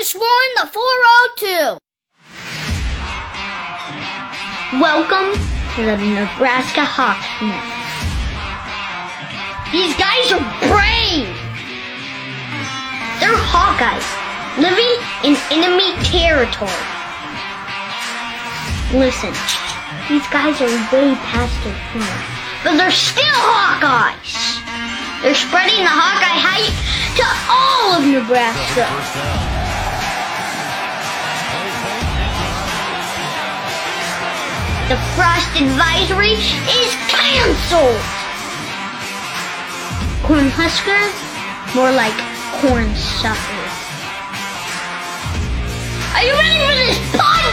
[0.00, 1.76] exploring the 402.
[4.80, 5.36] Welcome
[5.76, 7.68] to the Nebraska Hawk Nest.
[9.68, 10.40] These guys are
[10.72, 11.28] brave.
[13.20, 14.08] They're Hawkeyes
[14.56, 14.88] living
[15.20, 16.72] in enemy territory.
[18.96, 19.36] Listen,
[20.08, 22.24] these guys are way past their prime,
[22.64, 24.64] but they're still Hawkeyes.
[25.20, 26.72] They're spreading the Hawkeye hype
[27.20, 29.49] to all of Nebraska.
[34.90, 38.02] The frost advisory is canceled.
[40.26, 41.14] Corn Huskers,
[41.76, 42.18] more like
[42.58, 43.74] corn suckers.
[46.10, 47.49] Are you ready for this podcast?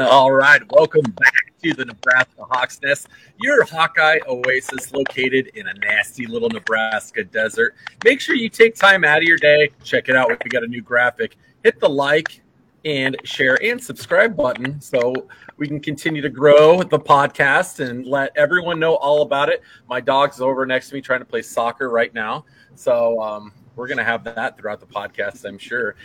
[0.00, 3.08] All right, welcome back to the Nebraska Hawks Nest,
[3.40, 7.74] your Hawkeye oasis located in a nasty little Nebraska desert.
[8.04, 10.28] Make sure you take time out of your day, check it out.
[10.28, 11.36] We got a new graphic.
[11.64, 12.42] Hit the like
[12.84, 15.12] and share and subscribe button so
[15.56, 19.62] we can continue to grow the podcast and let everyone know all about it.
[19.88, 22.44] My dog's over next to me trying to play soccer right now.
[22.76, 25.96] So um, we're going to have that throughout the podcast, I'm sure.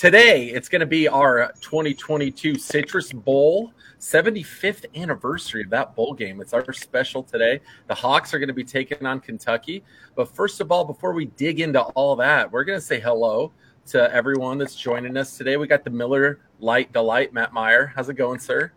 [0.00, 6.40] Today, it's going to be our 2022 Citrus Bowl 75th anniversary of that bowl game.
[6.40, 7.60] It's our special today.
[7.86, 9.84] The Hawks are going to be taking on Kentucky.
[10.14, 13.52] But first of all, before we dig into all that, we're going to say hello
[13.88, 15.58] to everyone that's joining us today.
[15.58, 17.92] We got the Miller Lite Delight, Matt Meyer.
[17.94, 18.72] How's it going, sir?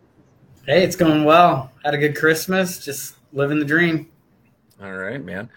[0.66, 1.72] Hey, it's going well.
[1.86, 2.84] Had a good Christmas.
[2.84, 4.10] Just living the dream.
[4.78, 5.48] All right, man.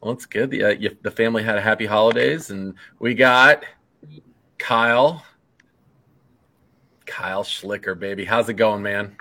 [0.00, 0.52] Well, it's good.
[0.52, 3.64] The, uh, the family had a happy holidays, and we got
[4.58, 5.24] Kyle.
[7.06, 8.24] Kyle Schlicker, baby.
[8.24, 9.16] How's it going, man?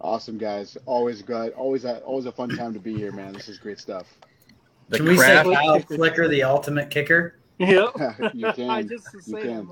[0.00, 1.52] Awesome guys, always good.
[1.54, 3.32] Always a, always a fun time to be here, man.
[3.32, 4.06] This is great stuff.
[4.88, 7.38] The Can we say Kyle Flicker, the ultimate kicker?
[7.58, 7.90] Yep.
[8.34, 8.70] you can.
[8.70, 9.68] I just you say can.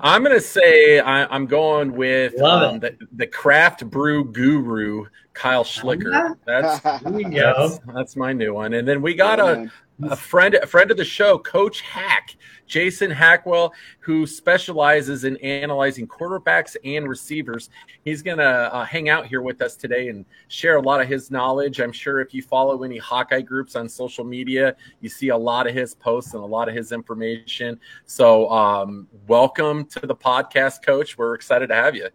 [0.00, 5.06] I'm gonna say I, I'm going with um, the, the craft brew guru
[5.38, 6.36] Kyle Schlicker.
[6.44, 7.68] That's There you go.
[7.68, 8.74] that's, that's my new one.
[8.74, 9.66] And then we got Yeah,
[10.02, 12.34] a, a friend a friend of the show, Coach Hack,
[12.66, 17.70] Jason Hackwell, who specializes in analyzing quarterbacks and receivers.
[18.04, 21.30] He's gonna uh, hang out here with us today and share a lot of his
[21.30, 21.80] knowledge.
[21.80, 25.68] I'm sure if you follow any Hawkeye groups on social media, you see a lot
[25.68, 27.78] of his posts and a lot of his information.
[28.06, 31.16] So, um, welcome to the podcast, Coach.
[31.16, 32.08] We're excited to have you.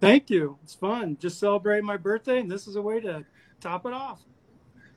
[0.00, 0.58] Thank you.
[0.62, 1.16] It's fun.
[1.20, 3.24] Just celebrating my birthday, and this is a way to
[3.60, 4.20] top it off.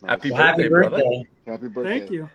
[0.06, 1.04] Happy Well, happy birthday, brother.
[1.48, 2.00] Happy birthday.
[2.00, 2.30] Thank you.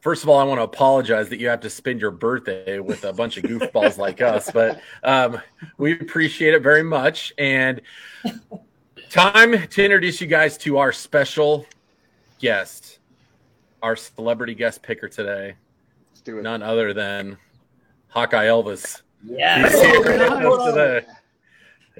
[0.00, 3.04] First of all, I want to apologize that you have to spend your birthday with
[3.04, 5.38] a bunch of goofballs like us, but um,
[5.76, 7.34] we appreciate it very much.
[7.36, 7.82] And
[9.10, 11.66] time to introduce you guys to our special
[12.38, 12.98] guest,
[13.82, 15.54] our celebrity guest picker today,
[16.12, 16.42] Let's do it.
[16.42, 17.36] none other than
[18.08, 19.02] Hawkeye Elvis.
[19.22, 19.70] Yes.
[19.72, 21.06] He's here with us today.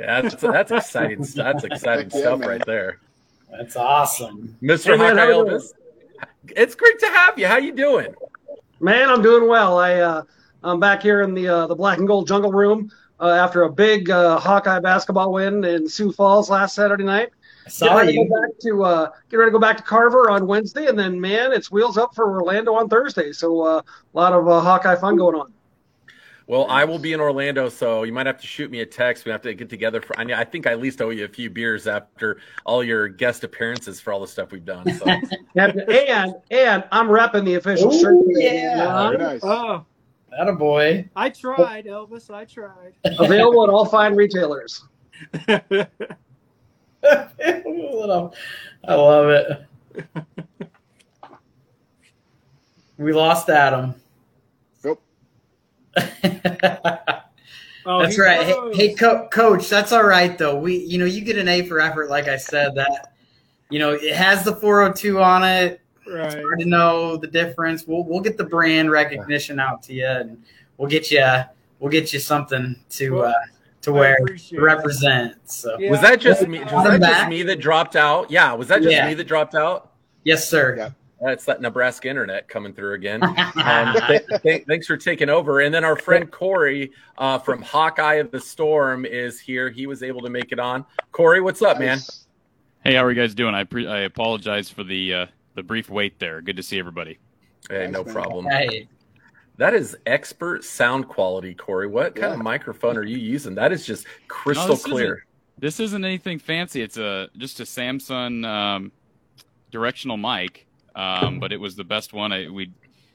[0.00, 1.22] Yeah, that's, that's exciting.
[1.34, 2.49] That's exciting Yeah, stuff man.
[2.49, 2.99] right there,
[3.50, 4.56] That's awesome.
[4.62, 4.93] Mr.
[4.93, 5.72] Hey, man, Hawkeye Elvis.
[6.56, 7.47] It's great to have you.
[7.47, 8.15] How you doing?
[8.81, 9.78] Man, I'm doing well.
[9.78, 10.22] I uh,
[10.62, 12.91] I'm back here in the uh, the black and gold jungle room
[13.21, 17.28] uh, after a big uh, Hawkeye basketball win in Sioux Falls last Saturday night.
[17.62, 18.28] I Get saw ready to you.
[18.28, 21.21] go back to uh, get ready to go back to Carver on Wednesday, and then
[21.21, 23.32] man, it's wheels up for Orlando on Thursday.
[23.32, 25.53] So uh, a lot of uh, Hawkeye fun going on.
[26.46, 29.24] Well, I will be in Orlando, so you might have to shoot me a text.
[29.24, 30.18] We have to get together for.
[30.18, 34.00] I, think I at least owe you a few beers after all your guest appearances
[34.00, 34.92] for all the stuff we've done.
[34.94, 35.04] So
[35.54, 38.16] And and, and I'm repping the official Ooh, shirt.
[38.30, 39.10] yeah.
[39.10, 39.40] Very nice.
[39.44, 39.84] Oh,
[40.30, 41.08] That a boy.
[41.14, 42.31] I tried, Elvis.
[42.34, 42.94] I tried.
[43.04, 44.84] Available at all fine retailers.
[45.48, 45.84] I
[48.88, 49.66] love it.
[52.98, 53.94] We lost Adam.
[56.23, 57.06] Nope.
[57.87, 58.43] Oh, That's he right.
[58.47, 60.55] Hey, hey co- coach, that's all right though.
[60.58, 62.11] We, you know, you get an A for effort.
[62.11, 63.14] Like I said, that,
[63.70, 65.81] you know, it has the 402 on it.
[66.06, 66.43] It's Right.
[66.44, 67.87] hard to know the difference.
[67.87, 70.43] We'll we'll get the brand recognition out to you, and
[70.76, 71.25] we'll get you
[71.79, 73.32] we'll get you something to Well, uh,
[73.82, 75.37] to wear to represent.
[75.50, 75.91] So Yeah.
[75.91, 76.61] was that just me?
[76.61, 78.31] Was I'm that just me that dropped out?
[78.31, 79.08] Yeah, was that just Yeah.
[79.08, 79.93] me that dropped out?
[80.25, 80.75] yes, sir.
[80.76, 80.91] Yeah.
[81.20, 83.20] That's that Nebraska internet coming through again.
[83.61, 85.61] Um, th- th- thanks for taking over.
[85.61, 89.69] And then our friend Cory uh, from Hawkeye of the Storm is here.
[89.69, 90.84] He was able to make it on.
[91.12, 91.99] Cory, what's up, man?
[92.82, 93.55] Hey, how are you guys doing?
[93.55, 96.40] I pre- I apologize for the uh, the brief wait there.
[96.40, 97.19] Good to see everybody.
[97.69, 98.14] Hey, no man.
[98.14, 98.46] problem.
[98.46, 98.88] Hey,
[99.58, 101.87] That is expert sound quality, Cory.
[101.87, 103.55] What kind of microphone are you using?
[103.55, 105.26] That is just crystal this clear.
[105.58, 106.81] This isn't anything fancy.
[106.81, 108.93] It's a just a Samsung um,
[109.70, 112.32] directional mic, um, but it was the best one.
[112.32, 112.72] I we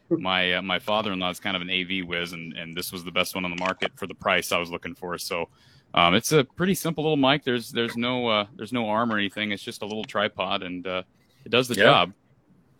[0.10, 2.92] my uh, my father in law is kind of an AV whiz, and and this
[2.92, 5.18] was the best one on the market for the price I was looking for.
[5.18, 5.50] So.
[5.94, 7.46] Um, it's a pretty simple little mic.
[7.46, 9.54] There's there's no uh, there's no arm or anything.
[9.54, 11.04] It's just a little tripod, and uh,
[11.46, 11.84] it does the Yeah.
[11.84, 12.14] job.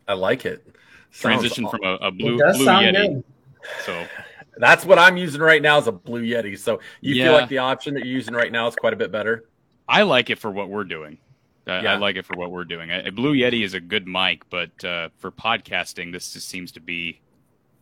[0.06, 0.68] I like it.
[1.12, 2.92] Sounds Transition aw- from a, a blue blue Yeti.
[3.14, 3.24] good.
[3.86, 4.04] So
[4.58, 6.60] That's what I'm using right now is a Blue Yeti.
[6.60, 7.26] So you Yeah.
[7.26, 9.46] feel like the option that you're using right now is quite a bit better.
[9.88, 11.18] I like it for what we're doing.
[11.68, 11.94] I, Yeah.
[11.94, 12.92] I like it for what we're doing.
[12.92, 16.80] A Blue Yeti is a good mic, but uh, for podcasting, this just seems to
[16.80, 17.20] be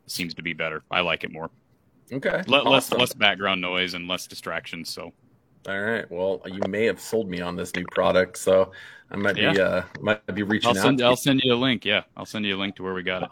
[0.07, 0.83] seems to be better.
[0.91, 1.49] I like it more.
[2.11, 2.43] Okay.
[2.47, 2.99] Le- Less awesome.
[2.99, 4.89] less background noise and less distractions.
[4.89, 5.13] So
[5.67, 6.09] All right.
[6.11, 8.71] Well, you may have sold me on this new product, so
[9.11, 11.85] I might be uh might be reaching I'll send to I'll send you a link.
[11.85, 13.29] Yeah, I'll send you a link to where we got it.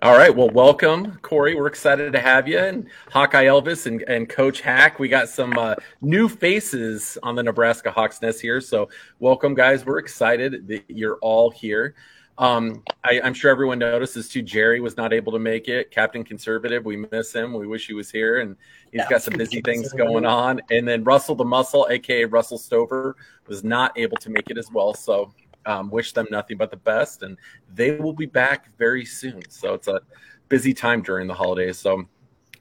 [0.00, 0.34] All right.
[0.34, 1.56] Well, welcome, Cory.
[1.56, 5.00] We're excited to have you and Hawkeye Elvis and, and Coach Hack.
[5.00, 8.60] We got some uh, new faces on the Nebraska Hawks Nest here.
[8.60, 9.84] So, welcome, guys.
[9.84, 11.96] We're excited that you're all here.
[12.38, 14.40] Um, I, I'm sure everyone notices too.
[14.42, 15.90] Jerry was not able to make it.
[15.90, 17.52] Captain Conservative, we miss him.
[17.52, 18.54] We wish he was here, and
[18.92, 19.08] he's Yeah.
[19.08, 20.60] got some busy things going on.
[20.70, 23.16] And then Russell the Muscle, aka Russell Stover,
[23.48, 24.94] was not able to make it as well.
[24.94, 25.34] So,
[25.68, 27.36] um, wish them nothing but the best, and
[27.72, 29.42] they will be back very soon.
[29.50, 30.00] So it's a
[30.48, 31.78] busy time during the holidays.
[31.78, 32.08] So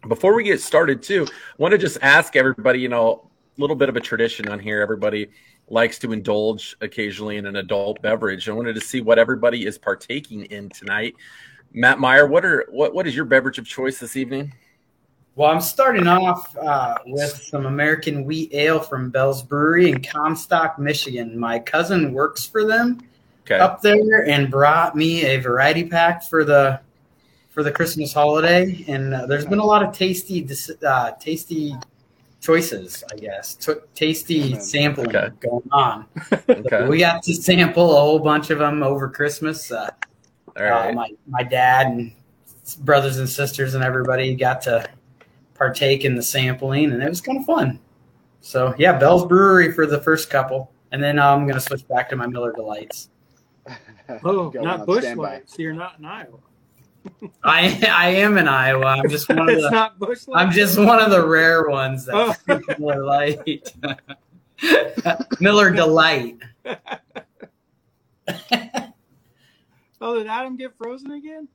[0.07, 3.77] before we get started, too, I want to just ask everybody, you know, a little
[3.77, 4.81] bit of a tradition on here.
[4.81, 5.29] Everybody
[5.69, 8.47] likes to indulge occasionally in an adult beverage.
[8.49, 11.15] I wanted to see what everybody is partaking in tonight.
[11.71, 14.53] Matt Meyer, what are what what is your beverage of choice this evening?
[15.37, 20.79] Well, I'm starting off uh, with some American wheat ale from Bell's Brewery in Comstock,
[20.79, 21.37] Michigan.
[21.37, 23.01] My cousin works for them
[23.45, 23.59] Okay.
[23.59, 26.79] up there and brought me a variety pack for the
[27.51, 28.83] for the Christmas holiday.
[28.87, 30.45] And uh, there's been a lot of tasty
[30.85, 31.75] uh, tasty
[32.41, 33.53] choices, I guess.
[33.53, 35.29] T- tasty sampling Okay.
[35.39, 36.05] going on.
[36.49, 36.87] Okay.
[36.87, 39.71] We got to sample a whole bunch of them over Christmas.
[39.71, 39.91] Uh,
[40.57, 40.89] All right.
[40.89, 42.11] uh, my my dad and
[42.79, 44.89] brothers and sisters and everybody got to
[45.57, 47.79] partake in the sampling, and it was kind of fun.
[48.41, 52.09] So yeah, Bell's Brewery for the first couple, and then uh, I'm gonna switch back
[52.09, 53.09] to my Miller Delights.
[54.23, 55.23] Oh, not on Busch standby.
[55.33, 55.59] Lights.
[55.59, 56.37] You're not in Iowa.
[57.43, 58.85] I I am in Iowa.
[58.85, 60.45] I'm just one of it's the not Busch Lights.
[60.47, 62.15] I'm just one of the rare ones that
[62.47, 62.61] Oh.
[62.79, 63.73] Miller Lite.
[65.41, 66.37] Miller Delight.
[69.99, 71.47] Oh, did Adam get frozen again?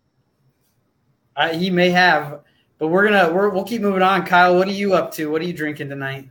[1.37, 2.41] Uh, he may have,
[2.83, 4.27] but we're gonna we're, we'll keep moving on.
[4.27, 5.31] Kyle, what are you up to?
[5.31, 6.29] What are you drinking tonight?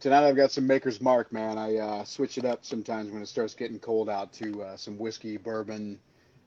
[0.00, 1.58] Tonight I've got some Maker's Mark, man.
[1.58, 4.96] I uh, switch it up sometimes when it starts getting cold out to uh, some
[4.96, 5.98] whiskey, bourbon,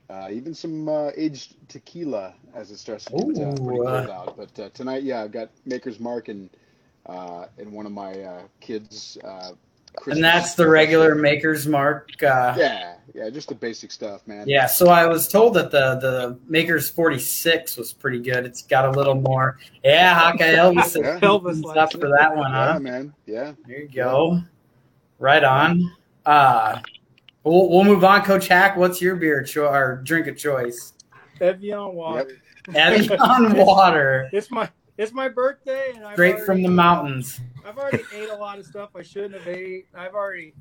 [0.09, 4.12] uh, even some uh, aged tequila as it starts to get uh, pretty cold uh.
[4.12, 4.36] out.
[4.36, 6.50] But uh, tonight, yeah, I've got Maker's Mark and
[7.06, 9.15] uh, and one of my uh, kids.
[9.95, 12.09] Christmas And that's the regular Maker's Mark.
[12.21, 14.47] Uh, Yeah, yeah, just the basic stuff, man.
[14.47, 18.45] Yeah, so I was told that the the Maker's 46 was pretty good.
[18.45, 19.57] It's got a little more.
[19.83, 21.19] Yeah, Hawkeye Elvis Yeah.
[21.19, 22.80] Elvis stuff likes for that one, Yeah, huh?
[22.80, 23.14] man.
[23.25, 23.54] Yeah.
[23.68, 24.42] There you go.
[25.19, 25.92] Right on.
[26.25, 26.80] Uh,
[27.44, 28.21] we'll, we'll move on.
[28.23, 30.94] Coach Hack, what's your beer cho- or drink of choice?
[31.40, 32.30] Evian water.
[32.73, 33.19] Evian
[33.56, 37.40] water, It's my it's my birthday, and I've straight already, from the mountains.
[37.66, 39.87] I've already ate a lot of stuff I shouldn't have ate.
[39.94, 40.54] I've already,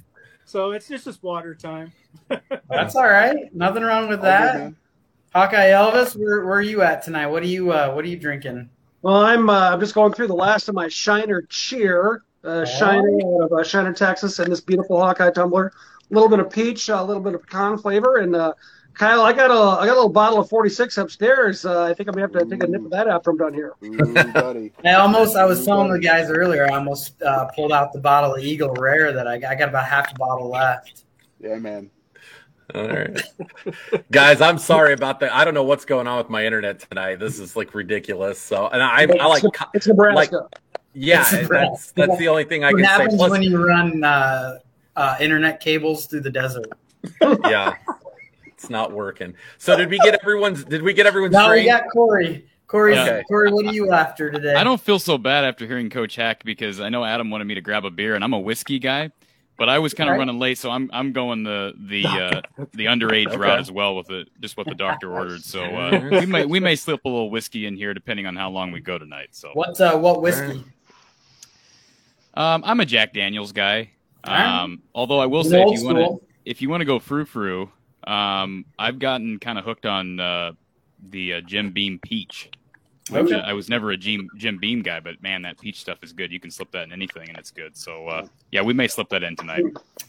[0.44, 1.92] so it's just just water time.
[2.68, 3.54] That's all right.
[3.54, 4.72] Nothing wrong with that.
[5.34, 7.26] Hawkeye Elvis, where, where are you at tonight?
[7.26, 8.70] What are you uh, What are you drinking?
[9.02, 13.18] Well, I'm uh, I'm just going through the last of my Shiner Cheer, uh, Shiner
[13.20, 15.72] out of uh, Shiner, Texas, and this beautiful Hawkeye tumbler.
[16.10, 18.54] A little bit of peach, a little bit of pecan flavor, and uh,
[18.94, 21.64] Kyle, I got a I got a little bottle of 46 upstairs.
[21.64, 23.52] Uh, I think I'm gonna have to take a nip of that after I'm done
[23.52, 23.74] here.
[23.82, 23.96] Ooh,
[24.32, 24.72] buddy.
[24.84, 28.34] I almost, I was telling the guys earlier, I almost uh, pulled out the bottle
[28.34, 29.50] of Eagle Rare that I got.
[29.50, 31.04] I got about half the bottle left.
[31.40, 31.90] Yeah, man.
[32.74, 33.20] All right.
[34.10, 35.32] Guys, I'm sorry about that.
[35.34, 37.16] I don't know what's going on with my internet tonight.
[37.16, 38.38] This is like ridiculous.
[38.40, 39.42] So, and I, I like,
[39.74, 40.48] It's Nebraska.
[40.94, 41.92] yeah, It's that's Nebraska.
[41.94, 42.90] that's the only thing I what can say.
[42.90, 44.58] happens Plus, when you run uh,
[44.96, 46.68] uh, internet cables through the desert?
[47.44, 47.74] yeah,
[48.64, 49.34] it's not working.
[49.58, 50.64] So, did we get everyone's?
[50.64, 51.32] Did we get everyone's?
[51.34, 51.68] Now we drink?
[51.68, 52.48] got Cory.
[52.66, 53.22] Cory, Okay.
[53.28, 54.54] Cory, what are you after today?
[54.54, 57.54] I don't feel so bad after hearing Coach Hack because I know Adam wanted me
[57.56, 59.10] to grab a beer, and I'm a whiskey guy.
[59.58, 60.20] but I was kind of Right.
[60.20, 62.42] running late, so I'm I'm going the the uh,
[62.72, 63.36] the underage Okay.
[63.36, 65.42] route as well with it, just what the doctor ordered.
[65.44, 68.50] So uh, we may we may slip a little whiskey in here depending on how
[68.50, 69.28] long we go tonight.
[69.32, 70.64] So What uh, what whiskey?
[72.32, 73.90] um, I'm a Jack Daniels guy.
[74.24, 77.26] Um, although I will say, if you want to if you want to go frou
[77.26, 77.70] frou,
[78.06, 80.52] um, I've gotten kind of hooked on uh,
[81.10, 82.50] the uh, Jim Beam peach.
[83.10, 83.38] Which Okay.
[83.38, 86.32] I was never a Jim, Jim Beam guy, but man, that peach stuff is good.
[86.32, 87.76] You can slip that in anything, and it's good.
[87.76, 89.62] So uh, yeah, we may slip that in tonight.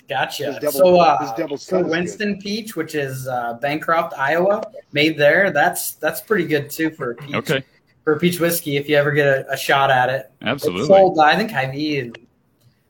[0.08, 0.58] Gotcha.
[0.62, 5.52] Double- so, uh, so sun is Winston Peach, which is uh, Bancroft, Iowa, made there.
[5.52, 7.36] That's that's pretty good too for a peach.
[7.36, 7.64] Okay,
[8.06, 10.32] For a peach whiskey, if you ever get a, a shot at it.
[10.42, 10.54] Absolutely.
[10.54, 10.88] It's absolutely.
[10.88, 12.18] sold, I think, Hy-Vee and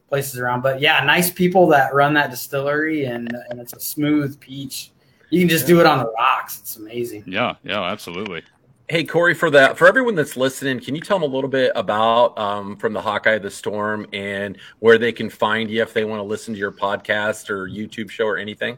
[0.08, 0.62] places around.
[0.62, 4.92] But yeah, nice people that run that distillery, and and it's a smooth peach.
[5.36, 6.60] You can just do it on the rocks.
[6.62, 7.26] It's amazing.
[7.28, 8.42] Yeah, yeah, absolutely.
[8.88, 11.74] Hey Cory, for that for everyone that's listening, can you tell them a little bit
[11.76, 15.94] about um, from the Hawkeye of the Storm and where they can find you if
[15.94, 18.78] they want to listen to your podcast or YouTube show or anything?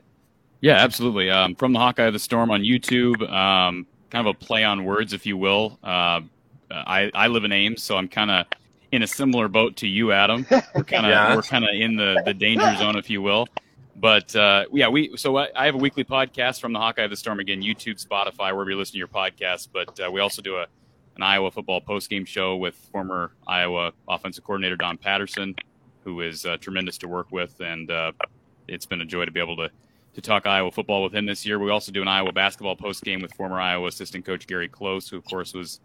[0.61, 1.29] Yeah, absolutely.
[1.29, 4.83] Um, from the Hawkeye of the Storm on YouTube, um, kind of a play on
[4.83, 5.77] words, if you will.
[5.83, 6.21] Uh,
[6.71, 8.47] I I live in Ames, so I'm kind of
[8.91, 10.47] in a similar boat to you, Adam.
[10.49, 11.35] We're kind of Yeah.
[11.35, 13.47] we're kind of in the the danger zone, if you will.
[13.99, 17.09] But uh, yeah, we so I, I have a weekly podcast from the Hawkeye of
[17.09, 19.69] the Storm again, YouTube, Spotify, wherever you listen to your podcast.
[19.73, 20.67] But uh, we also do a
[21.15, 25.55] an Iowa football postgame show with former Iowa offensive coordinator Don Patterson,
[26.03, 28.11] who is uh, tremendous to work with, and uh,
[28.67, 29.71] it's been a joy to be able to
[30.13, 31.57] to talk Iowa football with him this year.
[31.57, 35.09] We also do an Iowa basketball post game with former Iowa assistant coach Gary Close,
[35.09, 35.79] who of course was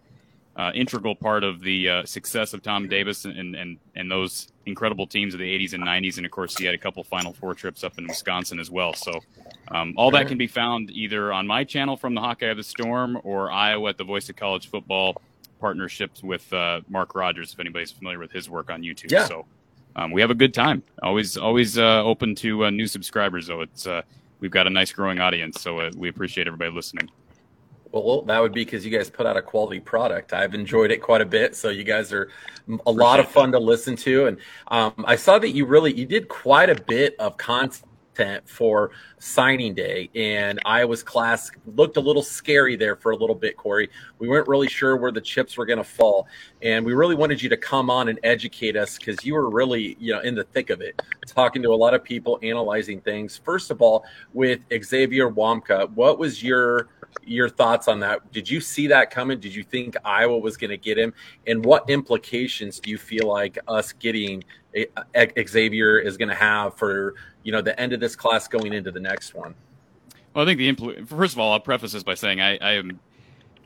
[0.57, 5.07] uh, integral part of the uh, success of Tom Davis and, and and those incredible
[5.07, 6.17] teams of the 80s and 90s.
[6.17, 8.95] And of course, he had a couple Final Four trips up in Wisconsin as well.
[8.95, 9.21] So
[9.69, 12.63] um, all that can be found either on my channel from the Hawkeye of the
[12.63, 15.21] Storm or Iowa at the Voice of College Football
[15.61, 17.53] partnerships with uh, Mark Rogers.
[17.53, 19.27] If anybody's familiar with his work on YouTube, Yeah.
[19.27, 19.47] so
[19.95, 20.83] um, we have a good time.
[21.03, 23.61] Always always uh, open to uh, new subscribers, though.
[23.61, 24.03] It's uh,
[24.41, 27.09] we've got a nice growing audience, so uh, we appreciate everybody listening.
[27.93, 30.33] Well, that would be because you guys put out a quality product.
[30.33, 31.55] I've enjoyed it quite a bit.
[31.55, 32.31] So you guys are
[32.87, 36.07] a lot of fun to listen to, and um, I saw that you really you
[36.07, 37.85] did quite a bit of content
[38.45, 43.57] for signing day, and Iowa's class looked a little scary there for a little bit.
[43.57, 43.89] Cory,
[44.19, 46.27] we weren't really sure where the chips were going to fall,
[46.63, 49.97] and we really wanted you to come on and educate us because you were really
[49.99, 53.41] you know in the thick of it, talking to a lot of people, analyzing things.
[53.45, 56.89] First of all, with Xavier Nwankpa, what was your
[57.25, 58.33] your thoughts on that.
[58.33, 59.39] Did you see that coming?
[59.39, 61.13] Did you think Iowa was going to get him?
[61.47, 64.43] And what implications do you feel like us getting
[65.49, 68.91] Xavier is going to have for you know the end of this class going into
[68.91, 69.55] the next one?
[70.35, 72.73] Well, I think the impl- first of all, I'll preface this by saying I, I
[72.73, 72.99] am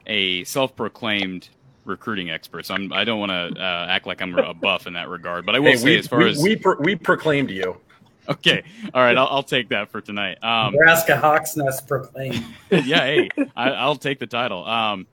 [0.06, 1.48] a self-proclaimed
[1.84, 4.94] recruiting expert, so I'm, I don't want to uh, act like I'm a buff in
[4.94, 5.46] that regard.
[5.46, 7.80] But I will Hey, say, we, as far we, as we, pro- we proclaimed you.
[8.28, 10.42] okay, all right, I'll, I'll take that for tonight.
[10.42, 12.44] Um, Nebraska Hawks Nest proclaimed.
[12.70, 14.64] yeah, hey, I, I'll take the title.
[14.66, 15.06] Um,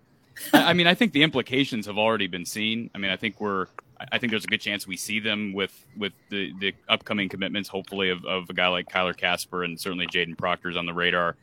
[0.51, 2.89] I, I mean, I think the implications have already been seen.
[2.95, 3.67] I mean, I think we're,
[4.11, 7.69] I think there's a good chance we see them with with the the upcoming commitments,
[7.69, 11.35] hopefully of, of a guy like Kyler Casper and certainly Kadyn Proctor's on the radar.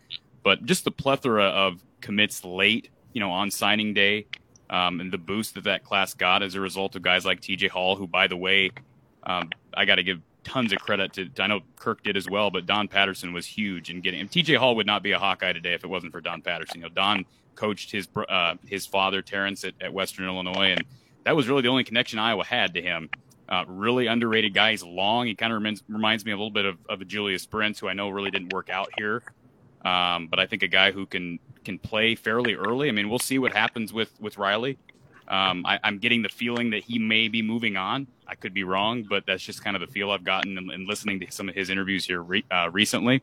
[0.42, 4.26] But just the plethora of commits late, you know, on signing day,
[4.70, 7.68] um, and the boost that that class got as a result of guys like T.J.
[7.68, 8.70] Hall, who, by the way,
[9.24, 11.28] um, I got to give tons of credit to.
[11.38, 14.26] I know Kirk did as well, but Don Patterson was huge in getting.
[14.28, 14.54] T.J.
[14.54, 16.80] Hall would not be a Hawkeye today if it wasn't for Don Patterson.
[16.80, 17.24] You know, Don
[17.54, 20.84] coached his uh, his father Terrence at, at Western Illinois, and
[21.24, 23.10] that was really the only connection Iowa had to him.
[23.48, 24.70] Uh, really underrated guy.
[24.70, 25.26] He's long.
[25.26, 27.88] He kind of reminds, reminds me a little bit of, of a Julius Brents, who
[27.88, 29.22] I know really didn't work out here.
[29.84, 32.88] Um, but I think a guy who can can play fairly early.
[32.88, 34.78] I mean, we'll see what happens with with Riley.
[35.26, 38.08] Um, I, I'm getting the feeling that he may be moving on.
[38.26, 40.86] I could be wrong, but that's just kind of the feel I've gotten in, in
[40.86, 43.22] listening to some of his interviews here re, uh, recently.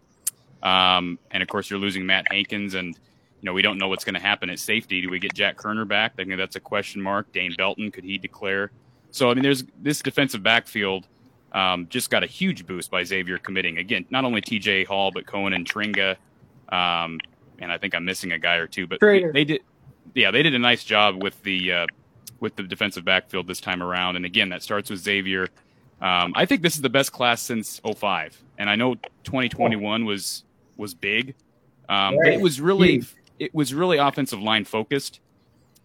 [0.64, 2.98] Um, and of course, you're losing Matt Hankins, and
[3.42, 5.02] you know we don't know what's going to happen at safety.
[5.02, 6.14] Do we get Jack Koerner back?
[6.14, 7.32] I think that's a question mark.
[7.32, 8.72] Dane Belton could he declare?
[9.12, 11.08] So I mean, there's this defensive backfield
[11.54, 14.06] um, just got a huge boost by Xavier committing again.
[14.10, 14.84] Not only T.J.
[14.84, 16.16] Hall, but Koen Entringer,
[16.70, 17.20] um,
[17.60, 18.86] and I think I'm missing a guy or two.
[18.86, 19.32] But Trader.
[19.32, 19.62] they did,
[20.14, 21.88] yeah, they did a nice job with the uh,
[22.40, 24.16] with the defensive backfield this time around.
[24.16, 25.48] And again, that starts with Xavier.
[26.02, 28.40] Um, I think this is the best class since 05.
[28.60, 30.44] And I know 2021 was
[30.76, 31.34] was big,
[31.90, 33.04] um, but it was really.
[33.40, 35.20] It was really offensive line focused.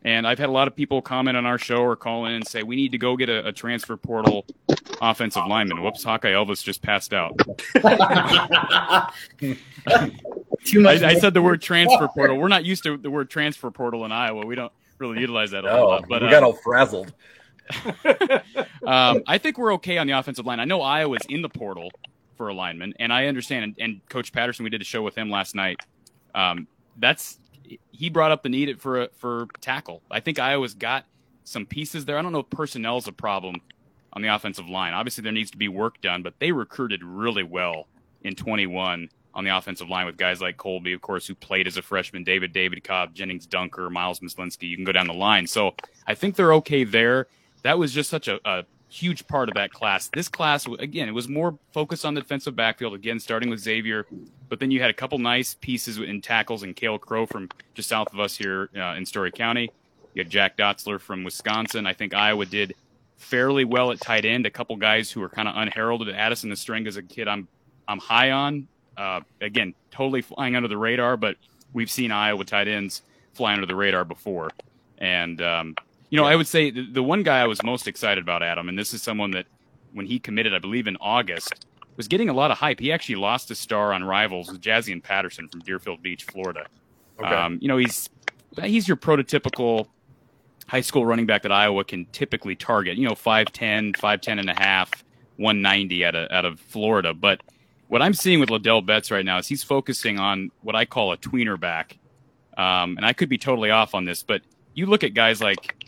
[0.04, 2.46] And I've had a lot of people comment on our show or call in and
[2.46, 4.44] say we need to go get a, a transfer portal
[5.00, 5.82] offensive lineman.
[5.82, 7.38] Whoops, Hawkeye Elvis just passed out.
[10.64, 11.02] Too much.
[11.02, 12.36] I, I said the word transfer portal.
[12.36, 14.44] We're not used to the word transfer portal in Iowa.
[14.44, 16.04] We don't really utilize that a whole Oh, lot.
[16.08, 17.12] But we uh, got all frazzled.
[18.86, 20.60] um, I think we're okay on the offensive line.
[20.60, 21.90] I know Iowa's in the portal
[22.36, 23.64] for a lineman, and I understand.
[23.64, 25.78] And, and Coach Patterson, we did a show with him last night.
[26.34, 26.66] Um,
[26.98, 27.38] that's
[27.90, 30.02] he brought up the need for a, for tackle.
[30.10, 31.04] I think Iowa's got
[31.44, 32.18] some pieces there.
[32.18, 33.56] I don't know if personnel is a problem
[34.12, 34.94] on the offensive line.
[34.94, 37.86] Obviously, there needs to be work done, but they recruited really well
[38.22, 41.76] in 21 on the offensive line with guys like Colby, of course, who played as
[41.76, 44.68] a freshman, David, David Cobb, Gennings Dunker, Miles Myslinski.
[44.68, 45.46] You can go down the line.
[45.46, 45.74] So
[46.06, 47.28] I think they're okay there.
[47.62, 50.08] That was just such a, a huge part of that class.
[50.08, 54.06] This class, again, it was more focused on the defensive backfield, again, starting with Xavier,
[54.48, 57.88] but then you had a couple nice pieces in tackles and Kale Crow from just
[57.88, 59.70] south of us here uh, in Story County.
[60.14, 61.86] You had Jack Dotzler from Wisconsin.
[61.86, 62.74] I think Iowa did
[63.16, 64.44] fairly well at tight end.
[64.44, 66.14] A couple guys who were kind of unheralded.
[66.14, 67.48] Addison Ostrenga as a kid, I'm
[67.88, 68.68] I'm high on.
[68.96, 71.36] Uh, again, totally flying under the radar, but
[71.72, 74.50] we've seen Iowa tight ends fly under the radar before.
[74.98, 75.76] And um,
[76.12, 78.68] you know, I would say the, the one guy I was most excited about, Adam,
[78.68, 79.46] and this is someone that
[79.94, 81.64] when he committed, I believe in August,
[81.96, 82.80] was getting a lot of hype.
[82.80, 86.66] He actually lost a star on Rivals with Jaziun Patterson from Deerfield Beach, Florida.
[87.18, 87.34] Okay.
[87.34, 88.10] Um, you know, he's
[88.62, 89.86] he's your prototypical
[90.66, 92.98] high school running back that Iowa can typically target.
[92.98, 94.90] You know, 5'10", 5'10 and a half,
[95.38, 97.14] 190 out of out of Florida.
[97.14, 97.40] But
[97.88, 101.12] what I'm seeing with Ladell Betts right now is he's focusing on what I call
[101.12, 101.96] a tweener back.
[102.58, 104.42] Um, and I could be totally off on this, but
[104.74, 105.82] you look at guys like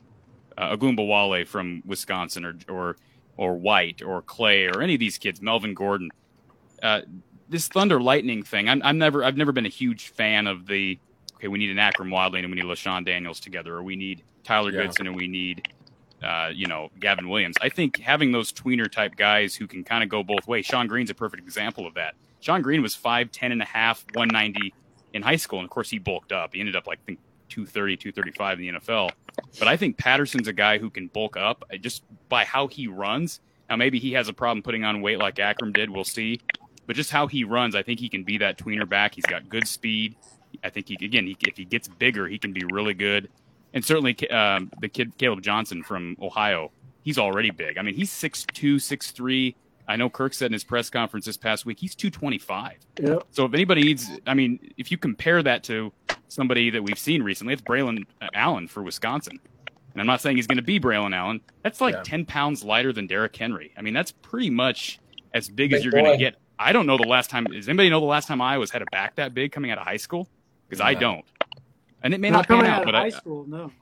[0.56, 2.96] uh, Wale from Wisconsin or, or
[3.37, 6.11] or White or Clay or any of these kids, Melvin Gordon.
[6.82, 7.00] Uh,
[7.49, 10.99] this Thunder Lightning thing, I'm, I'm never I've never been a huge fan of the
[11.37, 14.23] okay, we need an Akrum Wadley and we need LeShun Daniels together, or we need
[14.44, 14.82] Tyler yeah.
[14.82, 15.68] Goodson and we need
[16.25, 17.56] uh, you know, Gavin Williams.
[17.61, 20.66] I think having those tweener type guys who can kind of go both ways.
[20.66, 22.14] Shonn Greene's a perfect example of that.
[22.42, 24.73] Shonn Greene was 5'10 and a half, 190
[25.12, 25.58] in high school.
[25.58, 26.54] And of course, he bulked up.
[26.54, 27.18] He ended up like, I think,
[27.54, 29.11] 230, 235 in the NFL.
[29.58, 33.40] But I think Patterson's a guy who can bulk up just by how he runs.
[33.70, 35.90] Now, maybe he has a problem putting on weight like Akrum did.
[35.90, 36.40] We'll see.
[36.87, 39.14] But just how he runs, I think he can be that tweener back.
[39.14, 40.16] He's got good speed.
[40.62, 43.28] I think he, again, he, if he gets bigger, he can be really good
[43.75, 46.70] and certainly um, the kid Caleb Johnson from Ohio,
[47.02, 47.76] he's already big.
[47.76, 49.54] I mean, he's 6'2", 6'3".
[49.87, 52.79] I know Kirk said in his press conference this past week he's 225.
[53.01, 53.25] Yep.
[53.31, 55.92] So if anybody needs, I mean, if you compare that to
[56.29, 59.38] somebody that we've seen recently, it's Braelon Allen for Wisconsin.
[59.92, 61.40] And I'm not saying he's going to be Braelon Allen.
[61.62, 62.03] That's like yeah.
[62.03, 63.73] 10 pounds lighter than Derrick Henry.
[63.77, 64.99] I mean, that's pretty much
[65.33, 66.37] as big, big as you're going to get.
[66.59, 67.44] I don't know the last time.
[67.44, 69.79] Does anybody know the last time I was had a back that big coming out
[69.79, 70.29] of high school?
[70.68, 71.25] Because I don't
[72.05, 72.81] and it may not, not pan out.
[72.81, 73.73] out but high I, school, no.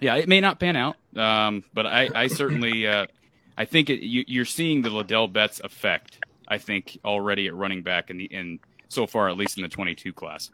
[0.00, 0.96] Yeah, it may not pan out.
[1.16, 3.06] Um, but I, I certainly, uh,
[3.56, 6.18] I think it, you, are seeing the Ladell Betts effect.
[6.48, 9.68] I think already at running back in the in so far, at least in the
[9.68, 10.50] 22 class.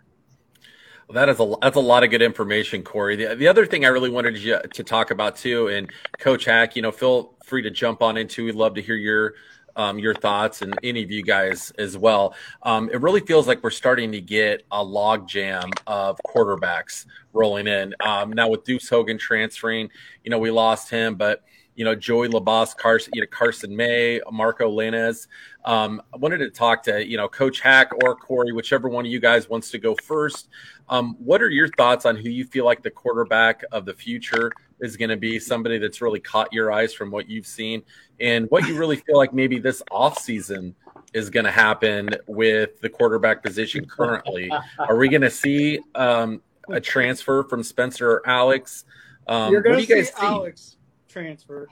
[1.09, 3.17] Well, that is a that's a lot of good information, Cory.
[3.17, 6.77] The, the other thing I really wanted you to talk about too, and Coach Hack,
[6.77, 8.45] you know, feel free to jump on into.
[8.45, 9.35] We'd love to hear your
[9.77, 12.35] um, your thoughts and any of you guys as well.
[12.63, 17.67] Um, it really feels like we're starting to get a log jam of quarterbacks rolling
[17.67, 17.95] in.
[18.01, 19.91] Um, now with Deuce Hogan transferring,
[20.23, 21.43] you know, we lost him, but
[21.81, 25.29] you know, Joey Labas, Carson, you know, Carson May, Marco Lainez.
[25.65, 29.11] Um, I wanted to talk to, you know, Coach Hack or Corey, whichever one of
[29.11, 30.51] you guys wants to go first.
[30.91, 34.53] Um, what are your thoughts on who you feel like the quarterback of the future
[34.81, 35.39] is going to be?
[35.39, 37.83] Somebody that's really caught your eyes from what you've seen
[38.21, 40.75] and what you really feel like maybe this offseason
[41.15, 44.53] is going to happen with the quarterback position currently.
[44.79, 48.85] Are we going to see um, a transfer from Spencer or Alex?
[49.27, 50.77] Um, You're going to see, see Alex
[51.11, 51.69] transfer.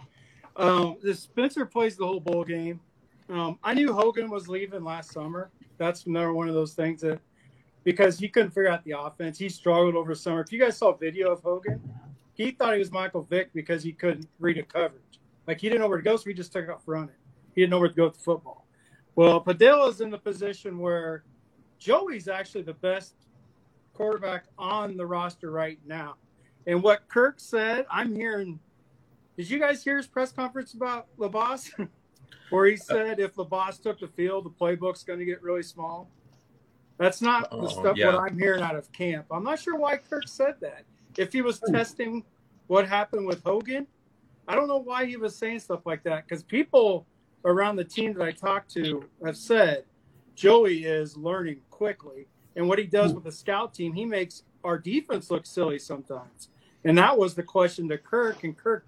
[0.57, 2.81] Um, the Spencer plays the whole bowl game.
[3.29, 5.51] Um, I knew Hogan was leaving last summer.
[5.77, 7.21] That's another one of those things that
[7.85, 9.39] because he couldn't figure out the offense.
[9.39, 10.41] He struggled over summer.
[10.41, 11.81] If you guys saw video of Hogan,
[12.35, 15.03] he thought he was Michael Vick because he couldn't read a coverage.
[15.47, 17.15] Like he didn't know where to go, so he just took off running.
[17.55, 18.67] He didn't know where to go with the football.
[19.15, 21.25] Well, Padilla is in the position where
[21.79, 23.15] Joey's actually the best
[23.95, 26.17] quarterback on the roster right now.
[26.67, 28.61] And what Kirk said, I'm hearing.
[29.39, 31.71] Did you guys hear his press conference about Labas?
[32.51, 36.11] Where he said if Labas took the field, the playbook's going to get really small.
[36.99, 38.17] That's not the stuff yeah.
[38.17, 39.27] what I'm hearing out of camp.
[39.31, 40.83] I'm not sure why Kirk said that.
[41.17, 42.25] If he was testing
[42.67, 43.87] what happened with Hogan,
[44.49, 47.07] I don't know why he was saying stuff like that because people
[47.45, 49.85] around the team that I talked to have said
[50.35, 52.27] Joey is learning quickly.
[52.57, 56.49] And what he does with the scout team, he makes our defense look silly sometimes.
[56.83, 58.88] And that was the question to Kirk, and Kirk,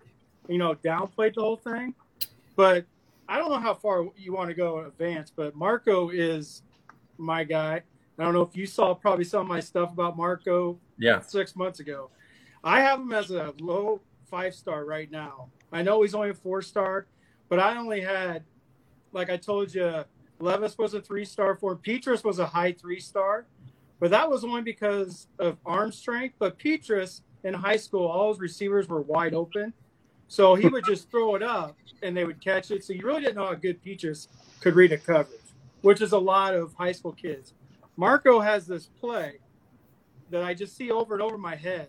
[0.51, 1.95] you know, downplayed the whole thing.
[2.57, 2.85] But
[3.29, 6.63] I don't know how far you want to go in advance, but Marco is
[7.17, 7.83] my guy.
[8.19, 11.21] I don't know if you saw probably some of my stuff about Marco yeah.
[11.21, 12.11] six months ago.
[12.63, 15.49] I have him as a low five star right now.
[15.73, 17.07] I know he's only a four star,
[17.49, 18.43] but I only had,
[19.13, 20.05] like I told you
[20.41, 21.77] Levis was a three star for.
[21.77, 23.47] Petras was a high three star,
[24.01, 26.35] but that was only because of arm strength.
[26.39, 29.73] But Petras in high school, all his receivers were wide open.
[30.31, 32.85] So he would just throw it up and they would catch it.
[32.85, 34.29] So you really didn't know how good Petras
[34.61, 35.41] could read a coverage,
[35.81, 37.53] which is a lot of high school kids.
[37.97, 39.41] Marco has this play
[40.31, 41.89] that I just see over and over my head.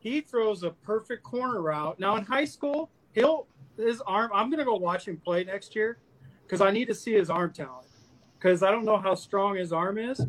[0.00, 1.98] He throws a perfect corner route.
[1.98, 3.46] Now in high school, he'll
[3.78, 4.30] his arm.
[4.34, 5.96] I'm gonna go watch him play next year
[6.42, 7.86] because I need to see his arm talent.
[8.38, 10.20] Because I don't know how strong his arm is,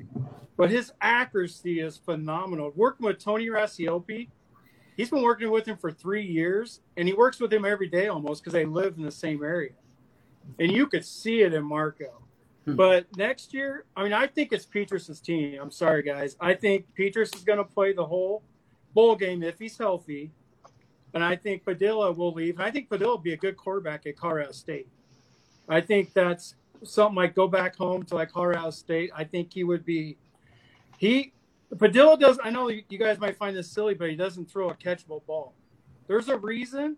[0.55, 2.71] but his accuracy is phenomenal.
[2.77, 4.29] Working with Tony Racioppi,
[4.99, 8.09] he's been working with him for three years, and he works with him every day
[8.09, 9.71] almost because they live in the same area.
[10.59, 12.21] And you could see it in Marco.
[12.65, 12.75] Hmm.
[12.75, 15.57] But next year, I mean, I think it's Petras's team.
[15.61, 16.35] I'm sorry, guys.
[16.41, 18.43] I think Petras is going to play the whole
[18.93, 20.31] bowl game if he's healthy.
[21.13, 22.55] And I think Padilla will leave.
[22.55, 24.89] And I think Padilla will be a good quarterback at Colorado State.
[25.69, 29.11] I think that's something like go back home to like Colorado State.
[29.15, 30.17] I think he would be.
[30.97, 31.31] He
[31.77, 32.39] Padilla does.
[32.43, 35.53] I know you guys might find this silly, but he doesn't throw a catchable ball.
[36.07, 36.97] There's a reason.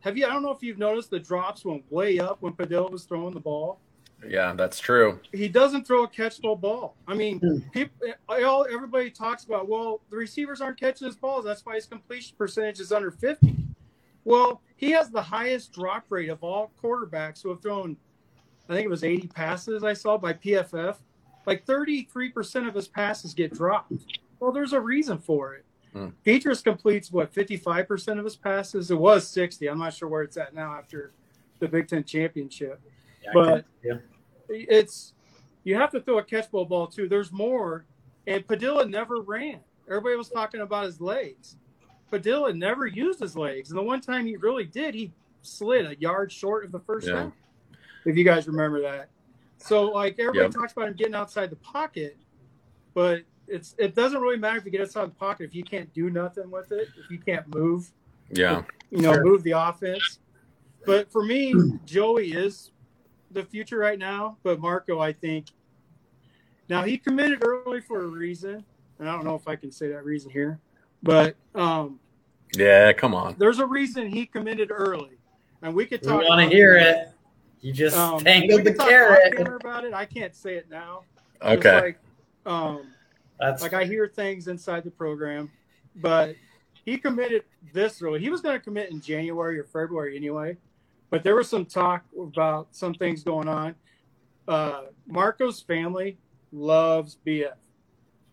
[0.00, 0.26] Have you?
[0.26, 3.34] I don't know if you've noticed the drops went way up when Padilla was throwing
[3.34, 3.80] the ball.
[4.26, 5.20] Yeah, that's true.
[5.32, 6.96] He doesn't throw a catchable ball.
[7.06, 7.58] I mean, hmm.
[7.72, 9.68] people, all everybody talks about.
[9.68, 11.44] Well, the receivers aren't catching his balls.
[11.44, 13.54] That's why his completion percentage is under fifty.
[14.24, 17.96] Well, he has the highest drop rate of all quarterbacks who have thrown
[18.68, 20.96] I think it was 80 passes I saw by PFF.
[21.48, 23.94] Like 33% of his passes get dropped.
[24.38, 25.64] Well, there's a reason for it.
[25.94, 26.08] Hmm.
[26.22, 28.90] Petrus completes what 55% of his passes.
[28.90, 29.66] It was 60.
[29.66, 31.12] I'm not sure where it's at now after
[31.58, 32.82] the Big Ten championship.
[33.24, 33.94] Yeah, but yeah.
[34.50, 35.14] it's
[35.64, 37.08] you have to throw a catchable ball too.
[37.08, 37.86] There's more,
[38.26, 39.60] and Padilla never ran.
[39.88, 41.56] Everybody was talking about his legs.
[42.10, 45.96] Padilla never used his legs, and the one time he really did, he slid a
[45.98, 47.14] yard short of the first yeah.
[47.14, 47.32] down
[48.04, 49.08] if you guys remember that.
[49.58, 50.52] So like everybody yep.
[50.52, 52.16] talks about him getting outside the pocket,
[52.94, 55.92] but it's it doesn't really matter if you get outside the pocket if you can't
[55.92, 57.90] do nothing with it, if you can't move.
[58.30, 58.62] Yeah.
[58.90, 59.24] You know, sure.
[59.24, 60.20] move the offense.
[60.86, 62.70] But for me, Joey is
[63.30, 65.46] the future right now, but Marco, I think
[66.68, 68.64] now he committed early for a reason.
[68.98, 70.60] And I don't know if I can say that reason here,
[71.02, 72.00] but um
[72.56, 73.36] yeah, come on.
[73.38, 75.18] There's a reason he committed early,
[75.62, 76.22] and we could talk.
[76.22, 77.10] We want to hear it.
[77.60, 79.38] You just um, tangled the carrot.
[79.38, 81.02] About it, I can't say it now.
[81.42, 81.80] Okay.
[81.80, 81.98] Like,
[82.46, 82.88] um,
[83.38, 85.50] That's like I hear things inside the program,
[85.96, 86.34] but
[86.84, 88.20] he committed this early.
[88.20, 90.56] He was going to commit in January or February anyway,
[91.10, 93.74] but there was some talk about some things going on.
[94.46, 96.16] Uh, Marco's family
[96.52, 97.52] loves BF.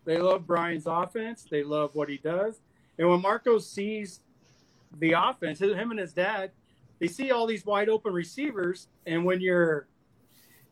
[0.04, 1.46] They love Brian's offense.
[1.50, 2.60] They love what he does.
[2.98, 4.20] And when Marco sees
[4.98, 6.52] the offense, him and his dad,
[6.98, 9.86] they see all these wide open receivers, and when you're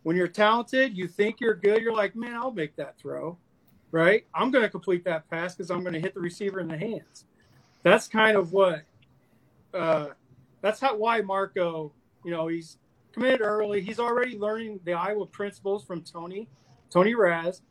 [0.02, 1.82] when you're talented, you think you're good.
[1.82, 3.38] You're like, man, I'll make that throw,
[3.90, 4.26] right?
[4.34, 6.76] I'm going to complete that pass because I'm going to hit the receiver in the
[6.76, 7.24] hands.
[7.82, 8.82] That's kind of what.
[9.72, 10.08] Uh,
[10.60, 11.92] that's how why Marco,
[12.24, 12.78] you know, he's
[13.12, 13.80] committed early.
[13.80, 16.48] He's already learning the Iowa principles from Tony,
[16.90, 17.62] Tony Raz.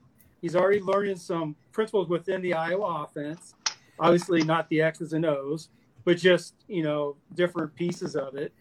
[0.42, 3.56] He's already learning some principles within the Iowa offense.
[4.00, 5.70] Obviously, not the X's and O's,
[6.06, 8.54] but just you know different pieces of it.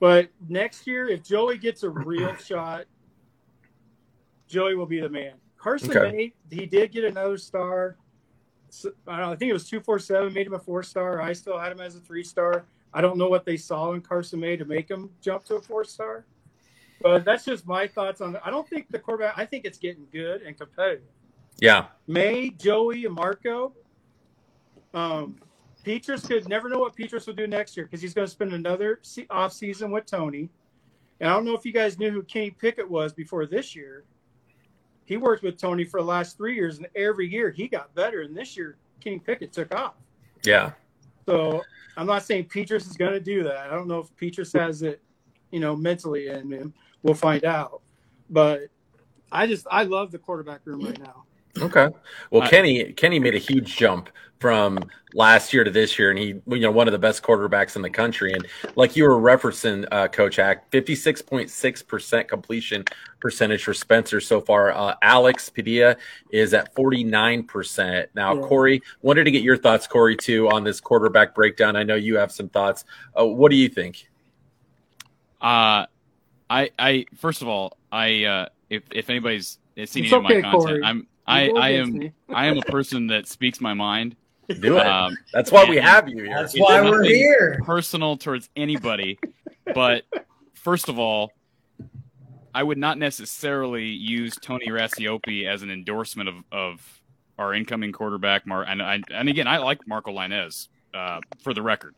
[0.00, 2.86] But next year, if Joey gets a real shot,
[4.48, 5.34] Joey will be the man.
[5.56, 6.10] Carson okay.
[6.10, 7.96] May, he did get another star.
[9.06, 11.20] I, know, I think it was two four seven made him a four star.
[11.20, 12.64] I still had him as a three star.
[12.92, 15.60] I don't know what they saw in Carson May to make him jump to a
[15.60, 16.26] four star,
[17.00, 18.42] but that's just my thoughts on it.
[18.44, 19.34] I don't think the quarterback.
[19.36, 21.04] I think it's getting good and competitive.
[21.60, 23.72] Yeah, May, Joey, and Marco.
[24.94, 25.36] Um,
[25.84, 28.52] Petras could never know what Petras will do next year because he's going to spend
[28.52, 30.48] another off season with Tony.
[31.20, 34.04] And I don't know if you guys knew who Kenny Pickett was before this year.
[35.04, 38.22] He worked with Tony for the last three years, and every year he got better.
[38.22, 39.94] And this year, Kenny Pickett took off.
[40.44, 40.72] Yeah.
[41.26, 41.62] So
[41.96, 43.58] I'm not saying Petras is going to do that.
[43.58, 45.00] I don't know if Petras has it,
[45.50, 46.74] you know, mentally in him.
[47.02, 47.82] We'll find out.
[48.30, 48.68] But
[49.30, 51.24] I just I love the quarterback room right now.
[51.58, 51.88] Okay.
[52.30, 54.08] Well, uh, Kenny Kenny made a huge jump
[54.40, 54.78] from
[55.14, 57.82] last year to this year, and he you know one of the best quarterbacks in
[57.82, 58.32] the country.
[58.32, 62.84] And like you were referencing, uh, Coach Hack, fifty six point six percent completion
[63.20, 64.72] percentage for Spencer so far.
[64.72, 65.96] Uh, Alex Padilla
[66.30, 68.34] is at forty nine percent now.
[68.34, 68.40] Yeah.
[68.40, 71.76] Cory, wanted to get your thoughts, Cory, too, on this quarterback breakdown.
[71.76, 72.84] I know you have some thoughts.
[73.18, 74.08] Uh, what do you think?
[75.40, 75.86] Uh,
[76.48, 80.50] I I first of all, I uh, if if anybody's seen any okay, of my
[80.50, 80.82] content, Cory.
[80.82, 84.16] I'm I, I am I am a person that speaks my mind.
[84.60, 84.86] Do it.
[84.86, 86.28] Um, That's why we have you here.
[86.28, 87.60] That's why we're here.
[87.64, 89.18] Personal towards anybody,
[89.74, 90.04] but
[90.54, 91.32] first of all,
[92.54, 97.02] I would not necessarily use Tony Racioppi as an endorsement of, of
[97.38, 98.46] our incoming quarterback.
[98.46, 101.94] Mar- and, I, and again, I like Marco Lainez uh, for the record.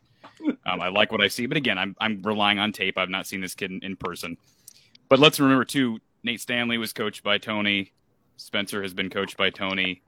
[0.65, 2.97] Um, I like what I see, but again, I'm I'm relying on tape.
[2.97, 4.37] I've not seen this kid in, in person.
[5.09, 7.91] But let's remember too, Nate Stanley was coached by Tony.
[8.37, 10.01] Spencer has been coached by Tony,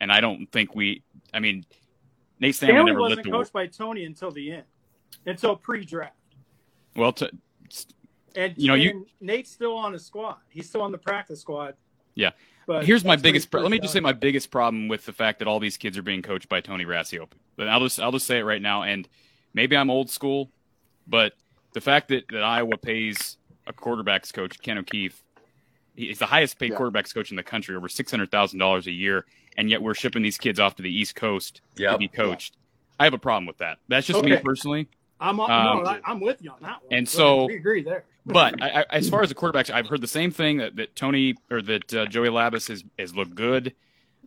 [0.00, 1.02] and I don't think we.
[1.32, 1.64] I mean,
[2.40, 4.64] Nate Stanley, Stanley never wasn't coached by Tony until the end,
[5.26, 6.14] until pre-draft.
[6.96, 7.12] well.
[7.14, 7.30] To,
[8.36, 10.36] And You know, you- Nate's still on the squad.
[10.48, 11.74] He's still on the practice squad.
[12.14, 12.30] Yeah.
[12.66, 13.50] But Here's my biggest.
[13.50, 15.98] Pro- let me just say my biggest problem with the fact that all these kids
[15.98, 17.34] are being coached by Tony Racioppi.
[17.56, 19.08] But I'll just I'll just say it right now, and
[19.52, 20.50] maybe I'm old school,
[21.06, 21.34] but
[21.72, 25.22] the fact that, that Iowa pays a quarterbacks coach Ken O'Keefe,
[25.96, 26.78] he's the highest paid Yeah.
[26.78, 29.24] quarterbacks coach in the country, over six hundred thousand dollars a year,
[29.56, 32.56] and yet we're shipping these kids off to the East Coast to be coached.
[32.98, 33.78] I have a problem with that.
[33.88, 34.88] That's just me personally.
[35.20, 36.92] I'm Um, no, I, I'm with you on that one.
[36.92, 38.04] and so- we agree there.
[38.26, 40.96] But I, I, as far as the quarterbacks, I've heard the same thing that, that
[40.96, 43.74] Tony or that uh, Joey Labas has, has looked good.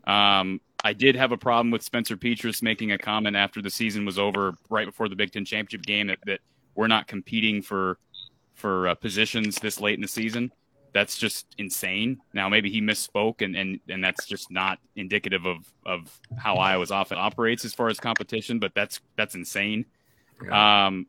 [0.06, 4.06] Um, I did have a problem with Spencer Petras making a comment after the season
[4.06, 6.42] was over, right before the Big Ten championship game, that, that
[6.76, 7.98] we're not competing for
[8.54, 10.52] for uh, positions this late in the season.
[10.98, 12.22] That's just insane.
[12.34, 16.90] Now maybe he misspoke, and and, and that's just not indicative of, of how Iowa's
[16.90, 18.58] often operates as far as competition.
[18.58, 19.86] But that's that's insane.
[20.52, 21.06] Um,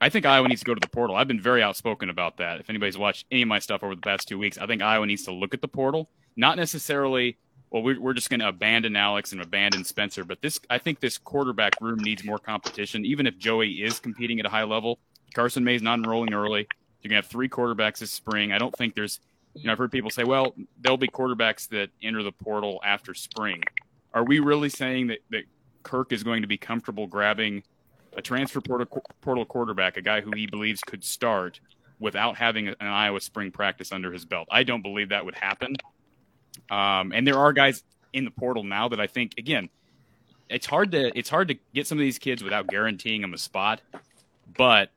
[0.00, 1.16] I think Iowa needs to go to the portal.
[1.16, 2.60] I've been very outspoken about that.
[2.60, 5.04] If anybody's watched any of my stuff over the past two weeks, I think Iowa
[5.04, 7.38] needs to look at the portal, not necessarily.
[7.70, 11.00] Well, we're, we're just going to abandon Alex and abandon Spencer, but this I think
[11.00, 13.04] this quarterback room needs more competition.
[13.04, 15.00] Even if Joey is competing at a high level,
[15.34, 16.68] Carson May's not enrolling early.
[17.02, 18.52] You're going to have three quarterbacks this spring.
[18.52, 19.20] I don't think there's,
[19.54, 23.14] you know, I've heard people say, well, there'll be quarterbacks that enter the portal after
[23.14, 23.62] spring.
[24.14, 25.44] Are we really saying that, that
[25.82, 27.62] Kirk is going to be comfortable grabbing
[28.16, 31.60] a transfer portal, portal quarterback, a guy who he believes could start
[32.00, 34.48] without having an Iowa spring practice under his belt.
[34.50, 35.76] I don't believe that would happen.
[36.70, 37.82] Um, and there are guys
[38.12, 39.68] in the portal now that I think, again,
[40.48, 43.38] it's hard to it's hard to get some of these kids without guaranteeing them a
[43.38, 43.80] spot.
[44.56, 44.90] But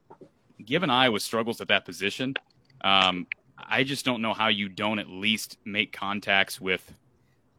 [0.66, 2.36] given Iowa's struggles at that position,
[2.84, 6.92] um, I just don't know how you don't at least make contacts with,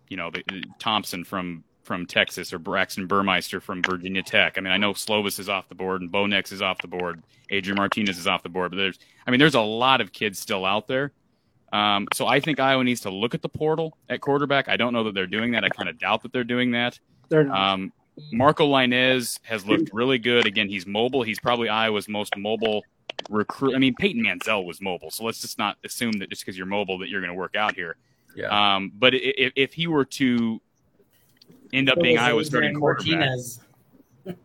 [0.08, 4.56] you know, the, the Thompson from from Texas or Braxton Burmeister from Virginia Tech.
[4.56, 6.88] I mean, I know Slovis is off the board and Bo Nix is off the
[6.88, 7.22] board.
[7.50, 10.38] Adrian Martinez is off the board, but there's, I mean, there's a lot of kids
[10.38, 11.12] still out there.
[11.72, 14.68] Um, so I think Iowa needs to look at the portal at quarterback.
[14.68, 15.64] I don't know that they're doing that.
[15.64, 16.98] I kind of doubt that they're doing that.
[17.30, 17.72] They're not.
[17.72, 17.92] Um,
[18.30, 20.46] Marco Lainez has looked really good.
[20.46, 21.22] Again, he's mobile.
[21.22, 22.84] He's probably Iowa's most mobile
[23.30, 23.74] recruit.
[23.74, 26.66] I mean, Peyton Mansell was mobile, so let's just not assume that just because you're
[26.66, 27.96] mobile that you're going to work out here.
[28.34, 28.76] Yeah.
[28.76, 30.60] Um, but if, if he were to
[31.72, 33.60] end up So being was Iowa's starting quarterback, Martinez.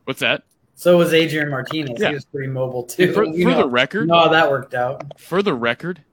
[0.05, 0.43] what's that?
[0.75, 1.99] So was Adrian Martinez.
[1.99, 2.09] Yeah.
[2.09, 3.13] He was pretty mobile too.
[3.13, 5.19] For, for know, the record, no, that worked out.
[5.19, 6.03] for the record,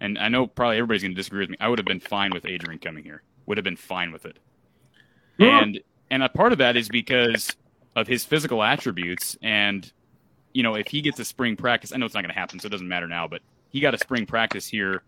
[0.00, 1.56] and I know probably everybody's going to disagree with me.
[1.60, 3.22] I would have been fine with Adrian coming here.
[3.46, 4.38] Would have been fine with it.
[5.38, 5.62] Yeah.
[5.62, 7.54] And and a part of that is because
[7.94, 9.90] of his physical attributes and
[10.56, 12.58] you know, if he gets a spring practice, I know it's not going to happen,
[12.58, 15.02] so it doesn't matter now, but he got a spring practice here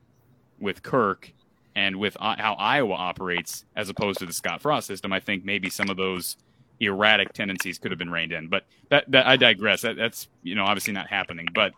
[0.60, 1.32] with Kirk
[1.74, 5.10] and with uh, how Iowa operates as opposed to the Scott Frost system.
[5.10, 6.36] I think maybe some of those
[6.80, 8.48] erratic tendencies could have been reined in.
[8.48, 9.80] But that, that I digress.
[9.80, 11.46] That, that's you know obviously not happening.
[11.54, 11.72] But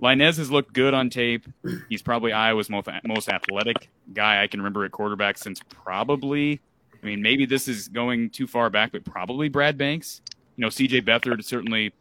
[0.00, 1.48] Lainez has looked good on tape.
[1.88, 6.60] He's probably Iowa's most most athletic guy I can remember at quarterback since probably.
[7.02, 10.22] I mean, maybe this is going too far back, but probably Brad Banks.
[10.56, 11.00] You know, C.J.
[11.00, 11.92] Beathard certainly.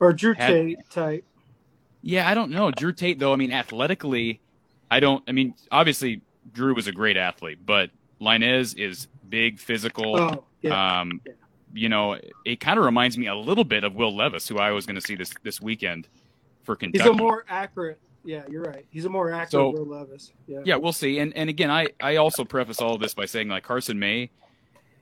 [0.00, 1.24] Or Drew had- Tate type.
[2.02, 2.70] Yeah, I don't know.
[2.70, 3.32] Drew Tate, though.
[3.32, 4.40] I mean, athletically,
[4.90, 5.22] I don't.
[5.28, 10.16] I mean, obviously, Drew was a great athlete, but Lainez is big, physical.
[10.16, 11.00] Oh, yeah.
[11.00, 11.32] Um, Yeah.
[11.74, 14.70] you know, it kind of reminds me a little bit of Will Levis, who I
[14.70, 16.06] was going to see this this weekend
[16.62, 17.02] for Kentucky.
[17.02, 17.98] He's a more accurate.
[18.24, 18.86] Yeah, you're right.
[18.90, 20.32] He's a more accurate So- Will Levis.
[20.46, 20.60] Yeah.
[20.64, 21.18] yeah, we'll see.
[21.18, 24.30] And and again, I I also preface all of this by saying like Carson May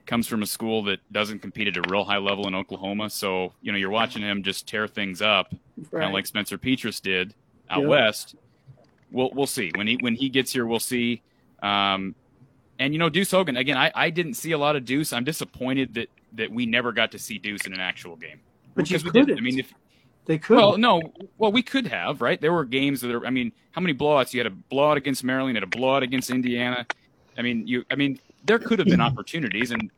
[0.07, 3.53] comes from a school that doesn't compete at a real high level in Oklahoma, so
[3.61, 5.53] you know you're watching him just tear things up,
[5.91, 7.33] kind of like Spencer Petras did
[7.69, 7.87] out Yeah.
[7.87, 8.35] west.
[9.11, 10.65] We'll we'll see when he when he gets here.
[10.65, 11.21] We'll see.
[11.61, 12.15] Um,
[12.79, 13.77] and you know Deuce Hogan again.
[13.77, 15.13] I, I didn't see a lot of Deuce.
[15.13, 18.39] I'm disappointed that that we never got to see Deuce in an actual game.
[18.75, 19.37] But you Because we didn't.
[19.37, 19.73] I mean, if
[20.25, 20.57] they could.
[20.57, 21.01] well, no.
[21.37, 22.39] Well, we could have, right?
[22.39, 23.25] There were games that are.
[23.25, 24.33] I mean, how many blowouts?
[24.33, 26.85] You had a blowout against Maryland, you had a blowout against Indiana.
[27.37, 27.85] I mean, you.
[27.89, 29.89] I mean, there could have been opportunities, and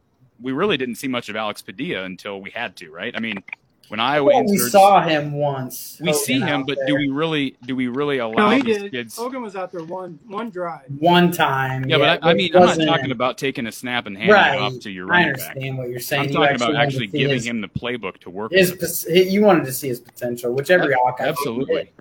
[0.41, 3.13] we really didn't see much of Alex Padilla until we had to, right?
[3.15, 3.43] I mean,
[3.89, 5.99] when Iowa Well, we saw him once.
[5.99, 6.87] we see him, but there.
[6.87, 7.57] do we really?
[7.65, 8.91] Do we really allow no, allow he these did.
[8.91, 9.15] kids?
[9.17, 10.83] Hogan was out there one one drive.
[10.99, 11.89] one time?
[11.89, 14.55] Yeah, but I, I mean, I'm not talking about taking a snap and handing right.
[14.57, 15.41] it off to your I running back.
[15.49, 16.21] understand what you're saying.
[16.21, 18.69] I'm You talking about actually giving his, him the playbook to work his.
[18.71, 18.79] with.
[18.81, 21.91] pos- You wanted to see his potential, which every Hawkeye Absolutely.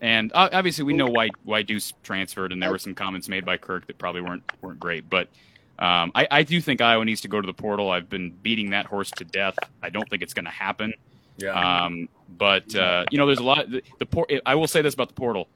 [0.00, 3.44] And uh, obviously, we know why why Deuce transferred, and there were some comments made
[3.44, 5.10] by Kirk that probably weren't weren't great.
[5.10, 5.28] But
[5.78, 7.90] um, I, I do think Iowa needs to go to the portal.
[7.90, 9.56] I've been beating that horse to death.
[9.82, 10.92] I don't think it's going to happen.
[11.36, 11.84] Yeah.
[11.84, 13.70] Um, but uh, you know, there's a lot.
[13.70, 14.30] The, the port.
[14.44, 15.48] I will say this about the portal: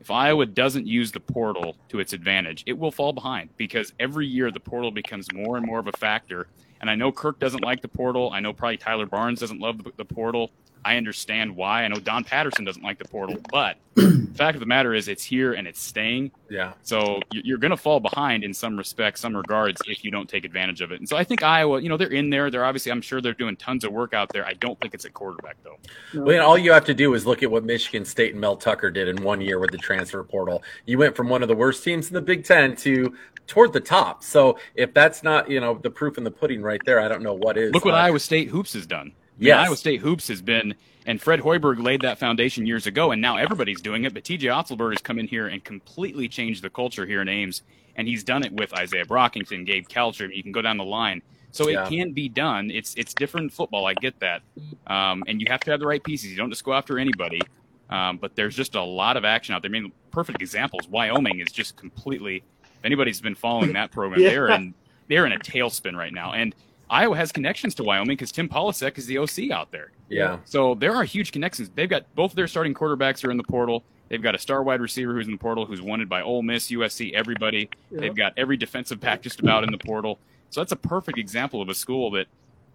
[0.00, 4.26] if Iowa doesn't use the portal to its advantage, it will fall behind because every
[4.26, 6.48] year the portal becomes more and more of a factor.
[6.80, 8.30] And I know Kirk doesn't like the portal.
[8.32, 10.50] I know probably Tyler Barnes doesn't love the, the portal.
[10.82, 11.84] I understand why.
[11.84, 15.08] I know Don Patterson doesn't like the portal, but the fact of the matter is
[15.08, 16.30] it's here and it's staying.
[16.50, 16.72] Yeah.
[16.82, 20.44] So you're going to fall behind in some respects, some regards, if you don't take
[20.44, 20.98] advantage of it.
[20.98, 22.50] And so I think Iowa, you know, they're in there.
[22.50, 24.44] They're obviously, I'm sure they're doing tons of work out there.
[24.44, 25.78] I don't think it's at quarterback though.
[26.12, 26.22] No.
[26.24, 28.90] Well, all you have to do is look at what Michigan State and Mel Tucker
[28.90, 30.62] did in one year with the transfer portal.
[30.86, 33.14] You went from one of the worst teams in the Big Ten to
[33.46, 34.24] toward the top.
[34.24, 37.22] So if that's not, you know, the proof in the pudding right there, I don't
[37.22, 37.72] know what is.
[37.72, 39.12] Look what uh, Iowa State hoops has done.
[39.38, 40.74] Yeah, Iowa State hoops has been,
[41.06, 44.14] and Fred Hoiberg laid that foundation years ago, and now everybody's doing it.
[44.14, 47.62] But TJ Otzelberger has come in here and completely changed the culture here in Ames,
[47.96, 50.34] and he's done it with Izaiah Brockington, Gabe Kalscheur.
[50.34, 51.22] You can go down the line.
[51.52, 51.84] So yeah.
[51.84, 52.70] it can be done.
[52.70, 53.86] It's it's different football.
[53.86, 54.42] I get that,
[54.86, 56.30] um, and you have to have the right pieces.
[56.30, 57.40] You don't just go after anybody.
[57.88, 59.68] Um, but there's just a lot of action out there.
[59.68, 60.86] I mean, perfect examples.
[60.88, 62.44] Wyoming is just completely.
[62.62, 64.30] If anybody's been following that program, yeah.
[64.30, 64.74] they're in
[65.08, 66.54] they're in a tailspin right now, and
[66.90, 69.92] Iowa has connections to Wyoming because Tim Polasek is the OC out there.
[70.08, 70.38] Yeah.
[70.44, 71.70] So there are huge connections.
[71.72, 73.84] They've got both of their starting quarterbacks are in the portal.
[74.08, 76.68] They've got a star wide receiver who's in the portal, who's wanted by Ole Miss,
[76.68, 77.70] USC, everybody.
[77.92, 78.00] Yep.
[78.00, 80.18] They've got every defensive back just about in the portal.
[80.50, 82.26] So that's a perfect example of a school that,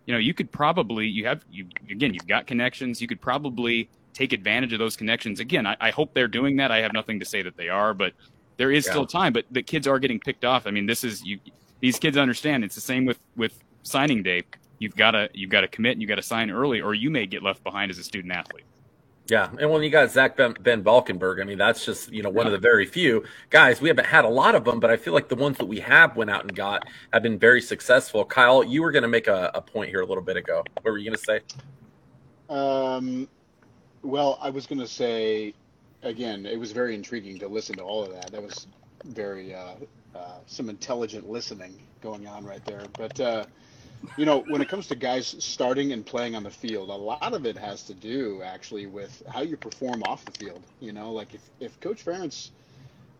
[0.05, 3.01] you know, you could probably you have you again you've got connections.
[3.01, 5.41] You could probably take advantage of those connections.
[5.41, 6.71] Again, I, I hope they're doing that.
[6.71, 8.13] I have nothing to say that they are, but
[8.55, 8.91] there is yeah.
[8.91, 9.33] still time.
[9.33, 10.67] But the kids are getting picked off.
[10.67, 11.39] I mean, this is you.
[11.81, 12.63] These kids understand.
[12.63, 14.43] It's the same with with signing day,
[14.79, 17.09] you've got to you've got to commit and you've got to sign early, or you
[17.09, 18.65] may get left behind as a student athlete.
[19.27, 22.29] Yeah, and when you got Zach Ben, ben Valkenburg, I mean that's just you know
[22.29, 22.53] one yeah.
[22.53, 23.81] of the very few guys.
[23.81, 25.79] We haven't had a lot of them, but I feel like the ones that we
[25.79, 28.23] have went out and got have been very successful.
[28.23, 30.63] Kyle, you were going to make a, a, point here a little bit ago.
[30.81, 31.39] What were you going to say?
[32.49, 33.27] Um,
[34.03, 35.55] well, I was going to say
[36.03, 38.31] again, it was very intriguing to listen to all of that.
[38.31, 38.67] That was
[39.05, 39.73] very uh,
[40.15, 43.19] uh, some intelligent listening going on right there, but.
[43.19, 43.45] Uh,
[44.17, 47.33] you know, when it comes to guys starting and playing on the field, a lot
[47.33, 50.63] of it has to do actually with how you perform off the field.
[50.79, 52.51] You know, like if, if Coach Ferentz,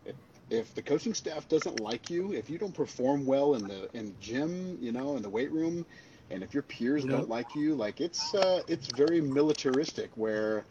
[0.04, 0.14] if,
[0.50, 4.06] if the coaching staff doesn't like you, if you don't perform well in the in
[4.06, 5.84] the gym, you know, in the weight room,
[6.30, 7.12] and if your peers yep.
[7.12, 10.64] don't like you, like it's uh, it's very militaristic where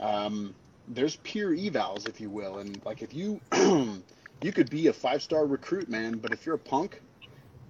[0.00, 0.54] um,
[0.88, 3.40] there's peer evals, if you will, and like if you
[4.42, 7.00] you could be a five star recruit, man, but if you're a punk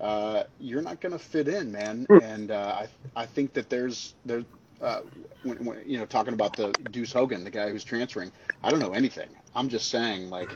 [0.00, 2.06] uh, you're not going to fit in, man.
[2.08, 2.18] Hmm.
[2.22, 4.44] And uh, I I think that there's there's
[4.80, 5.00] uh,
[5.42, 8.30] when, when, you know talking about the Deuce Hogan, the guy who's transferring.
[8.62, 9.28] I don't know anything.
[9.54, 10.50] I'm just saying like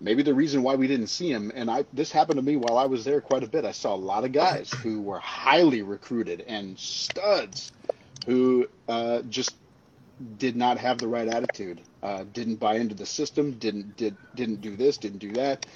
[0.00, 2.78] maybe the reason why we didn't see him and I this happened to me while
[2.78, 3.64] I was there quite a bit.
[3.64, 7.72] I saw a lot of guys who were highly recruited and studs
[8.26, 9.56] who uh, just
[10.38, 11.80] did not have the right attitude.
[12.02, 13.52] Uh, didn't buy into the system.
[13.52, 14.96] Didn't did didn't do this.
[14.96, 15.66] Didn't do that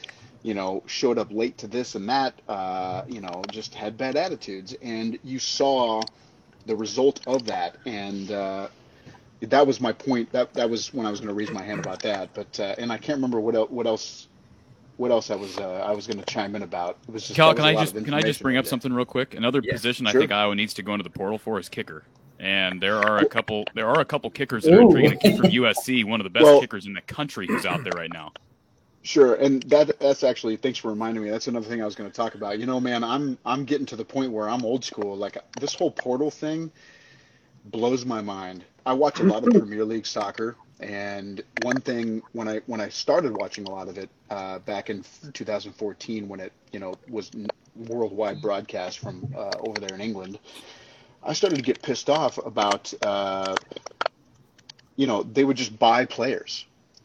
[0.45, 4.15] you know, showed up late to this and that, uh, you know, just had bad
[4.15, 4.77] attitudes.
[4.83, 6.03] And you saw
[6.67, 7.79] the result of that.
[7.87, 8.69] And uh,
[9.41, 10.31] that was my point.
[10.33, 12.29] That that was when I was going to raise my hand about that.
[12.35, 14.29] But uh, and I can't remember what else, what else
[14.99, 16.99] what else I was uh, I was going to chime in about.
[17.09, 19.35] It was just, Cal, can I just can I just bring up something real quick?
[19.35, 20.21] Another yeah, position sure.
[20.21, 22.05] I think Iowa needs to go into the portal for is kicker.
[22.39, 25.37] And there are a couple there are a couple kickers that are trying to keep
[25.37, 28.13] from USC, one of the best well, kickers in the country who's out there right
[28.13, 28.33] now.
[29.05, 31.29] Sure, and that that's actually thanks for reminding me.
[31.31, 32.59] That's another thing I was going to talk about.
[32.59, 35.14] You know, man, I'm I'm getting to the point where I'm old school.
[35.14, 36.73] Like this whole portal thing
[37.67, 38.64] blows my mind.
[38.87, 42.88] I watch a lot of Premier League soccer, and one thing when I when I
[42.88, 47.31] started watching a lot of it uh, back in 2014, when it you know was
[47.77, 50.38] worldwide broadcast from uh, over there in England,
[51.23, 53.55] I started to get pissed off about uh,
[54.97, 56.64] you know they would just buy players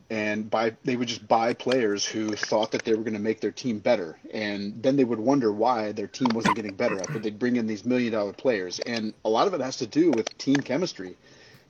[0.09, 3.41] and buy they would just buy players who thought that they were going to make
[3.41, 4.19] their team better.
[4.33, 7.67] And then they would wonder why their team wasn't getting better after they'd bring in
[7.67, 8.79] these million dollar players.
[8.79, 11.17] And a lot of it has to do with team chemistry.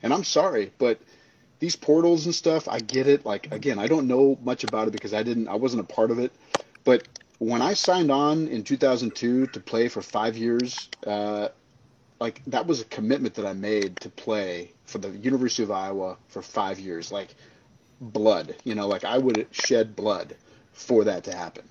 [0.02, 1.00] And i'm sorry but
[1.60, 3.26] these portals and stuff i get it.
[3.26, 6.10] Like again i don't know much about it because i didn't i wasn't a part
[6.10, 6.32] of it.
[6.84, 7.06] But
[7.38, 11.48] when i signed on in 2002 to play for five years uh,
[12.20, 16.18] like that was a commitment that i made to play for the university of iowa
[16.28, 17.12] for five years.
[17.12, 17.34] Like
[18.00, 18.56] blood.
[18.64, 20.36] You know, like I would shed blood
[20.72, 21.64] for that to happen.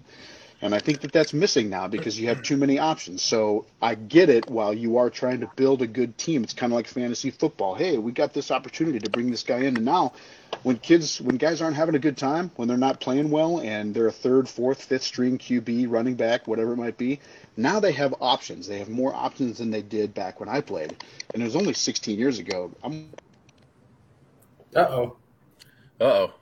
[0.61, 3.21] And I think that that's missing now because you have too many options.
[3.21, 6.43] So I get it while you are trying to build a good team.
[6.43, 7.75] It's kind of like fantasy football.
[7.75, 9.77] Hey, we got this opportunity to bring this guy in.
[9.77, 10.11] And now
[10.63, 13.95] when kids, when guys aren't having a good time, when they're not playing well and
[13.95, 17.21] they're a third, fourth, fifth string QB, running back, whatever it might be,
[17.55, 18.67] now they have options.
[18.67, 21.01] They have more options than they did back when I played.
[21.33, 22.69] And it was only 16 years ago.
[22.83, 23.11] I'm.
[24.75, 25.17] Uh oh.
[25.99, 26.33] Uh oh.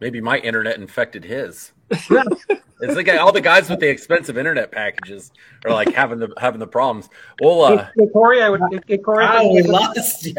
[0.00, 1.72] Maybe my internet infected his.
[1.90, 5.30] it's like all the guys with the expensive internet packages
[5.64, 7.08] are like having the having the problems.
[7.40, 8.60] Well, uh, Hey, Cory, I would.
[8.88, 10.34] Hey, Cory, I Oh, would- we lost you.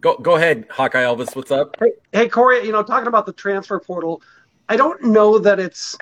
[0.00, 1.36] go go ahead, Hawkeye Elvis.
[1.36, 1.76] What's up?
[1.78, 4.22] Hey, hey, Cory, you know, talking about the transfer portal,
[4.68, 5.96] I don't know that it's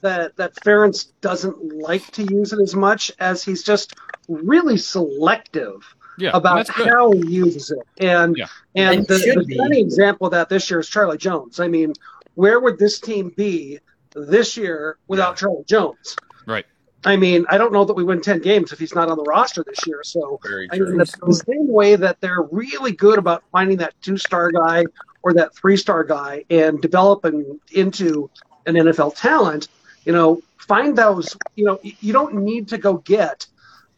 [0.00, 3.94] that that Ferentz doesn't like to use it as much as he's just
[4.28, 7.86] really selective Yeah, about how he uses it.
[7.98, 8.46] And Yeah.
[8.74, 11.60] and It the, the funny example of that this year is Charlie Jones.
[11.60, 11.92] I mean,
[12.34, 13.80] where would this team be
[14.14, 15.34] this year without Yeah.
[15.34, 16.16] Charlie Jones?
[16.46, 16.64] Right.
[17.04, 19.24] I mean, I don't know that we win ten games if he's not on the
[19.24, 20.00] roster this year.
[20.02, 23.94] So Very I mean, the, the same way that they're really good about finding that
[24.02, 24.84] two star guy
[25.22, 28.30] or that three star guy and developing into
[28.66, 29.68] an NFL talent,
[30.04, 33.46] you know, find those, you know, you don't need to go get,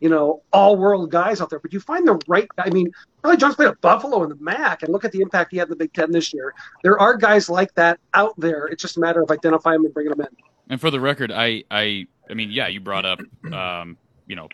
[0.01, 2.65] you know, all world guys out there, but you find the right guy.
[2.67, 2.93] I mean,
[3.23, 5.67] Charlie Jones played at Buffalo in the MAC and look at the impact he had
[5.67, 6.55] in the Big Ten this year.
[6.83, 8.67] There are guys like that out there.
[8.67, 10.37] It's just a matter of identifying them and bringing them in.
[10.71, 13.21] And for the record, I, I, I mean, yeah, you brought up,
[13.53, 13.97] um,
[14.27, 14.49] you know,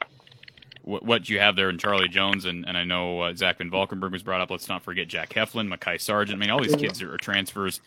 [0.83, 3.71] what, what you have there in Charlie Jones, and, and I know uh, Zach Van
[3.71, 4.51] Valkenburg was brought up.
[4.51, 6.37] Let's not forget Jack Heflin, Makai Sargent.
[6.37, 7.81] I mean, all these kids are, are transfers.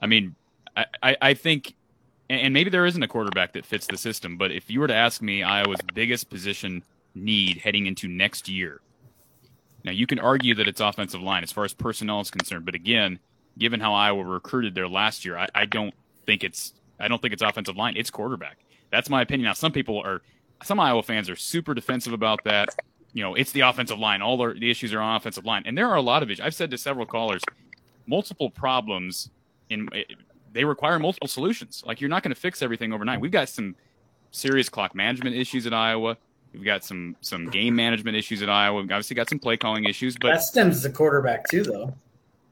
[0.00, 0.34] I mean,
[0.76, 1.74] I, I, I think,
[2.30, 4.94] and maybe there isn't a quarterback that fits the system, but if you were to
[4.94, 6.82] ask me Iowa's biggest position
[7.14, 8.80] need heading into next year,
[9.84, 12.74] now you can argue that it's offensive line as far as personnel is concerned, but
[12.74, 13.18] again,
[13.58, 15.94] given how Iowa recruited there last year, I, I don't
[16.26, 17.94] think it's I don't think it's offensive line.
[17.96, 18.58] It's quarterback.
[18.90, 19.46] That's my opinion.
[19.46, 20.22] Now, some people are,
[20.62, 22.68] some Iowa fans are super defensive about that.
[23.12, 24.22] You know, it's the offensive line.
[24.22, 26.44] All the, the issues are on offensive line, and there are a lot of issues.
[26.44, 27.42] I've said to several callers,
[28.06, 29.30] multiple problems
[29.70, 29.88] in
[30.52, 31.82] they require multiple solutions.
[31.86, 33.20] Like you're not going to fix everything overnight.
[33.20, 33.74] We've got some
[34.30, 36.16] serious clock management issues at Iowa.
[36.54, 38.80] We've got some some game management issues at Iowa.
[38.80, 41.94] We've obviously got some play calling issues, but that stems the quarterback too, though.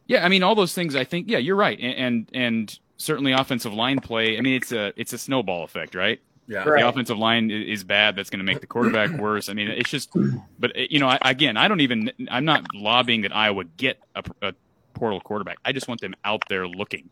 [0.06, 0.96] yeah, I mean all those things.
[0.96, 4.36] I think yeah, you're right, and and, and certainly offensive line play.
[4.36, 6.20] I mean it's a it's a snowball effect, right?
[6.48, 6.68] Yeah.
[6.68, 6.82] Right.
[6.82, 8.16] The offensive line is bad.
[8.16, 9.48] That's going to make the quarterback worse.
[9.48, 10.10] I mean, it's just.
[10.58, 12.10] But uh, you know, I, again, I don't even.
[12.30, 14.52] I'm not lobbying that Iowa get a, a
[14.92, 15.58] portal quarterback.
[15.64, 17.08] I just want them out there looking,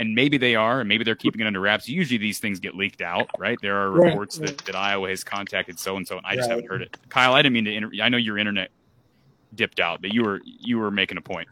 [0.00, 1.88] and maybe they are, and maybe they're keeping it under wraps.
[1.88, 3.58] Usually, these things get leaked out, right?
[3.60, 6.48] There are Right, reports that, that Iowa has contacted so and so, and I just
[6.48, 6.50] Right.
[6.50, 6.90] haven't heard it.
[7.10, 7.74] Kyle, I didn't mean to.
[7.74, 8.70] Inter- I know your internet
[9.54, 11.48] dipped out, but you were you were making a point.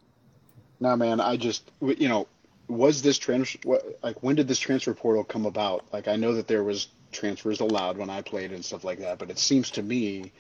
[0.81, 2.27] No, man, I just, you know,
[2.69, 5.85] was this transfer, what, like, when did this transfer portal come about?
[5.93, 9.19] Like, I know that there was transfers allowed when I played and stuff like that,
[9.19, 10.33] but it seems to me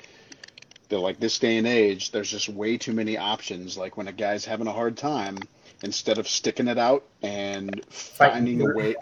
[0.88, 3.76] that, like, this day and age, there's just way too many options.
[3.76, 5.38] Like, when a guy's having a hard time,
[5.82, 8.96] instead of sticking it out and finding a way,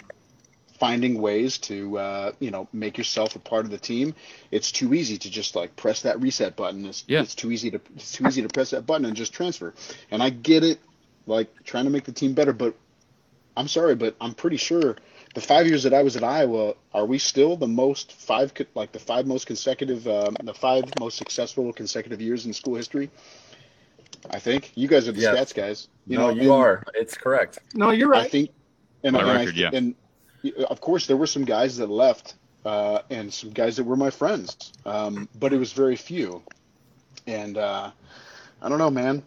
[0.78, 4.14] finding ways to, uh, you know, make yourself a part of the team,
[4.50, 6.84] it's too easy to just, like, press that reset button.
[6.84, 7.22] It's, Yeah.
[7.22, 9.74] it's too easy to, it's too easy to press that button and just transfer.
[10.10, 10.78] And I get it
[11.26, 12.52] like trying to make the team better.
[12.52, 12.74] But
[13.56, 14.96] I'm sorry, but I'm pretty sure
[15.34, 18.92] the five years that I was at Iowa, are we still the most five like
[18.92, 23.10] the five most consecutive, um, the five most successful consecutive years in school history?
[24.30, 25.36] I think you guys are the Yes.
[25.36, 25.88] stats guys.
[26.06, 26.82] You no, know, you and are.
[26.94, 27.58] It's correct.
[27.74, 28.26] No, you're right.
[28.26, 28.50] I think,
[29.04, 29.70] and, My and record, thi- yeah.
[29.72, 29.94] and
[30.68, 32.34] of course there were some guys that left,
[32.64, 36.42] uh, and some guys that were my friends, um, but it was very few.
[37.26, 37.90] And uh,
[38.62, 39.22] I don't know, man.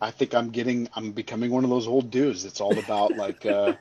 [0.00, 2.44] I think I'm getting, I'm becoming one of those old dudes.
[2.44, 3.72] It's all about like, uh,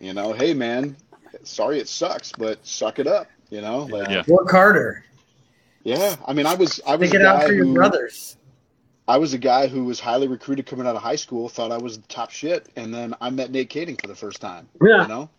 [0.00, 0.96] you know, hey man,
[1.44, 3.26] sorry it sucks, but suck it up.
[3.50, 4.22] You know, like, Yeah.
[4.28, 5.04] Work harder.
[5.84, 6.16] yeah.
[6.26, 8.36] I mean, I was, I was Take a it out for your who- brothers.
[9.10, 11.78] I was a guy who was highly recruited coming out of high school, thought I
[11.78, 14.68] was the top shit, and then I met Nate Kaeding for the first time.
[14.80, 15.02] Yeah.
[15.02, 15.30] You know,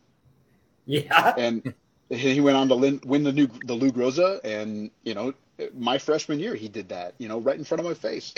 [0.86, 1.34] Yeah.
[1.38, 1.74] and
[2.10, 5.34] he went on to win, win the new the Lou Groza, and you know,
[5.74, 8.36] my freshman year he did that, you know, right in front of my face,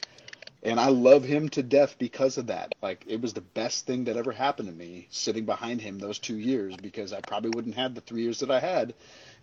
[0.61, 2.73] and I love him to death because of that.
[2.83, 6.19] Like it was the best thing that ever happened to me sitting behind him those
[6.19, 8.93] two years because I probably wouldn't have the three years that I had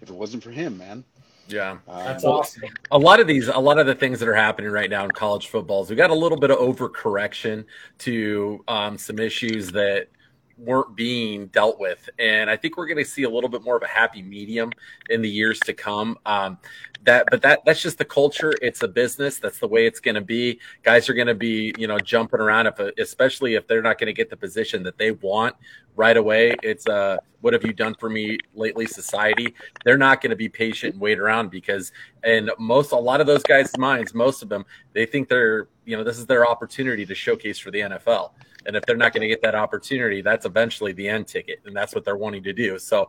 [0.00, 1.04] if it wasn't for him, man.
[1.52, 1.78] Yeah.
[1.86, 2.62] That's Well, awesome.
[2.90, 5.10] a lot of these a lot of the things that are happening right now in
[5.10, 7.64] college football is we got a little bit of overcorrection
[7.98, 10.08] to um, some issues that
[10.60, 12.08] weren't being dealt with.
[12.18, 14.70] And I think we're going to see a little bit more of a happy medium
[15.08, 16.18] in the years to come.
[16.26, 16.58] Um,
[17.04, 18.52] that, but that that's just the culture.
[18.60, 19.38] It's a business.
[19.38, 20.60] That's the way it's going to be.
[20.82, 24.08] Guys are going to be, you know, jumping around if, especially if they're not going
[24.08, 25.56] to get the position that they want
[25.96, 26.54] right away.
[26.62, 29.54] It's a uh, what have you done for me lately, society.
[29.84, 31.92] They're not going to be patient and wait around because,
[32.22, 35.96] and most a lot of those guys' minds, most of them, they think they're, you
[35.96, 38.32] know, this is their opportunity to showcase for the NFL.
[38.66, 41.74] And if they're not going to get that opportunity, that's eventually the end ticket, and
[41.74, 42.78] that's what they're wanting to do.
[42.78, 43.08] So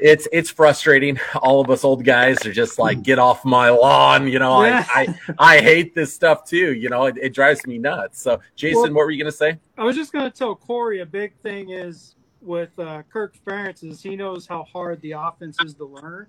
[0.00, 1.18] it's it's frustrating.
[1.42, 4.28] All of us old guys are just like, get off my lawn.
[4.28, 4.86] You know, yeah.
[4.94, 6.74] I, I, I hate this stuff too.
[6.74, 8.22] You know, it, it drives me nuts.
[8.22, 9.58] So, Jason, well, what were you going to say?
[9.76, 13.84] I was just going to tell Cory a big thing is with uh, Kirk Ferentz
[13.84, 16.26] is he knows how hard the offense is to learn,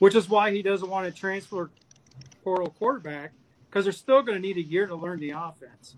[0.00, 1.70] which is why he doesn't want to transfer
[2.42, 3.32] portal quarterback
[3.68, 5.96] because they're still going to need a year to learn the offense.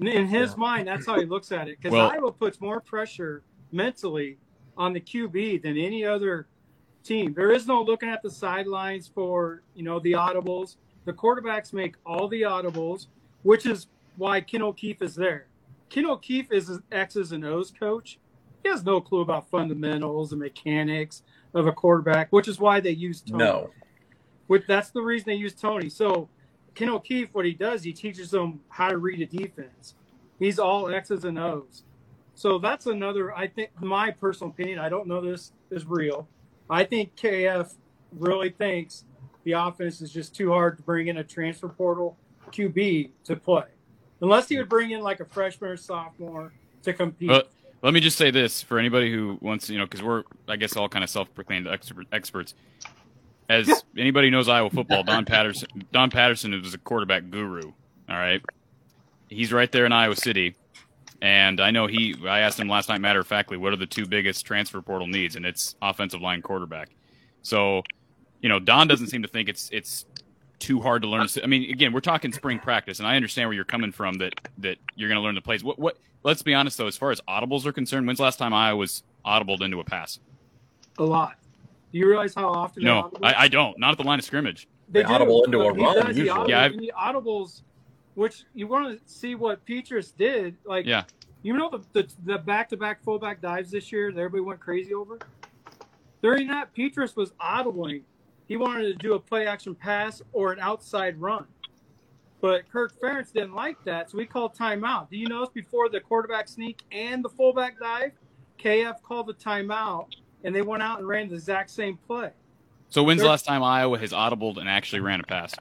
[0.00, 0.56] In his yeah.
[0.56, 1.78] mind, that's how he looks at it.
[1.78, 4.38] Because well, Iowa puts more pressure mentally
[4.76, 6.46] on the QB than any other
[7.04, 7.34] team.
[7.34, 10.76] There is no looking at the sidelines for you know the audibles.
[11.04, 13.06] The quarterbacks make all the audibles,
[13.42, 15.46] which is why Ken O'Keefe is there.
[15.88, 18.18] Ken O'Keefe is an X's and O's coach.
[18.62, 21.22] He has no clue about fundamentals and mechanics
[21.54, 23.44] of a quarterback, which is why they use Tony.
[23.44, 23.70] No.
[24.46, 25.88] Which, that's the reason they use Tony.
[25.88, 26.28] So
[26.74, 29.94] Ken O'Keefe, what he does, he teaches them how to read a defense.
[30.38, 31.82] He's all X's and O's.
[32.34, 34.78] So that's another, I think, my personal opinion.
[34.78, 36.26] I don't know this is real.
[36.70, 37.74] I think KF
[38.12, 39.04] really thinks
[39.44, 42.16] the offense is just too hard to bring in a transfer portal
[42.50, 43.64] QB to play.
[44.22, 46.52] Unless he would bring in like a freshman or sophomore
[46.82, 47.28] to compete.
[47.28, 47.50] But
[47.82, 50.76] let me just say this for anybody who wants, you know, because we're, I guess,
[50.76, 52.54] all kind of self-proclaimed expert, experts
[53.50, 57.72] as anybody knows Iowa football, Don Patterson Don Patterson was a quarterback guru.
[58.08, 58.40] All right.
[59.28, 60.54] He's right there in Iowa City.
[61.20, 63.86] And I know he I asked him last night, matter of factly, what are the
[63.86, 65.34] two biggest transfer portal needs?
[65.34, 66.90] And it's offensive line quarterback.
[67.42, 67.82] So,
[68.40, 70.06] you know, Don doesn't seem to think it's it's
[70.60, 71.26] too hard to learn.
[71.42, 74.34] I mean, again, we're talking spring practice, and I understand where you're coming from that
[74.58, 75.64] that you're going to learn the plays.
[75.64, 75.98] What what?
[76.22, 78.76] Let's be honest though, as far as audibles are concerned, when's the last time Iowa
[78.76, 80.20] was audibled into a pass?
[80.98, 81.39] A lot.
[81.92, 82.84] Do you realize how often?
[82.84, 83.78] No, I, I, don't.
[83.78, 84.68] Not at the line of scrimmage.
[84.88, 86.06] They, they audible into a run.
[86.08, 86.28] Usually.
[86.28, 87.62] The yeah, the audibles,
[88.14, 90.56] which you want to see what Petras did.
[90.64, 91.04] Like, yeah,
[91.42, 95.18] you know the the, the back-to-back fullback dives this year that everybody went crazy over.
[96.22, 98.02] During that, Petras was audibling.
[98.46, 101.46] He wanted to do a play-action pass or an outside run.
[102.40, 105.10] But Kirk Ferentz didn't like that, so we called timeout.
[105.10, 108.12] Do you notice before the quarterback sneak and the fullback dive,
[108.58, 110.08] KF called the timeout
[110.44, 112.30] and they went out and ran the exact same play.
[112.88, 115.54] So when's They're, the last time Iowa has audibled and actually ran a pass?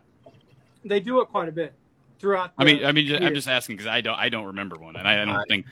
[0.84, 1.74] They do it quite a bit
[2.20, 2.52] throughout.
[2.58, 5.08] I mean, I mean, I'm just asking because I don't, I don't remember one, and
[5.08, 5.66] I, I don't think.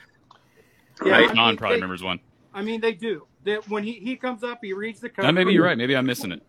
[1.04, 2.20] Yeah, right, I mean, probably they, remembers one.
[2.54, 3.28] I mean, they do.
[3.44, 5.32] That when he, he comes up, he reads the cover.
[5.32, 5.78] maybe you're right.
[5.78, 6.44] Maybe I'm missing it.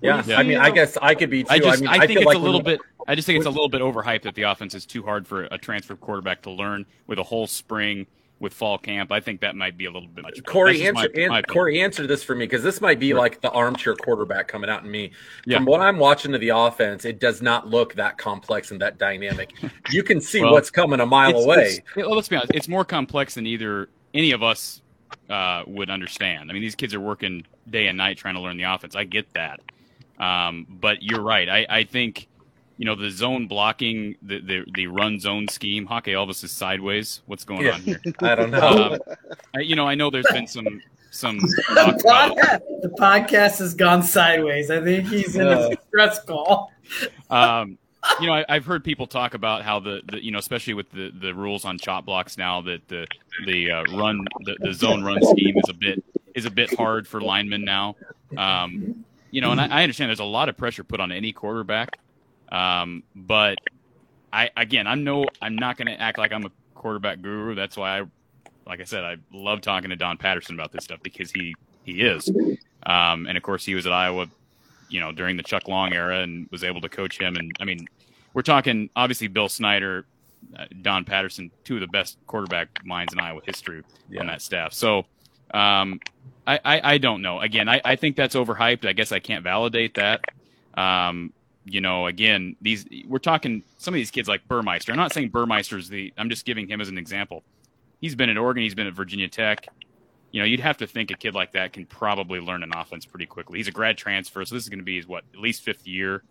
[0.00, 0.38] Yeah, yeah.
[0.38, 1.50] I mean, I guess I could be too.
[1.50, 2.80] I, just, I, mean, I think I it's like a little bit.
[3.08, 5.44] I just think it's a little bit overhyped that the offense is too hard for
[5.44, 8.06] a transfer quarterback to learn with a whole spring
[8.38, 9.10] with fall camp.
[9.10, 10.42] I think that might be a little bit much.
[10.44, 13.50] Cory, answer, my, my Cory, answer this for me because this might be like the
[13.50, 15.12] armchair quarterback coming out in me.
[15.46, 15.56] Yeah.
[15.56, 18.98] From what I'm watching of the offense, it does not look that complex and that
[18.98, 19.52] dynamic.
[19.92, 21.64] You can see well, what's coming a mile it's, away.
[21.66, 24.82] It's, well, let's be honest; it's more complex than either any of us
[25.30, 26.50] uh, would understand.
[26.50, 28.96] I mean, these kids are working day and night trying to learn the offense.
[28.96, 29.60] I get that,
[30.18, 31.48] um, but you're right.
[31.48, 32.26] I, I think
[32.76, 35.86] you know the zone blocking, the the, the run zone scheme.
[35.86, 37.22] Hawkeye Elvis is sideways.
[37.26, 37.72] What's going yeah.
[37.72, 38.00] on here?
[38.20, 38.98] I don't know.
[39.08, 39.16] Um,
[39.54, 41.38] I, you know, I know there's been some some.
[41.38, 44.70] the, podcast, the podcast has gone sideways.
[44.70, 46.72] I think he's in a stress call.
[47.30, 47.78] Um,
[48.20, 50.90] you know, I, have heard people talk about how the, the, you know, especially with
[50.92, 53.06] the, the rules on chop blocks now, that the
[53.46, 56.04] the uh, run the, the zone run scheme is a bit
[56.34, 57.96] is a bit hard for linemen now.
[58.36, 61.32] Um, you know, and I, I understand there's a lot of pressure put on any
[61.32, 61.98] quarterback
[62.50, 63.58] um, but
[64.32, 67.54] I again, I'm no, I'm not going to act like I'm a quarterback guru.
[67.54, 68.02] That's why I,
[68.66, 72.02] like I said, I love talking to Don Patterson about this stuff because he he
[72.02, 72.30] is,
[72.84, 74.26] um, and of course he was at Iowa,
[74.88, 77.36] you know, during the Chuck Long era and was able to coach him.
[77.36, 77.86] And I mean,
[78.34, 80.06] we're talking obviously Bill Snyder,
[80.56, 84.20] uh, Don Patterson, two of the best quarterback minds in Iowa history yeah.
[84.20, 84.72] on that staff.
[84.72, 85.06] So.
[85.54, 86.00] Um,
[86.44, 87.40] I, I, I, don't know.
[87.40, 88.84] Again, I, I think that's overhyped.
[88.84, 90.20] I guess I can't validate that.
[90.76, 91.32] Um,
[91.68, 94.92] you know, again, these we're talking some of these kids like Burmeister.
[94.92, 96.12] I'm not saying Burmeister's the.
[96.16, 97.42] I'm just giving him as an example.
[98.00, 98.62] He's been at Oregon.
[98.62, 99.66] He's been at Virginia Tech.
[100.30, 103.04] You know, you'd have to think a kid like that can probably learn an offense
[103.06, 103.58] pretty quickly.
[103.58, 105.86] He's a grad transfer, so this is going to be his what at least fifth
[105.86, 106.22] year.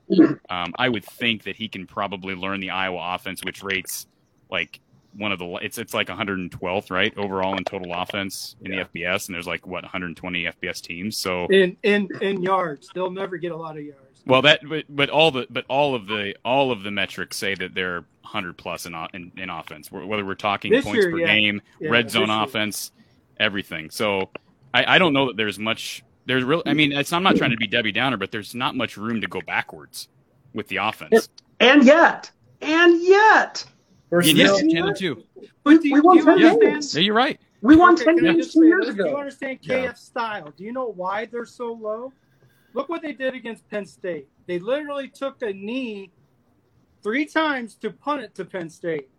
[0.49, 4.07] Um, I would think that he can probably learn the Iowa offense, which rates
[4.51, 4.79] like
[5.17, 8.83] one of the it's it's like 112th right overall in total offense in Yeah.
[8.93, 11.17] the FBS, and there's like what 120 FBS teams.
[11.17, 12.89] So in in in yards.
[12.93, 14.05] They'll never get a lot of yards.
[14.26, 17.55] Well that but, but all the but all of the all of the metrics say
[17.55, 19.91] that they're 100 plus in in, in offense.
[19.91, 21.28] Whether we're talking This points year, per yeah.
[21.28, 22.43] game, Yeah, red this zone year.
[22.43, 22.91] offense,
[23.39, 23.89] everything.
[23.89, 24.30] So
[24.73, 26.03] I, I don't know that there's much.
[26.26, 26.63] There's real.
[26.65, 29.21] I mean, it's, I'm not trying to be Debbie Downer, but there's not much room
[29.21, 30.07] to go backwards
[30.53, 31.30] with the offense.
[31.59, 33.63] And yet, and yet,
[34.09, 35.23] We're Yeah, still, yes, Chandler too.
[35.65, 36.61] we, Do you- we won do you 10 understand?
[36.73, 36.95] games.
[36.95, 37.39] Yeah, you're right.
[37.61, 38.95] We won Okay, 10 games two years this?
[38.95, 39.93] Do you understand KF Yeah.
[39.93, 40.51] style?
[40.57, 42.11] Do you know why they're so low?
[42.76, 44.28] Look what they did against Penn State.
[44.47, 46.11] They literally took a knee
[47.01, 49.09] three times to punt it to Penn State.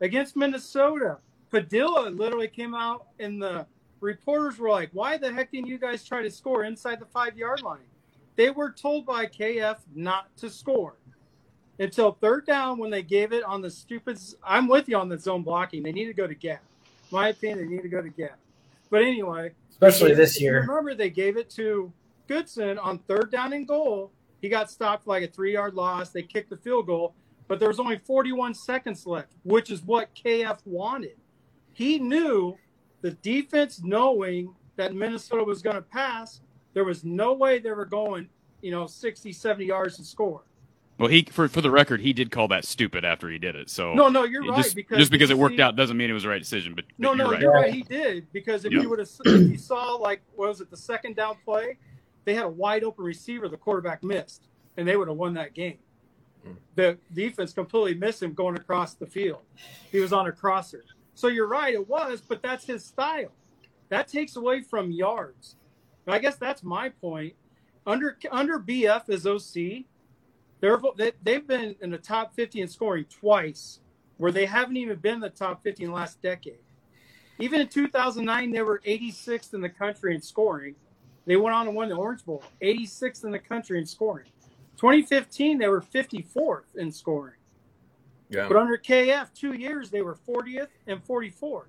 [0.00, 3.66] Against Minnesota, Padilla literally came out and the
[4.00, 7.38] reporters were like, Why the heck didn't you guys try to score inside the five
[7.38, 7.86] yard line?
[8.34, 10.96] They were told by KF not to score
[11.78, 14.18] until third down when they gave it on the stupid.
[14.42, 15.84] I'm with you on the zone blocking.
[15.84, 16.62] They need to go to gap.
[17.12, 18.38] My opinion, they need to go to gap.
[18.90, 20.62] But anyway, especially this year.
[20.62, 21.92] Remember, they gave it to
[22.28, 24.12] Goodson on third down and goal.
[24.40, 26.10] He got stopped like a three yard loss.
[26.10, 27.14] They kicked the field goal,
[27.48, 31.16] but there was only 41 seconds left, which is what KF wanted.
[31.72, 32.56] He knew
[33.00, 36.40] the defense, knowing that Minnesota was going to pass,
[36.72, 38.28] there was no way they were going,
[38.60, 40.42] you know, 60, 70 yards to score.
[40.98, 43.68] Well, he for for the record, he did call that stupid after he did it.
[43.68, 44.56] So No, no, you're right.
[44.62, 46.74] just because just because it worked out doesn't mean it was the right decision.
[46.74, 47.40] But, but No, you're no, right.
[47.40, 47.74] you're right.
[47.74, 48.82] He did because if Yeah.
[48.82, 51.78] you would have, if you saw like, what was it the second down play?
[52.24, 53.48] They had a wide open receiver.
[53.48, 55.78] The quarterback missed, and they would have won that game.
[56.44, 56.52] Hmm.
[56.74, 59.42] The defense completely missed him going across the field.
[59.90, 60.84] He was on a crosser.
[61.14, 63.32] So you're right, it was, but that's his style.
[63.88, 65.56] That takes away from yards.
[66.06, 67.34] And I guess that's my point.
[67.86, 69.84] Under under BF as OC,
[70.60, 73.80] they're they, they've been in the top 50 in scoring twice,
[74.16, 76.58] where they haven't even been in the top 50 in the last decade.
[77.38, 80.76] Even in 2009, they were 86th in the country in scoring.
[81.26, 84.26] They went on and won the Orange Bowl, 86th in the country in scoring.
[84.76, 87.34] 2015, they were 54th in scoring.
[88.28, 88.48] Yeah.
[88.48, 91.66] But under KF, two years they were 40th and 44th.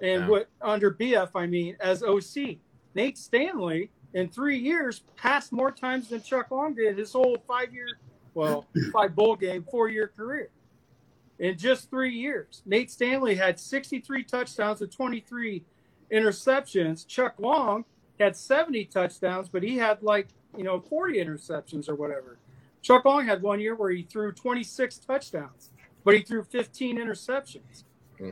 [0.00, 0.28] And Yeah.
[0.28, 2.60] what under BF, I mean, as OC,
[2.94, 7.72] Nate Stanley in three years passed more times than Chuck Long did his whole five
[7.72, 7.86] year,
[8.34, 10.50] well, five bowl game, four year career.
[11.38, 15.64] In just three years, Nate Stanley had 63 touchdowns and 23
[16.12, 17.06] interceptions.
[17.06, 17.84] Chuck Long
[18.22, 22.38] had 70 touchdowns, but he had like, you know, 40 interceptions or whatever.
[22.82, 25.70] Chuck Long had one year where he threw 26 touchdowns,
[26.04, 27.84] but he threw 15 interceptions.
[28.18, 28.30] Hmm.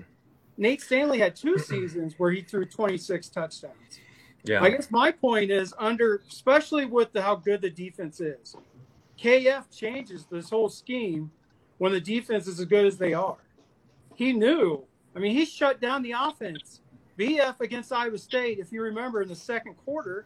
[0.57, 4.01] Nate Stanley had two seasons where he threw 26 touchdowns.
[4.45, 4.62] Yeah.
[4.62, 8.57] I guess my point is under, especially with the, how good the defense is,
[9.18, 11.30] KF changes this whole scheme
[11.78, 13.36] when the defense is as good as they are.
[14.14, 14.84] He knew.
[15.14, 16.80] I mean, he shut down the offense.
[17.21, 20.25] BF against Iowa State, if you remember in the second quarter,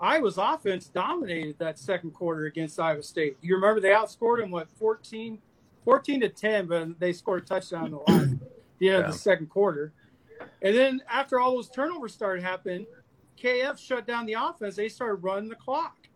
[0.00, 3.36] Iowa's offense dominated that second quarter against Iowa State.
[3.40, 5.38] You remember they outscored them, what, 14,
[5.84, 8.30] 14 to 10, but they scored a touchdown in the last,
[8.78, 9.06] the end Yeah.
[9.06, 9.92] of the second quarter.
[10.60, 12.86] And then after all those turnovers started happening,
[13.40, 14.74] KF shut down the offense.
[14.74, 16.08] They started running the clock.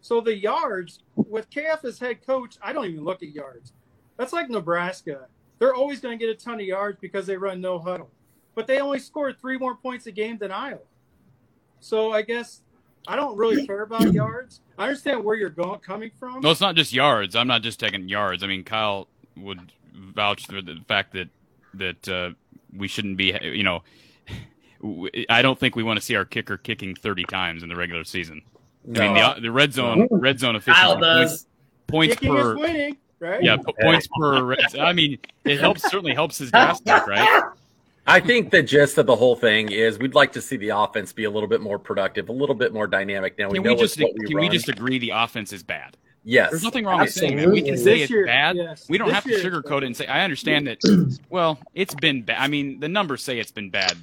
[0.00, 3.74] So the yards with KF as head coach, I don't even look at yards.
[4.16, 5.26] That's like Nebraska.
[5.58, 8.10] They're always going to get a ton of yards because they run no huddle,
[8.54, 10.78] but they only scored three more points a game than Iowa.
[11.80, 12.60] So I guess
[13.06, 14.60] I don't really care about yards.
[14.78, 16.40] I understand where you're going coming from.
[16.40, 17.36] No, it's not just yards.
[17.36, 18.42] I'm not just taking yards.
[18.42, 21.28] I mean, Kyle would vouch for the fact that
[21.74, 22.30] that uh,
[22.76, 23.36] we shouldn't be.
[23.42, 23.82] You know,
[25.28, 28.04] I don't think we want to see our kicker kicking 30 times in the regular
[28.04, 28.42] season.
[28.84, 31.46] I mean, the, the red zone red zone Kyle does.
[31.86, 33.40] points, points Kicking per is winning, right?
[33.40, 34.42] yeah po- points per.
[34.42, 37.42] Red, I mean, it helps certainly helps his draft stock, right?
[38.06, 41.12] I think the gist of the whole thing is we'd like to see the offense
[41.12, 43.38] be a little bit more productive, a little bit more dynamic.
[43.38, 44.46] Now we Can know we just what we can run.
[44.46, 45.96] we just agree the offense is bad?
[46.24, 47.48] yes, There's nothing wrong with saying that.
[47.48, 48.56] We can say This it's year, bad.
[48.56, 48.88] yes.
[48.88, 50.06] We don't This have to year sugarcoat it and say.
[50.06, 51.18] I understand that.
[51.30, 52.38] Well, it's been bad.
[52.40, 53.96] I mean, the numbers say it's been bad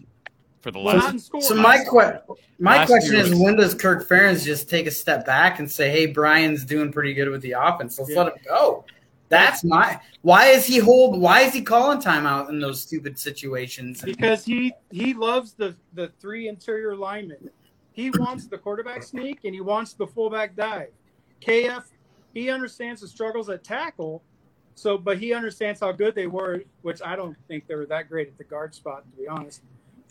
[0.62, 1.34] for the last.
[1.34, 1.42] in.
[1.42, 2.20] So my que-
[2.60, 5.70] my Last question is, was- when does Kirk Ferentz just take a step back and
[5.72, 7.98] say, "Hey, Brian's doing pretty good with the offense.
[8.00, 8.24] Let's Yeah.
[8.24, 8.84] let him go."
[9.30, 10.00] That's my.
[10.24, 11.20] Why is he hold?
[11.22, 14.02] Why is he calling timeout in those stupid situations?
[14.02, 17.50] because he he loves the the three interior linemen.
[17.94, 20.90] He wants the quarterback sneak and he wants the fullback dive.
[21.42, 21.84] KF
[22.34, 24.24] he understands the struggles at tackle,
[24.76, 28.10] so but he understands how good they were, which I don't think they were that
[28.10, 29.62] great at the guard spot to be honest.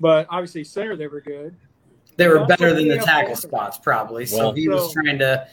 [0.01, 1.57] But obviously center they were good.
[2.17, 4.27] They were better than the tackle spots, probably.
[4.27, 5.49] So Well- he was So- trying to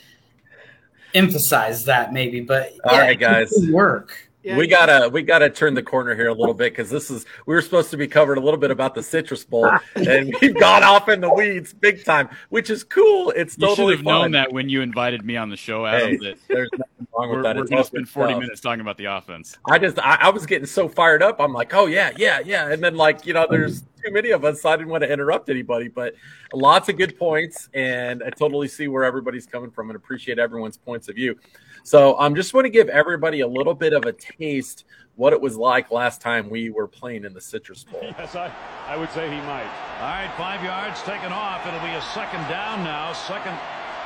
[1.16, 2.42] emphasize that, maybe.
[2.42, 3.52] But All yeah, right, guys.
[3.52, 4.22] it work.
[4.44, 7.26] Yeah, we gotta we gotta turn the corner here a little bit because this is
[7.48, 10.54] we were supposed to be covered a little bit about the Citrus Bowl and we've
[10.60, 13.32] gone off in the weeds big time, which is cool.
[13.32, 14.22] It's You should totally have fun.
[14.22, 16.10] known that when you invited me on the show, Adam.
[16.10, 17.56] Hey, that there's nothing wrong with we're, that.
[17.56, 18.42] we're going to spend 40 stuff.
[18.42, 19.58] minutes talking about the offense.
[19.70, 21.40] I just I, I was getting so fired up.
[21.40, 24.46] I'm like, oh yeah, yeah, yeah, and then like you know, there's too many of
[24.46, 25.88] us, so I didn't want to interrupt anybody.
[25.88, 26.16] But
[26.54, 30.78] lots of good points, and I totally see where everybody's coming from, and appreciate everyone's
[30.78, 31.36] points of view.
[31.84, 34.86] So I'm um, just want to give everybody a little bit of a taste
[35.16, 38.02] what it was like last time we were playing in the Citrus Bowl.
[38.18, 38.52] Yes, I,
[38.88, 39.70] I would say he might.
[40.00, 41.66] All right, five yards taken off.
[41.66, 43.14] It'll be a second down now.
[43.14, 43.58] Second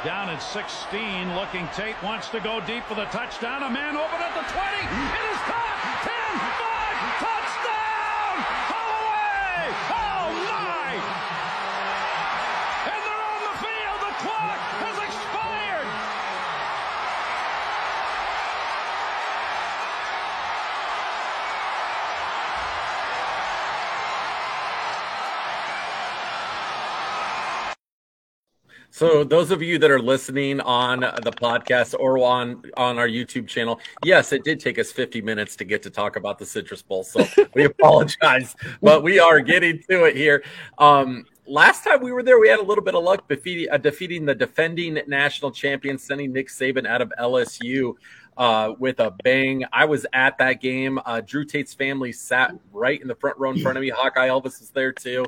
[0.04, 1.36] down at 16.
[1.36, 3.64] Looking Tate wants to go deep for the touchdown.
[3.64, 4.68] A man open at the 20.
[4.78, 5.69] It is caught.
[28.92, 33.48] So those of you that are listening on the podcast or on on our YouTube
[33.48, 36.82] channel, yes, it did take us 50 minutes to get to talk about the Citrus
[36.82, 37.04] Bowl.
[37.04, 40.44] So we apologize, but we are getting to it here.
[40.80, 43.78] Um, last time we were there, we had a little bit of luck defeating, uh,
[43.78, 47.94] defeating the defending national champion, sending Nick Saban out of LSU.
[48.38, 49.66] Uh, with a bang.
[49.74, 50.98] I was at that game.
[51.06, 53.90] Uh, Drew Tate's family sat right in the front row in front of me.
[53.90, 55.26] Hawkeye Elvis is there too.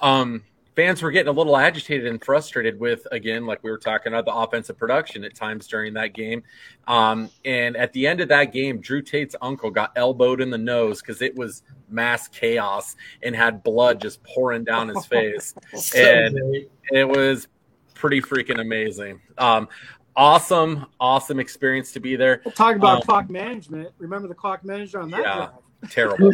[0.00, 0.42] Um,
[0.76, 4.24] fans were getting a little agitated and frustrated with again like we were talking about
[4.24, 6.42] the offensive production at times during that game
[6.86, 10.58] um, and at the end of that game drew tate's uncle got elbowed in the
[10.58, 15.98] nose because it was mass chaos and had blood just pouring down his face So
[16.00, 16.70] and great.
[16.92, 17.48] it was
[17.94, 19.68] pretty freaking amazing um,
[20.16, 23.90] awesome awesome experience to be there We'll talk about Um, clock management.
[23.98, 25.34] Remember the clock manager on that Yeah.
[25.36, 25.50] drive?
[25.88, 26.32] Terrible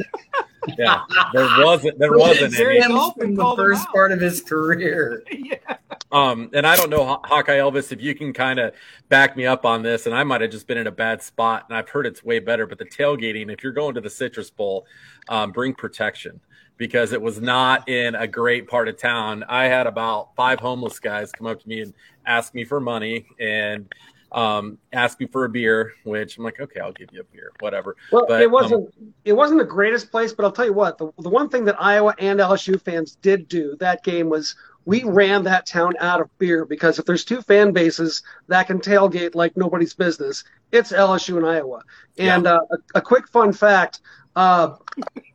[0.79, 4.43] yeah there wasn't there wasn't Jerry any Him Dolphin from the first part of his
[4.43, 5.23] career.
[5.31, 5.77] yeah.
[6.13, 8.75] Um, and I don't know, Haw- Hawkeye Elvis, if you can kind of
[9.09, 11.67] back me up on this, and I might have just been in a bad spot,
[11.69, 12.67] and I've heard it's way better.
[12.67, 14.87] But the tailgating, if you're going to the Citrus Bowl,
[15.29, 16.41] um, bring protection
[16.77, 19.45] because it was not in a great part of town.
[19.49, 21.95] I had about five homeless guys come up to me and
[22.27, 23.93] ask me for money and
[24.33, 27.53] um, ask me for a beer, which I'm like, okay, I'll give you a beer,
[27.61, 27.97] whatever.
[28.11, 30.99] Well, But, it um, wasn't it wasn't the greatest place, but I'll tell you what,
[30.99, 35.03] the, the one thing that Iowa and LSU fans did do that game was we
[35.05, 39.35] ran that town out of beer because if there's two fan bases that can tailgate
[39.35, 41.83] like nobody's business, it's LSU and Iowa.
[42.19, 44.01] And uh, a, a quick fun fact:
[44.35, 44.77] uh,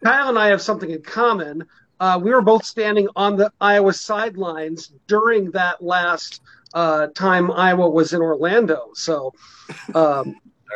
[0.03, 1.65] Kyle and I have something in common.
[1.99, 6.41] Uh, we were both standing on the Iowa sidelines during that last
[6.73, 8.89] uh, time Iowa was in Orlando.
[8.93, 9.33] So.
[9.95, 10.23] Um, all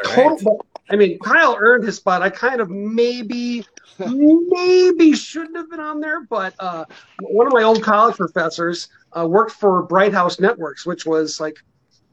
[0.06, 0.40] right.
[0.40, 0.66] total.
[0.90, 2.22] I mean, Kyle earned his spot.
[2.22, 3.66] I kind of maybe,
[4.00, 6.86] maybe shouldn't have been on there, but uh,
[7.22, 8.88] one of my old college professors
[9.18, 11.58] uh, worked for Bright House Networks, which was like,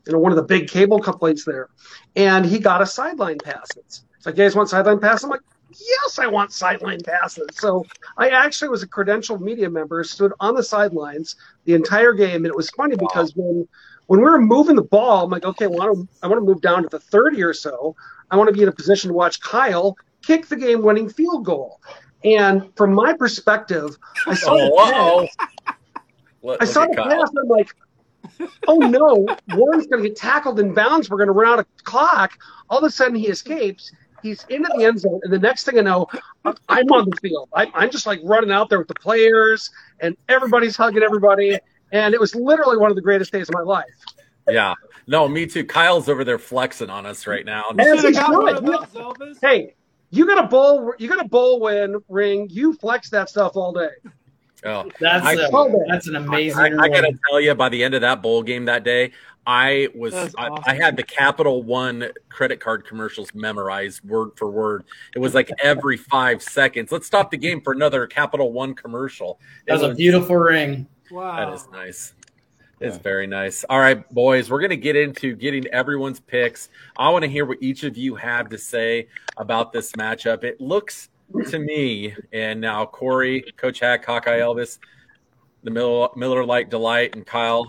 [0.07, 1.69] you know, one of the big cable companies there,
[2.17, 3.69] and he got a sideline pass.
[3.77, 5.23] It's like, you guys want sideline pass?
[5.23, 5.41] I'm like,
[5.79, 7.47] yes, I want sideline passes.
[7.53, 7.85] So
[8.17, 12.47] I actually was a credentialed media member, stood on the sidelines the entire game, and
[12.47, 13.67] it was funny because when
[14.07, 16.41] when we were moving the ball, I'm like, okay, well, I want to I want
[16.41, 17.95] to move down to the 30 or so.
[18.31, 19.97] I want to be in a position to watch Kyle
[20.27, 21.81] kick the game-winning field goal.
[22.25, 23.97] And from my perspective,
[24.27, 25.29] I saw the Oh,
[25.67, 25.77] pass.
[26.43, 27.05] Look- I saw the Kyle.
[27.21, 27.31] pass.
[27.41, 27.75] I'm like,
[28.69, 31.11] oh no, Warren's going to get tackled in bounds.
[31.11, 32.39] We're going to run out of clock.
[32.71, 33.93] All of a sudden, he escapes.
[34.23, 36.07] He's into the end zone, and the next thing I know,
[36.45, 37.49] I'm on the field.
[37.53, 39.71] I'm, I'm just like running out there with the players,
[40.01, 41.59] and everybody's hugging everybody.
[41.93, 43.85] And it was literally one of the greatest days of my life.
[44.49, 44.75] Yeah.
[45.07, 45.65] No, me too.
[45.65, 47.65] Kyle's over there flexing on us right now.
[47.71, 49.17] And Should have it's got one of good.
[49.19, 49.75] those, Hey,
[50.11, 50.95] you got a bowl.
[50.99, 52.49] You got a bowl win ring.
[52.51, 53.89] You flex that stuff all day.
[54.65, 54.89] Oh.
[55.01, 56.59] That's I- a, that's an amazing.
[56.79, 59.13] I, I gotta tell you, by the end of that bowl game that day,
[59.47, 60.65] I was That's I, awesome.
[60.67, 64.85] I had the Capital One credit card commercials memorized word for word.
[65.15, 66.93] It was like every five seconds.
[66.93, 69.41] Let's stop the game for another Capital One commercial.
[69.67, 70.87] It That was a beautiful ring.
[71.11, 71.37] Wow.
[71.37, 72.15] That is nice.
[72.81, 73.65] It's very nice.
[73.71, 76.69] All right, boys, we're going to get into getting everyone's picks.
[76.97, 80.43] I want to hear what each of you have to say about this matchup.
[80.43, 81.09] It looks
[81.49, 84.81] to me, and now Cory, Coach Hack, Hawkeye Elvis,
[85.63, 87.67] the Miller, Miller Lite Delight, and Kyle.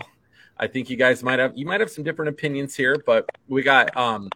[0.58, 3.62] I think you guys might have you might have some different opinions here, but we
[3.62, 4.30] got um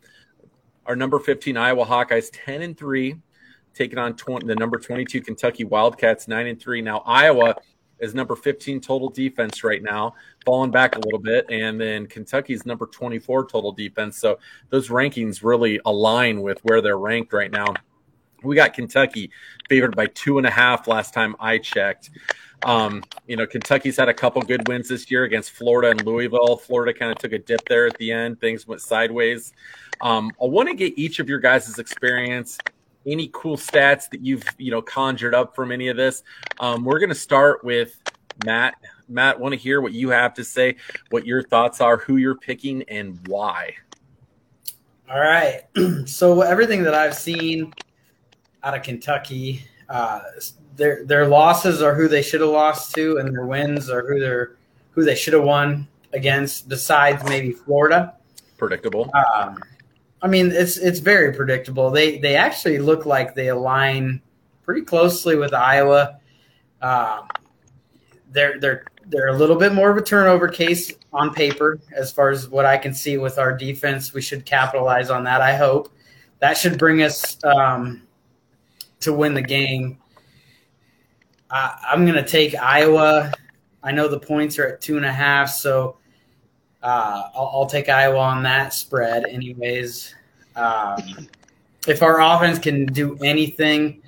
[0.87, 3.17] our number 15 Iowa Hawkeyes 10 and 3
[3.75, 6.83] taking on 20, the number 22 Kentucky Wildcats 9 and 3.
[6.83, 7.55] Now Iowa
[8.01, 10.15] is number 15 total defense right now,
[10.45, 11.47] falling back a little bit.
[11.51, 14.19] And then Kentucky's number 24 total defense.
[14.19, 14.39] So
[14.71, 17.67] those rankings really align with where they're ranked right now.
[18.43, 19.31] We got Kentucky
[19.69, 22.11] favored by two and a half last time I checked.
[22.65, 26.57] Um, you know, Kentucky's had a couple good wins this year against Florida and Louisville.
[26.57, 28.41] Florida kind of took a dip there at the end.
[28.41, 29.53] Things went sideways.
[30.01, 32.59] Um, I want to get each of your guys' experience
[33.07, 36.23] any cool stats that you've you know conjured up from any of this.
[36.61, 37.97] Um, we're going to start with
[38.45, 38.75] Matt.
[39.09, 40.77] Matt, want to hear what you have to say,
[41.11, 43.75] what your thoughts are, who you're picking, and why.
[45.11, 45.63] All right.
[46.07, 47.73] so everything that I've seen
[48.63, 50.21] out of Kentucky, uh,
[50.79, 54.19] their their losses are who they should have lost to, and their wins are who
[54.19, 54.57] they're
[54.93, 56.69] who they should have won against.
[56.69, 58.15] Besides maybe Florida,
[58.57, 59.11] predictable.
[59.15, 59.63] Um,
[60.23, 61.91] I mean, it's it's very predictable.
[61.91, 64.23] They they actually look like they align
[64.63, 66.19] pretty closely with Iowa.
[66.81, 67.29] Um,
[68.31, 72.31] they're they're they're a little bit more of a turnover case on paper, as far
[72.31, 74.13] as what I can see with our defense.
[74.13, 75.41] We should capitalize on that.
[75.41, 75.93] I hope
[76.39, 78.07] that should bring us um,
[79.01, 79.99] to win the game.
[81.51, 83.33] I'm going to take Iowa.
[83.83, 85.97] I know the points are at two and a half, so
[86.83, 90.15] uh, I'll, I'll, take Iowa on that spread, anyways.
[90.57, 91.29] Um,
[91.87, 94.03] if our offense can do anything,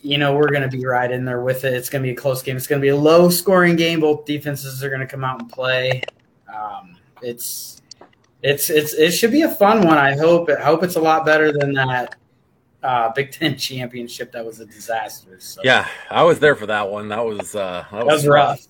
[0.00, 1.74] you know, we're going to be right in there with it.
[1.74, 2.56] It's going to be a close game.
[2.56, 4.00] It's going to be a low scoring game.
[4.00, 6.02] Both defenses are going to come out and play.
[6.52, 7.82] Um, it's,
[8.42, 9.98] it's, it's, it should be a fun one.
[9.98, 10.48] I hope.
[10.48, 12.17] I hope it's a lot better than that
[12.82, 15.38] uh, Big Ten championship that was a disaster.
[15.40, 15.60] So.
[15.64, 17.08] Yeah, I was there for that one.
[17.08, 18.60] That was uh, that was, that was rough.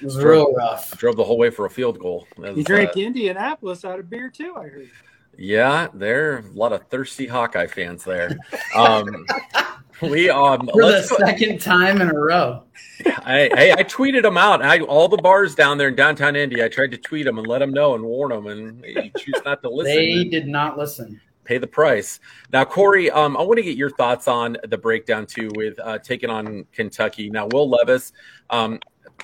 [0.00, 0.96] It was drove, real rough.
[0.98, 2.26] Drove the whole way for a field goal.
[2.36, 4.90] Was, you drank uh, Indianapolis out of beer too, I heard.
[5.36, 8.36] Yeah, there are a lot of thirsty Hawkeye fans there.
[8.74, 9.26] Um,
[10.02, 12.64] we um for the second time in a row.
[13.06, 14.62] I, I, I tweeted them out.
[14.62, 16.62] I all the bars down there in downtown Indy.
[16.62, 19.40] I tried to tweet them and let them know and warn them, and you choose
[19.44, 19.94] not to listen.
[19.94, 22.20] they did not listen pay the price.
[22.52, 25.98] Now, Cory, um, I want to get your thoughts on the breakdown too with uh,
[25.98, 27.30] taking on Kentucky.
[27.30, 28.12] Now, Will Levis,
[28.50, 28.78] um,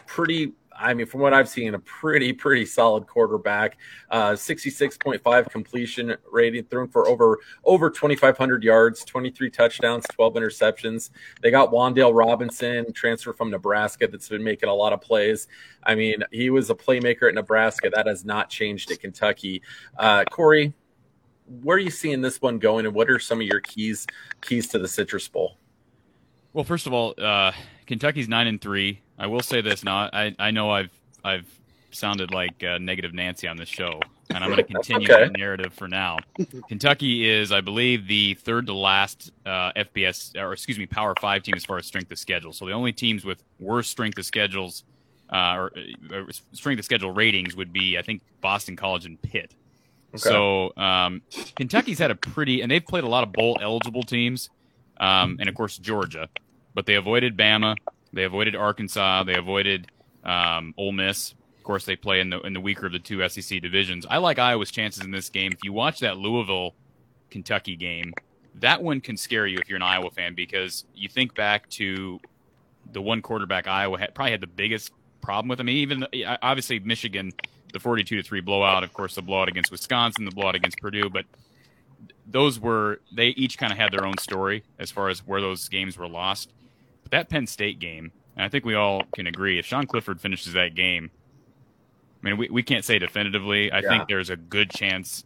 [0.07, 0.55] pretty.
[0.77, 3.79] I mean, from what I've seen, a pretty, pretty solid quarterback.
[4.11, 11.11] Uh, 66.5 completion rating, thrown for over over 2,500 yards, 23 touchdowns, 12 interceptions.
[11.43, 15.47] They got Wan'Dale Robinson, transfer from Nebraska, that's been making a lot of plays.
[15.85, 17.89] I mean, he was a playmaker at Nebraska.
[17.95, 19.63] That has not changed at Kentucky.
[19.97, 20.75] Uh, Cory,
[21.63, 24.07] where are you seeing this one going, and what are some of your keys
[24.41, 25.57] keys to the Citrus Bowl?
[26.53, 27.53] Well, first of all, uh,
[27.87, 29.01] Kentucky's nine and three.
[29.19, 30.09] I will say this now.
[30.13, 30.91] I, I know I've
[31.25, 31.47] I've
[31.91, 35.25] sounded like uh, negative Nancy on this show, and I'm going to continue okay.
[35.25, 36.19] that narrative for now.
[36.69, 41.43] Kentucky is, I believe, the third to last uh, FBS or excuse me, Power Five
[41.43, 42.53] team as far as strength of schedule.
[42.53, 44.85] So the only teams with worse strength of schedules
[45.33, 45.73] uh, or,
[46.13, 49.55] or uh, strength of schedule ratings would be, I think, Boston College and Pitt.
[50.15, 50.19] Okay.
[50.29, 51.23] So um,
[51.57, 54.49] Kentucky's had a pretty, and they've played a lot of bowl eligible teams,
[54.99, 56.29] um, and of course Georgia,
[56.73, 57.77] but they avoided Bama,
[58.13, 59.91] they avoided Arkansas, they avoided
[60.25, 61.33] um, Ole Miss.
[61.33, 64.07] Of course, they play in the in the weaker of the two SEC divisions.
[64.09, 65.51] I like Iowa's chances in this game.
[65.51, 66.75] If you watch that Louisville
[67.31, 68.13] Kentucky game,
[68.57, 72.21] that one can scare you if you're an Iowa fan because you think back to
[72.93, 74.93] the one quarterback Iowa had, probably had the biggest
[75.23, 75.59] problem with.
[75.59, 76.07] I mean, even
[76.43, 77.33] obviously Michigan
[77.75, 81.11] the 42 to 3 blowout, of course, the blowout against Wisconsin, the blowout against Purdue,
[81.11, 81.27] but
[82.27, 85.69] those were they each kind of had their own story as far as where those
[85.69, 86.51] games were lost.
[87.03, 90.21] But that Penn State game, and I think we all can agree, if Sean Clifford
[90.21, 91.11] finishes that game,
[92.23, 93.71] I mean, we, we can't say definitively.
[93.71, 93.89] I yeah.
[93.91, 95.25] think there's a good chance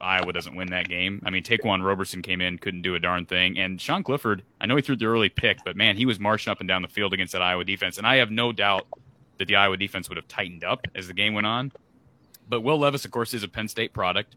[0.00, 1.20] Iowa doesn't win that game.
[1.26, 3.58] I mean, Ta'Quan Roberson came in, couldn't do a darn thing.
[3.58, 6.50] And Sean Clifford, I know he threw the early pick, but man, he was marching
[6.50, 7.98] up and down the field against that Iowa defense.
[7.98, 8.86] And I have no doubt
[9.38, 11.72] that the Iowa defense would have tightened up as the game went on.
[12.48, 14.36] But Will Levis, of course, is a Penn State product.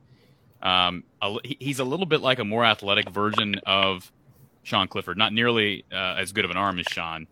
[0.62, 4.12] Um, a, he's a little bit like a more athletic version of
[4.64, 5.18] Sean Clifford.
[5.18, 7.28] Not nearly uh, as good of an arm as Sean,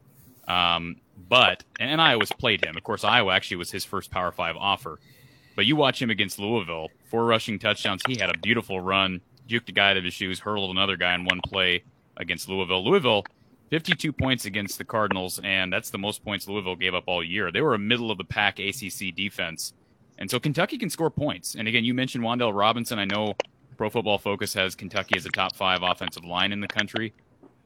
[0.47, 0.95] um,
[1.27, 2.75] but and Iowa's played him.
[2.77, 4.99] Of course, Iowa actually was his first Power Five offer.
[5.55, 8.01] But you watch him against Louisville, four rushing touchdowns.
[8.07, 11.13] He had a beautiful run, juked a guy out of his shoes, hurdled another guy
[11.13, 11.83] in one play
[12.15, 12.83] against Louisville.
[12.83, 13.25] Louisville,
[13.69, 17.51] 52 points against the Cardinals, and that's the most points Louisville gave up all year.
[17.51, 19.73] They were a middle of the pack ACC defense.
[20.19, 21.55] And so Kentucky can score points.
[21.55, 22.99] And again, you mentioned Wan'Dale Robinson.
[22.99, 23.33] I know
[23.77, 27.13] Pro Football Focus has Kentucky as a top five offensive line in the country.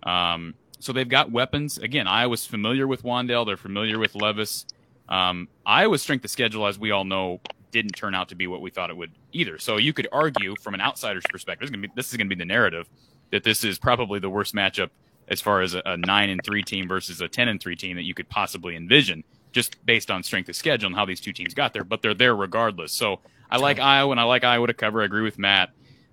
[0.03, 1.77] Um, so they've got weapons.
[1.79, 3.45] Again, Iowa's familiar with Wan'Dale.
[3.45, 4.65] They're familiar with Levis.
[5.09, 7.41] Um, Iowa's strength of schedule, as we all know,
[7.71, 9.57] didn't turn out to be what we thought it would either.
[9.57, 12.45] So you could argue, from an outsider's perspective, this is going to be, be the
[12.45, 12.87] narrative
[13.31, 14.91] that this is probably the worst matchup
[15.27, 17.95] as far as a, a nine and three team versus a ten and three team
[17.95, 19.23] that you could possibly envision,
[19.53, 21.83] just based on strength of schedule and how these two teams got there.
[21.83, 22.91] But they're there regardless.
[22.91, 25.01] So I like Iowa and I like Iowa to cover.
[25.01, 25.69] I agree with Matt.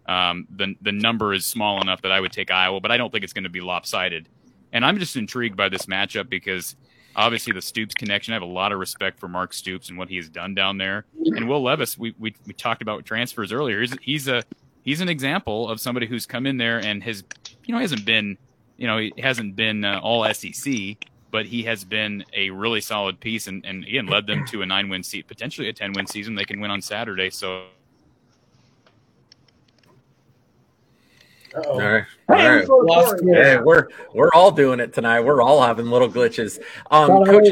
[0.07, 3.11] Um, the the number is small enough that I would take Iowa, but I don't
[3.11, 4.29] think it's going to be lopsided.
[4.73, 6.77] And I'm just intrigued by this matchup because
[7.17, 8.33] obviously the Stoops connection.
[8.33, 10.79] I have a lot of respect for Mark Stoops and what he has done down
[10.79, 11.07] there.
[11.25, 13.81] And Will Levis, we we, we talked about transfers earlier.
[13.81, 14.43] He's, he's a
[14.83, 17.25] he's an example of somebody who's come in there and has
[17.65, 18.37] you know hasn't been
[18.77, 20.97] you know he hasn't been uh, all SEC,
[21.31, 24.67] but he has been a really solid piece and, and again led them to a
[24.67, 26.35] nine win seat, potentially a ten win season.
[26.35, 27.31] They can win on Saturday.
[27.31, 27.67] So.
[31.57, 32.05] All right.
[32.29, 33.21] All right.
[33.23, 35.21] Hey, we're we're all doing it tonight.
[35.21, 36.61] We're all having little glitches.
[36.93, 37.49] Um, Coach,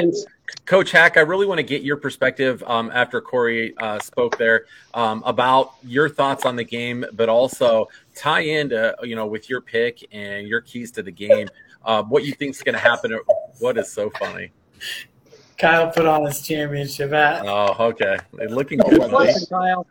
[0.67, 4.67] Coach Hack, I really want to get your perspective um, after Cory uh, spoke there
[4.95, 9.61] um, about your thoughts on the game, but also tie into you know with your
[9.61, 11.49] pick and your keys to the game.
[11.89, 13.19] Uh, what you think is going to happen?
[13.61, 14.53] What is so funny?
[15.57, 17.45] Kyle put on his championship hat.
[17.47, 18.19] Oh, okay.
[18.51, 19.11] Looking good,
[19.49, 19.87] Kyle.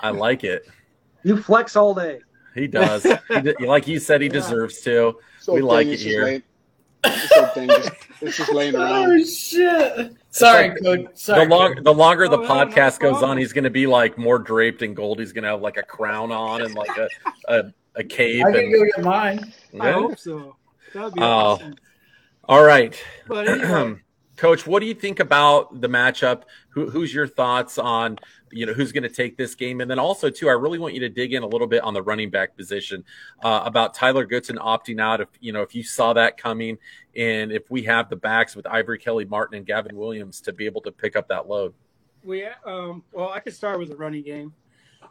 [0.00, 0.66] I like it.
[1.22, 2.20] You flex all day.
[2.54, 3.02] He does.
[3.28, 5.18] he, like you said, he deserves to.
[5.46, 6.24] we like it here.
[6.24, 6.42] Laying,
[7.02, 7.68] this thing
[8.22, 9.12] it's just laying around.
[9.20, 10.14] Oh shit!
[10.30, 11.06] Sorry, like, coach.
[11.14, 13.86] Sorry, the, long, the longer the oh, podcast no goes on, he's going to be
[13.86, 15.18] like more draped in gold.
[15.18, 17.08] He's going to have like a crown on and like a
[17.48, 17.64] a,
[17.96, 18.46] a cape.
[18.46, 19.52] I can and, go get mine.
[19.74, 19.82] Yeah.
[19.82, 20.56] I hope so.
[20.92, 21.74] That'd be uh, awesome.
[22.44, 23.00] All right.
[23.26, 24.00] But anyway.
[24.36, 26.42] Coach, what do you think about the matchup?
[26.70, 28.18] Who, who's your thoughts on
[28.50, 30.94] you know who's going to take this game, and then also too, I really want
[30.94, 33.04] you to dig in a little bit on the running back position
[33.42, 35.20] uh, about Tyler Goodson opting out.
[35.20, 36.78] If you know if you saw that coming,
[37.16, 40.66] and if we have the backs with Ivory Kelly Martin and Gavin Williams to be
[40.66, 41.74] able to pick up that load.
[42.24, 44.52] We um, well, I could start with the running game.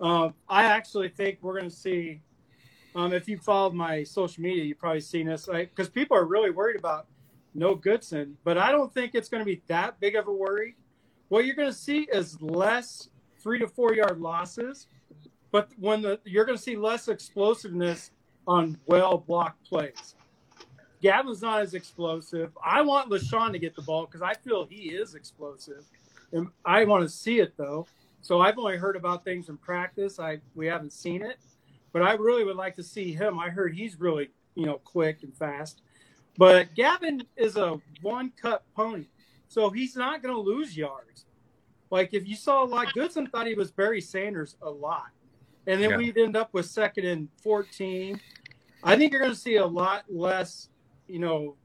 [0.02, 2.22] Um, I actually think we're going to see.
[2.96, 6.26] Um, if you followed my social media, you've probably seen this, because like, people are
[6.26, 7.08] really worried about
[7.56, 10.76] no Goodson, but I don't think it's going to be that big of a worry.
[11.30, 14.88] What you're going to see is less three to four yard losses,
[15.52, 18.12] but when the you're going to see less explosiveness
[18.48, 20.16] on well blocked plays.
[21.02, 22.52] Gavin's not as explosive.
[22.64, 25.84] I want LeShun to get the ball because I feel he is explosive,
[26.32, 27.88] and I want to see it though.
[28.22, 30.20] So I've only heard about things in practice.
[30.20, 31.38] I we haven't seen it,
[31.94, 33.40] but I really would like to see him.
[33.40, 35.82] I heard he's really you know quick and fast.
[36.38, 39.06] But Gavin is a one cut pony.
[39.48, 41.26] So he's not going to lose yards.
[41.92, 45.12] Like if you saw a lot, Goodson thought he was Barry Sanders a lot.
[45.68, 45.98] And then yeah.
[45.98, 48.20] we'd end up with second and 14.
[48.84, 50.70] I think you're going to see a lot less,
[51.08, 51.56] you know,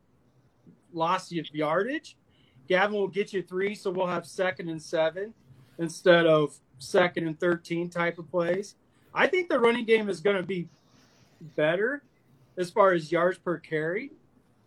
[0.92, 2.16] loss of yardage.
[2.68, 5.32] Gavin will get you three, so we'll have second and seven
[5.78, 8.74] instead of second and 13 type of plays.
[9.18, 10.68] I think the running game is going to be
[11.56, 12.04] better
[12.56, 14.12] as far as yards per carry.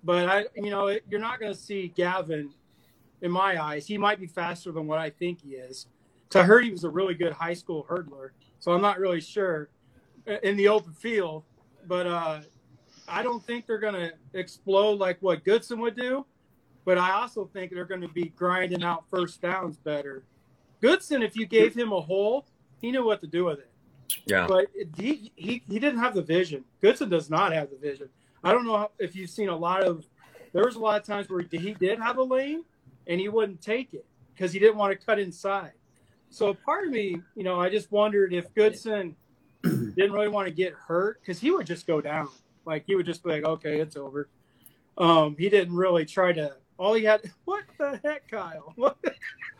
[0.04, 2.52] But I, you know, it, you're not going to see Gavin.
[3.22, 5.86] In my eyes, he might be faster than what I think he is.
[6.32, 8.32] So I heard he was a really good high school hurdler.
[8.60, 9.70] So I'm not really sure
[10.28, 11.44] uh, in the open field,
[11.88, 12.42] but uh,
[13.08, 16.26] I don't think they're going to explode like what Goodson would do.
[16.84, 20.24] But I also think they're going to be grinding out first downs better.
[20.82, 22.46] Goodson, if you gave him a hole,
[22.82, 23.71] he knew what to do with it.
[24.26, 24.46] Yeah.
[24.48, 26.64] But he, he, he didn't have the vision.
[26.82, 28.10] Goodson does not have the vision.
[28.44, 30.06] I don't know if you've seen a lot of.
[30.54, 32.64] There was a lot of times where he did have a lane,
[33.08, 35.72] and he wouldn't take it because he didn't want to cut inside.
[36.30, 39.16] So part of me, you know, I just wondered if Goodson
[39.64, 42.30] didn't really want to get hurt because he would just go down.
[42.66, 44.30] Like he would just be like, okay, it's over.
[44.98, 46.56] Um, he didn't really try to.
[46.78, 47.22] All he had.
[47.46, 48.74] What the heck, Kyle?
[48.76, 48.98] What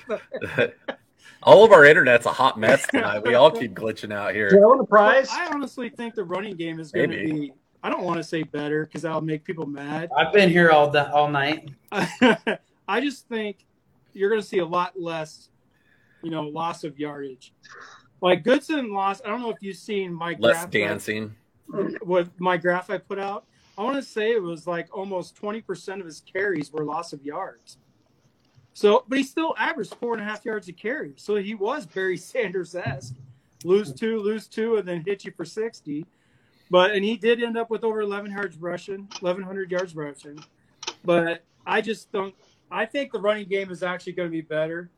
[0.08, 1.00] the heck?
[1.44, 3.24] All of our internet's a hot mess tonight.
[3.24, 4.50] We all keep glitching out here.
[4.50, 5.30] Do the prize?
[5.32, 8.44] I honestly think the running game is going to be I don't want to say
[8.44, 10.10] better because that'll make people mad.
[10.16, 11.72] I've been here all the, all night.
[11.92, 13.66] I just think
[14.14, 15.50] you're going to see a lot less,
[16.22, 17.54] you know, loss of yardage.
[18.22, 19.24] Like Goodson lost.
[19.26, 21.36] I don't know if you've seen my less graph dancing.
[22.04, 23.46] With my graph I put out,
[23.78, 27.14] I want to say it was like almost twenty percent of his carries were loss
[27.14, 27.78] of yards.
[28.74, 31.14] So, but he still averaged four and a half yards a carry.
[31.18, 33.16] So he was Barry Sanders esque.
[33.64, 36.06] Lose two, lose two, and then hit you for sixty.
[36.72, 40.42] But and he did end up with over 11 yards rushing, 1100 yards rushing.
[41.04, 42.34] But I just don't.
[42.72, 44.90] I think the running game is actually going to be better.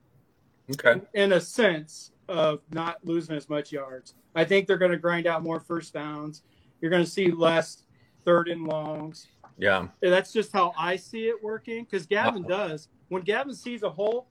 [0.71, 1.01] Okay.
[1.13, 4.97] In, in a sense of not losing as much yards, I think they're going to
[4.97, 6.43] grind out more first downs.
[6.79, 7.81] You're going to see less
[8.23, 9.27] third and longs.
[9.57, 9.87] Yeah.
[9.99, 11.85] That's just how I see it working.
[11.85, 12.87] Because Gavin does.
[13.13, 14.25] When Gavin sees a hole,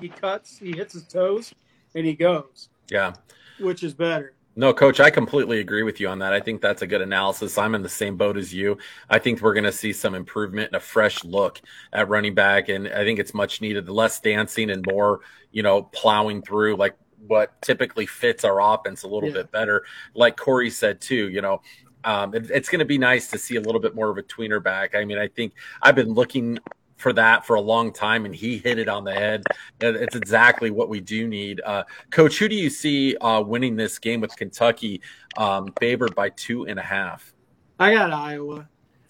[0.00, 1.54] he cuts, he hits his toes,
[1.94, 2.70] and he goes.
[2.90, 3.12] Yeah.
[3.60, 4.32] Which is better.
[4.56, 6.32] No, coach, I completely agree with you on that.
[6.32, 7.58] I think that's a good analysis.
[7.58, 8.78] I'm in the same boat as you.
[9.10, 11.60] I think we're going to see some improvement and a fresh look
[11.92, 12.70] at running back.
[12.70, 13.84] And I think it's much needed.
[13.84, 15.20] The less dancing and more,
[15.52, 16.96] you know, plowing through like
[17.26, 19.34] what typically fits our offense a little yeah.
[19.34, 19.84] bit better.
[20.14, 21.60] Like Cory said, too, you know,
[22.04, 24.22] um, it, it's going to be nice to see a little bit more of a
[24.22, 24.94] tweener back.
[24.94, 25.52] I mean, I think
[25.82, 26.58] I've been looking
[26.96, 29.44] for that for a long time, and he hit it on the head.
[29.80, 31.60] It's exactly what we do need.
[31.64, 35.00] Uh, Coach, who do you see uh, winning this game with Kentucky,
[35.36, 37.34] um, favored by two and a half?
[37.78, 38.68] I got Iowa.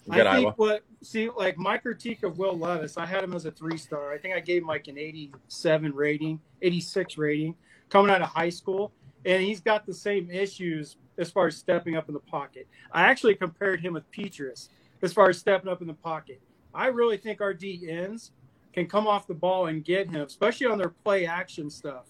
[0.09, 0.53] I think Iowa.
[0.57, 4.11] what see like my critique of Will Levis, I had him as a three star.
[4.11, 7.55] I think I gave him like an 87 rating, 86 rating
[7.89, 8.91] coming out of high school,
[9.25, 12.67] and he's got the same issues as far as stepping up in the pocket.
[12.91, 14.69] I actually compared him with Petras
[15.01, 16.41] as far as stepping up in the pocket.
[16.75, 18.31] I really think our D ends
[18.73, 22.05] can come off the ball and get him, especially on their play action stuff.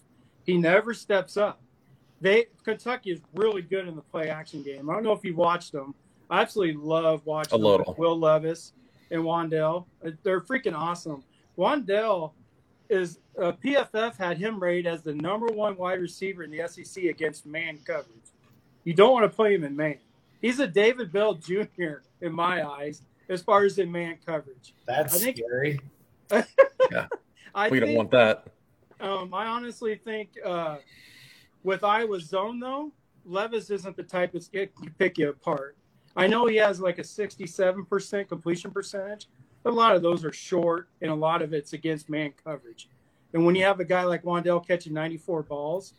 [0.46, 1.62] He never steps up.
[2.22, 4.90] They Kentucky is really good in the play action game.
[4.90, 5.94] I don't know if you watched them.
[6.30, 7.96] I absolutely love watching a little.
[7.98, 8.74] Will Levis
[9.12, 9.86] and Wan'Dale.
[10.24, 11.24] They're freaking awesome.
[11.58, 12.32] Wan'Dale
[12.90, 17.04] is uh, PFF had him rated as the number one wide receiver in the SEC
[17.06, 18.10] against man coverage.
[18.84, 19.98] You don't want to play him in man.
[20.42, 22.02] He's a David Bell Jr.
[22.22, 24.74] in my eyes as far as in man coverage.
[24.86, 25.80] That's I think, scary.
[26.92, 27.08] yeah,
[27.54, 28.48] I we think, don't want that.
[29.00, 30.78] Um, I honestly think uh,
[31.64, 32.92] with Iowa zone though,
[33.26, 35.76] Levis isn't the type that's going to pick you apart.
[36.16, 39.28] I know he has like a 67% completion percentage,
[39.64, 42.88] but a lot of those are short and a lot of it's against man coverage.
[43.34, 45.94] And when you have a guy like Wan'Dale catching 94 balls,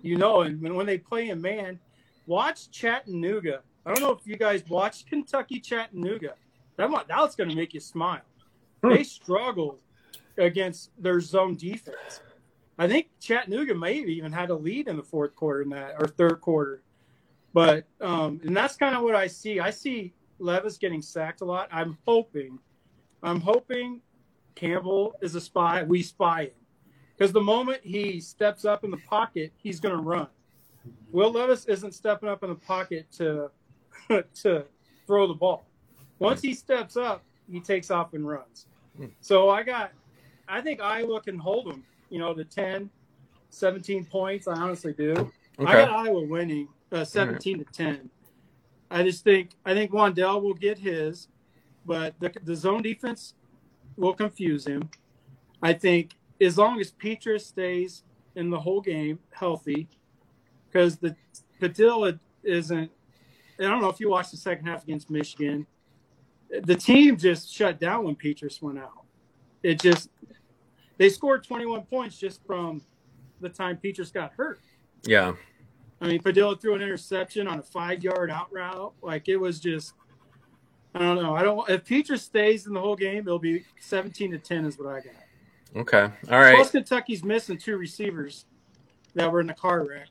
[0.00, 1.78] you know, and when they play in man,
[2.26, 3.60] watch Chattanooga.
[3.84, 6.34] I don't know if you guys watched Kentucky Chattanooga.
[6.78, 8.22] That that's going to make you smile.
[8.82, 8.90] Hmm.
[8.90, 9.78] They struggled
[10.38, 12.20] against their zone defense.
[12.78, 15.96] I think Chattanooga may have even had a lead in the fourth quarter in that
[15.98, 16.82] or third quarter.
[17.52, 19.58] But um, and that's kind of what I see.
[19.58, 21.68] I see Levis getting sacked a lot.
[21.72, 22.60] I'm hoping,
[23.22, 24.00] I'm hoping
[24.54, 25.82] Campbell is a spy.
[25.82, 26.50] We spy him
[27.16, 30.28] because the moment he steps up in the pocket, he's going to run.
[31.10, 33.50] Will Levis isn't stepping up in the pocket to
[34.42, 34.64] to
[35.06, 35.67] throw the ball.
[36.18, 38.66] Once he steps up, he takes off and runs.
[38.96, 39.06] Hmm.
[39.20, 39.92] So I got,
[40.48, 42.90] I think Iowa can hold him, you know, to 10,
[43.50, 44.48] 17 points.
[44.48, 45.12] I honestly do.
[45.12, 45.32] Okay.
[45.58, 47.66] I got Iowa winning uh, 17 right.
[47.66, 48.10] to 10.
[48.90, 51.28] I just think, I think Wan'Dale will get his,
[51.84, 53.34] but the, the zone defense
[53.96, 54.88] will confuse him.
[55.62, 58.04] I think as long as Petras stays
[58.34, 59.88] in the whole game healthy,
[60.70, 61.16] because the
[61.58, 62.90] Padilla isn't.
[63.58, 65.66] I don't know if you watched the second half against Michigan
[66.50, 69.04] the team just shut down when Petras went out.
[69.62, 70.08] It just
[70.96, 72.82] they scored 21 points just from
[73.40, 74.60] the time Petras got hurt.
[75.04, 75.34] Yeah.
[76.00, 78.92] I mean, Padilla threw an interception on a five yard out route.
[79.02, 79.94] Like it was just,
[80.94, 81.34] I don't know.
[81.34, 81.68] I don't.
[81.68, 85.00] If Petras stays in the whole game, it'll be 17 to 10 is what I
[85.00, 85.14] got.
[85.76, 86.10] Okay.
[86.30, 86.54] All right.
[86.54, 88.46] Plus, Kentucky's missing two receivers
[89.14, 90.08] that were in the car wreck.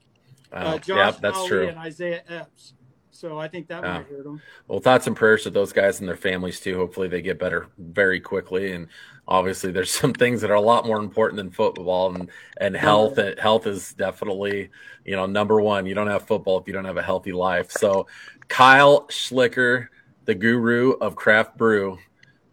[0.52, 1.68] Oh, uh, Josh yeah, that's true.
[1.68, 2.74] And Isaiah Epps.
[3.18, 4.40] So I think that might hurt them.
[4.68, 6.78] Well, thoughts and prayers to those guys and their families too.
[6.78, 8.74] Hopefully they get better very quickly.
[8.74, 8.90] And
[9.28, 12.30] obviously there's some things that are a lot more important than football and,
[12.62, 13.18] and health.
[13.18, 13.32] Yeah.
[13.40, 14.70] Health is definitely,
[15.04, 15.88] you know, number one.
[15.88, 17.72] You don't have football if you don't have a healthy life.
[17.72, 18.06] So
[18.50, 19.88] Kyle Schlicker,
[20.26, 21.98] the guru of craft brew,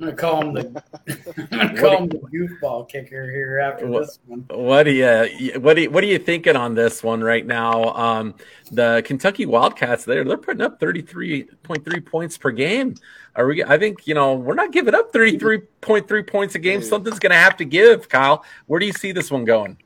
[0.01, 0.83] I'm gonna call him the
[1.53, 4.45] I'm gonna call him the goofball kicker here after what, this one.
[4.51, 7.95] What do you what do you, what are you thinking on this one right now?
[7.95, 8.35] Um,
[8.73, 12.97] the Kentucky Wildcats there they're putting up 33.3 points per game.
[13.37, 13.63] Are we?
[13.63, 16.83] I think you know we're not giving up 33.3 points a game.
[16.83, 18.45] Something's gonna have to give, Kyle.
[18.67, 19.79] Where do you see this one going?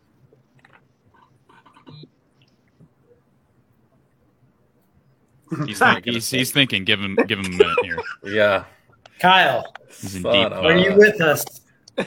[5.66, 6.84] He's, thinking, he's, he's thinking.
[6.84, 7.98] Give him give him a minute here.
[8.24, 8.64] Yeah.
[9.18, 9.64] Kyle,
[10.24, 11.44] are you with us?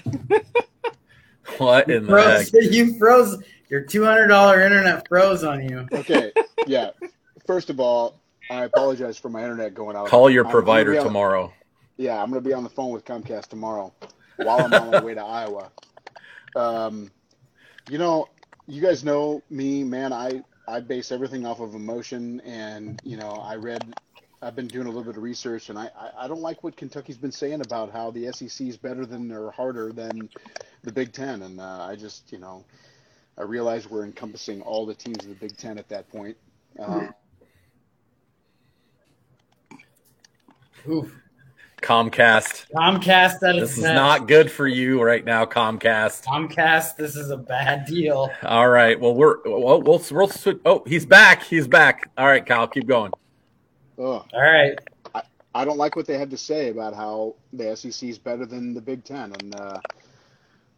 [1.57, 2.47] what in the heck?
[2.71, 3.41] You froze.
[3.69, 5.87] Your two hundred dollar internet froze on you.
[5.93, 6.31] Okay.
[6.67, 6.91] Yeah.
[7.47, 10.07] First of all, I apologize for my internet going out.
[10.07, 11.53] Call your provider on, tomorrow.
[11.97, 13.93] Yeah, I'm going to be on the phone with Comcast tomorrow
[14.37, 15.71] while I'm on my way to Iowa.
[16.55, 17.11] Um,
[17.89, 18.27] you know,
[18.67, 20.11] you guys know me, man.
[20.11, 23.93] I I base everything off of emotion, and you know, I read
[24.41, 26.75] I've been doing a little bit of research, and I, I, I, don't like what
[26.75, 30.29] Kentucky's been saying about how the SEC is better than or harder than
[30.83, 32.65] the Big Ten, and uh, I just you know
[33.37, 36.37] I realize we're encompassing all the teams of the Big Ten at that point.
[36.79, 37.07] Uh,
[40.89, 41.13] Oof.
[41.83, 42.67] Comcast.
[42.75, 46.25] Comcast, that is This is not good for you right now, Comcast.
[46.25, 48.29] Comcast, this is a bad deal.
[48.43, 48.99] All right.
[48.99, 50.59] Well, we're we'll, we'll, we'll switch.
[50.63, 51.43] Oh, he's back.
[51.43, 52.11] He's back.
[52.17, 53.11] All right, Kyle, keep going.
[54.01, 54.25] Ugh.
[54.33, 54.79] All right.
[55.15, 55.23] I,
[55.55, 58.73] I don't like what they had to say about how the SEC is better than
[58.73, 59.81] the Big Ten, and uh,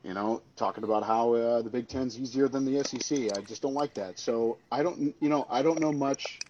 [0.03, 3.31] you know, talking about how uh, the Big Ten's easier than the SEC.
[3.31, 4.19] I just don't like that.
[4.19, 6.43] So I don't, you know, I don't know much.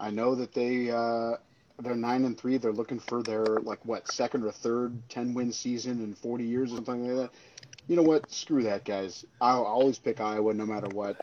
[0.00, 1.36] I know that they uh,
[1.80, 2.58] they're nine and three.
[2.58, 6.72] They're looking for their like what second or third ten win season in forty years
[6.72, 7.38] or something like that.
[7.88, 8.30] You know what?
[8.30, 9.24] Screw that, guys.
[9.40, 11.16] I'll always pick Iowa no matter what.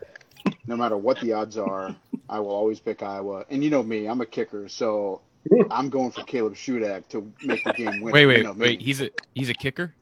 [0.67, 1.95] No matter what the odds are,
[2.29, 3.45] I will always pick Iowa.
[3.49, 5.21] And you know me, I'm a kicker, so
[5.71, 8.13] I'm going for Caleb Shudak to make the game win.
[8.13, 8.81] Wait, You wait, know wait.
[8.81, 9.95] He's a he's a kicker.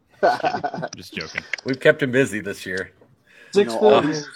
[0.22, 1.42] I'm just joking.
[1.64, 2.92] We've kept him busy this year.
[3.54, 4.02] you Six know, all foot.
[4.02, 4.28] these,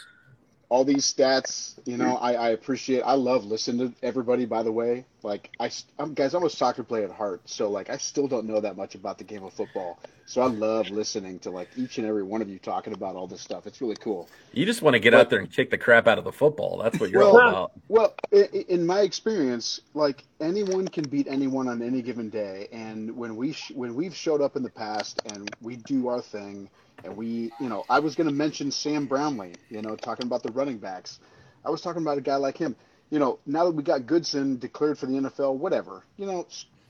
[0.68, 3.02] all these stats, you know, I, I appreciate.
[3.02, 4.47] I love listening to everybody.
[4.47, 7.88] By the way, like I, I'm guys, I'm a soccer player at heart, so like
[7.88, 10.01] I still don't know that much about the game of football.
[10.24, 13.28] So I love listening to like each and every one of you talking about all
[13.28, 13.66] this stuff.
[13.68, 14.28] It's really cool.
[14.52, 16.78] You just want to get out there and kick the crap out of the football.
[16.82, 17.72] That's what you're Well, all about.
[17.88, 23.36] Well, in my experience, like anyone can beat anyone on any given day, and when
[23.36, 26.68] we sh- when we've showed up in the past and we do our thing,
[27.05, 30.43] and we, you know, I was going to mention Sam Brownlee, you know, talking about
[30.43, 31.18] the running backs.
[31.64, 32.77] I was talking about a guy like him.
[33.10, 36.47] You know, now that we got Goodson declared for the NFL, whatever, you know,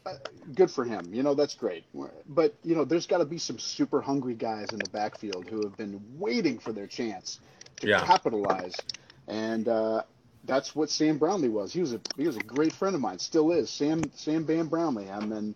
[0.06, 0.14] uh,
[0.54, 1.12] good for him.
[1.12, 1.84] You know, that's great.
[2.26, 5.62] But you know, there's got to be some super hungry guys in the backfield who
[5.64, 7.40] have been waiting for their chance
[7.80, 8.00] to Yeah.
[8.00, 8.84] capitalize,
[9.26, 9.68] and.
[9.68, 10.02] uh
[10.44, 11.72] that's what Sam Brownlee was.
[11.72, 13.18] He was a he was a great friend of mine.
[13.18, 13.70] Still is.
[13.70, 15.08] Sam Sam Bam Brownlee.
[15.08, 15.54] And then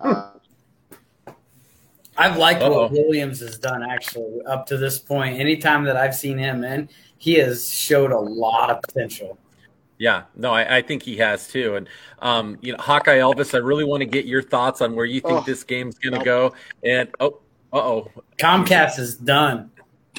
[0.00, 0.32] uh,
[2.22, 2.82] I've liked Uh-oh.
[2.82, 5.40] what Williams has done actually up to this point.
[5.40, 6.88] Anytime that I've seen him in,
[7.18, 9.38] he has showed a lot of potential.
[9.98, 11.76] Yeah, no, I, I think he has too.
[11.76, 11.88] And
[12.20, 15.20] um, you know, Hawkeye Elvis, I really want to get your thoughts on where you
[15.20, 15.44] think Oh.
[15.44, 16.24] this game's going to No.
[16.24, 16.54] go.
[16.84, 17.40] And oh,
[17.72, 19.70] uh oh, Comcast is done.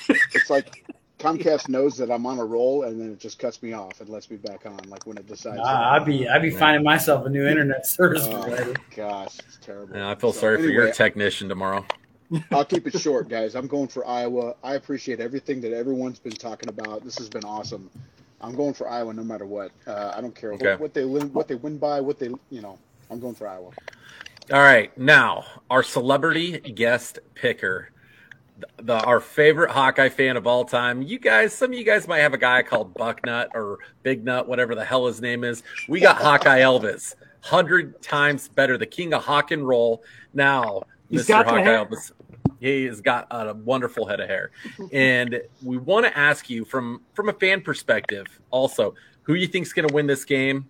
[0.09, 0.85] it's like
[1.23, 4.09] Comcast knows that I'm on a roll, and then it just cuts me off and
[4.09, 5.55] lets me back on, like when it decides.
[5.57, 8.73] that Ah, I'd be I'd be finding myself a new internet service Oh, provider.
[8.95, 9.95] gosh, it's terrible.
[9.95, 11.85] Yeah, I feel So, sorry for your technician tomorrow.
[12.51, 13.55] I'll keep it short, guys.
[13.55, 14.55] I'm going for Iowa.
[14.63, 17.03] I appreciate everything that everyone's been talking about.
[17.05, 17.89] This has been awesome.
[18.41, 19.71] I'm going for Iowa no matter what.
[19.87, 20.71] Uh, I don't care Okay.
[20.71, 22.77] what, what they win, what they win by, what they you know.
[23.09, 23.71] I'm going for Iowa.
[24.51, 27.91] All right, now our celebrity guest picker,
[28.81, 31.01] the, our favorite Hawkeye fan of all time.
[31.01, 34.47] You guys, some of you guys might have a guy called Bucknut or Big Nut,
[34.47, 35.63] whatever the hell his name is.
[35.87, 40.03] We got Hawkeye Elvis, hundred times better, the king of hawk and roll.
[40.33, 41.45] Now, He's Mr.
[41.45, 41.63] Hawkeye.
[41.63, 42.11] Elvis,
[42.59, 44.51] he has got a wonderful head of hair,
[44.91, 49.73] and we want to ask you from from a fan perspective, also, who you think's
[49.73, 50.67] going to win this game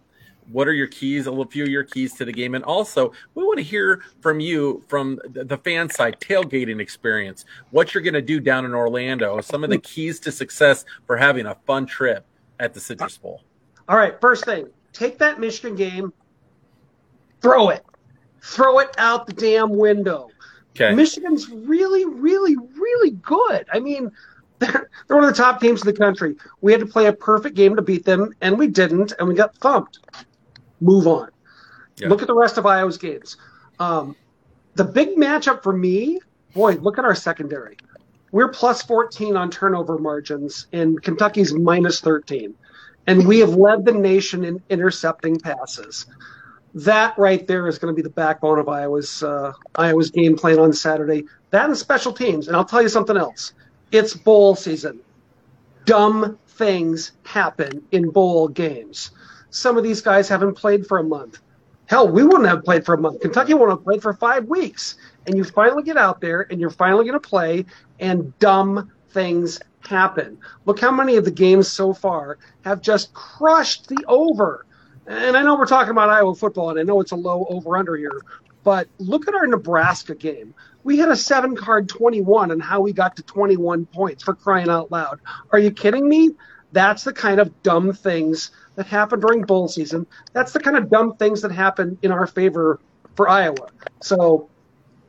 [0.51, 3.11] what are your keys a little few of your keys to the game and also
[3.35, 8.03] we want to hear from you from the the fan side tailgating experience what you're
[8.03, 11.55] going to do down in orlando some of the keys to success for having a
[11.65, 12.25] fun trip
[12.59, 13.41] at the citrus bowl
[13.89, 16.13] All right, first thing, take that Michigan game,
[17.41, 17.83] throw it,
[18.41, 20.29] throw it out the damn window.
[20.71, 23.65] okay Michigan's really, really, really good.
[23.71, 24.11] I mean,
[24.59, 26.35] they're, they're one of the top teams in the country.
[26.61, 29.35] We had to play a perfect game to beat them, and we didn't, and we
[29.35, 29.99] got thumped.
[30.83, 31.29] Move on.
[31.97, 32.09] Yeah.
[32.09, 33.37] Look at the rest of Iowa's games.
[33.79, 34.15] Um,
[34.75, 36.19] the big matchup for me,
[36.53, 37.77] boy, look at our secondary.
[38.31, 42.55] We're plus 14 on turnover margins, and Kentucky's minus 13.
[43.05, 46.07] And we have led the nation in intercepting passes
[46.73, 50.59] that right there is going to be the backbone of Iowa's uh, Iowa's game plan
[50.59, 51.25] on Saturday.
[51.51, 52.47] That and special teams.
[52.47, 53.53] And I'll tell you something else.
[53.91, 54.99] It's bowl season.
[55.85, 59.11] Dumb things happen in bowl games.
[59.53, 61.39] Some of these guys haven't played for a month.
[61.85, 63.21] Hell, we wouldn't have played for a month.
[63.21, 64.95] Kentucky wouldn't have played for five weeks.
[65.27, 67.65] And you finally get out there and you're finally going to play,
[67.99, 70.39] and dumb things happen.
[70.65, 74.65] Look how many of the games so far have just crushed the over.
[75.05, 77.77] And I know we're talking about Iowa football, and I know it's a low over
[77.77, 78.21] under here,
[78.63, 80.55] but look at our Nebraska game.
[80.83, 84.69] We had a seven card 21 and how we got to 21 points for crying
[84.69, 85.19] out loud.
[85.51, 86.31] Are you kidding me?
[86.71, 90.05] That's the kind of dumb things that happened during bowl season.
[90.33, 92.79] That's the kind of dumb things that happen in our favor
[93.15, 93.67] for Iowa.
[94.01, 94.49] So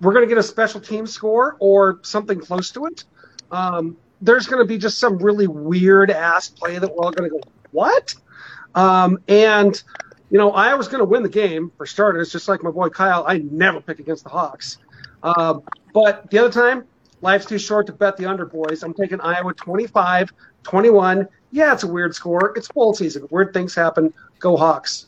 [0.01, 3.05] we're going to get a special team score or something close to it.
[3.51, 7.31] Um, there's going to be just some really weird ass play that we're all going
[7.31, 7.41] to go,
[7.73, 8.15] what?
[8.75, 9.81] Um, and,
[10.31, 13.25] you know, Iowa's going to win the game for starters, just like my boy Kyle.
[13.27, 14.79] I never pick against the Hawks.
[15.23, 15.63] Um,
[15.93, 16.85] but the other time,
[17.21, 18.83] life's too short to bet the under, boys.
[18.83, 20.33] I'm taking Iowa 25,
[20.63, 21.29] 21.
[21.55, 22.53] Yeah, it's a weird score.
[22.57, 23.29] It's bowl season.
[23.31, 24.13] Weird things happen.
[24.41, 25.07] Go Hawks.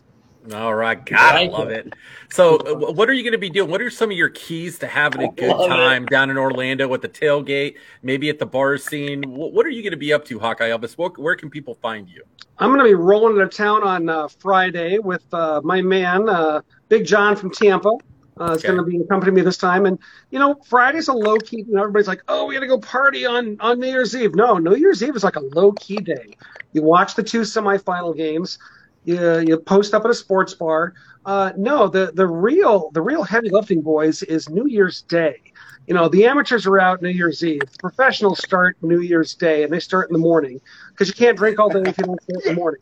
[0.55, 1.89] All right, gotta like love it.
[1.89, 1.95] it.
[2.31, 3.69] So, uh, what are you going to be doing?
[3.69, 6.11] What are some of your keys to having a good time it.
[6.11, 9.25] down in Orlando with the tailgate, maybe at the bar scene?
[9.25, 10.95] What are you going to be up to, Hawkeye Elvis?
[11.19, 12.23] Where can people find you?
[12.59, 16.61] I'm going to be rolling into town on uh, Friday with uh, my man, uh,
[16.89, 17.91] Big John from Tampa.
[18.39, 18.75] Uh, it's okay.
[18.75, 19.87] going to be accompanying me this time.
[19.87, 19.99] And,
[20.31, 22.79] you know, Friday's a low key, you know, everybody's like, oh, we got to go
[22.79, 24.35] party on, on New Year's Eve.
[24.35, 26.37] No, New Year's Eve is like a low key day.
[26.73, 28.59] You watch the two semifinal games
[29.07, 30.95] you, you post up at a sports bar.
[31.25, 35.41] Uh, no, the the real the real heavy lifting boys is New Year's Day.
[35.87, 37.61] You know, the amateurs are out New Year's Eve.
[37.61, 40.61] The professionals start New Year's Day, and they start in the morning
[40.91, 42.81] because you can't drink all day if you don't start in the morning.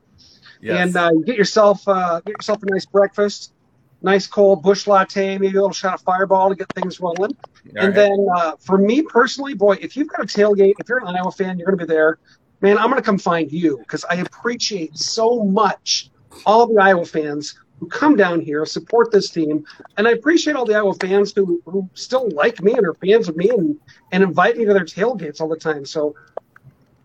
[0.61, 0.87] Yes.
[0.87, 3.53] And uh, you get yourself uh, get yourself a nice breakfast,
[4.05, 7.33] nice cold Busch Latte, maybe a little shot of Fireball to get things rolling.
[7.33, 7.95] All and right.
[7.95, 11.33] then uh, for me personally, boy, if you've got a tailgate, if you're an Iowa
[11.33, 12.19] fan, you're going to be there.
[12.61, 16.11] Man, I'm going to come find you because I appreciate so much
[16.45, 19.65] all the Iowa fans who come down here, support this team.
[19.97, 23.29] And I appreciate all the Iowa fans who, who still like me and are fans
[23.29, 23.77] of me and,
[24.13, 25.85] and invite me to their tailgates all the time.
[25.85, 26.15] So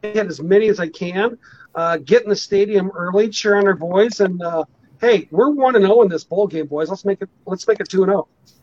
[0.03, 1.37] I get as many as I can.
[1.75, 4.65] Uh, get in the stadium early, cheer on our boys, and uh,
[4.99, 6.89] hey, we're one and zero oh in this bowl game, boys.
[6.89, 7.29] Let's make it.
[7.45, 8.27] Let's make it two and zero.
[8.27, 8.53] Oh.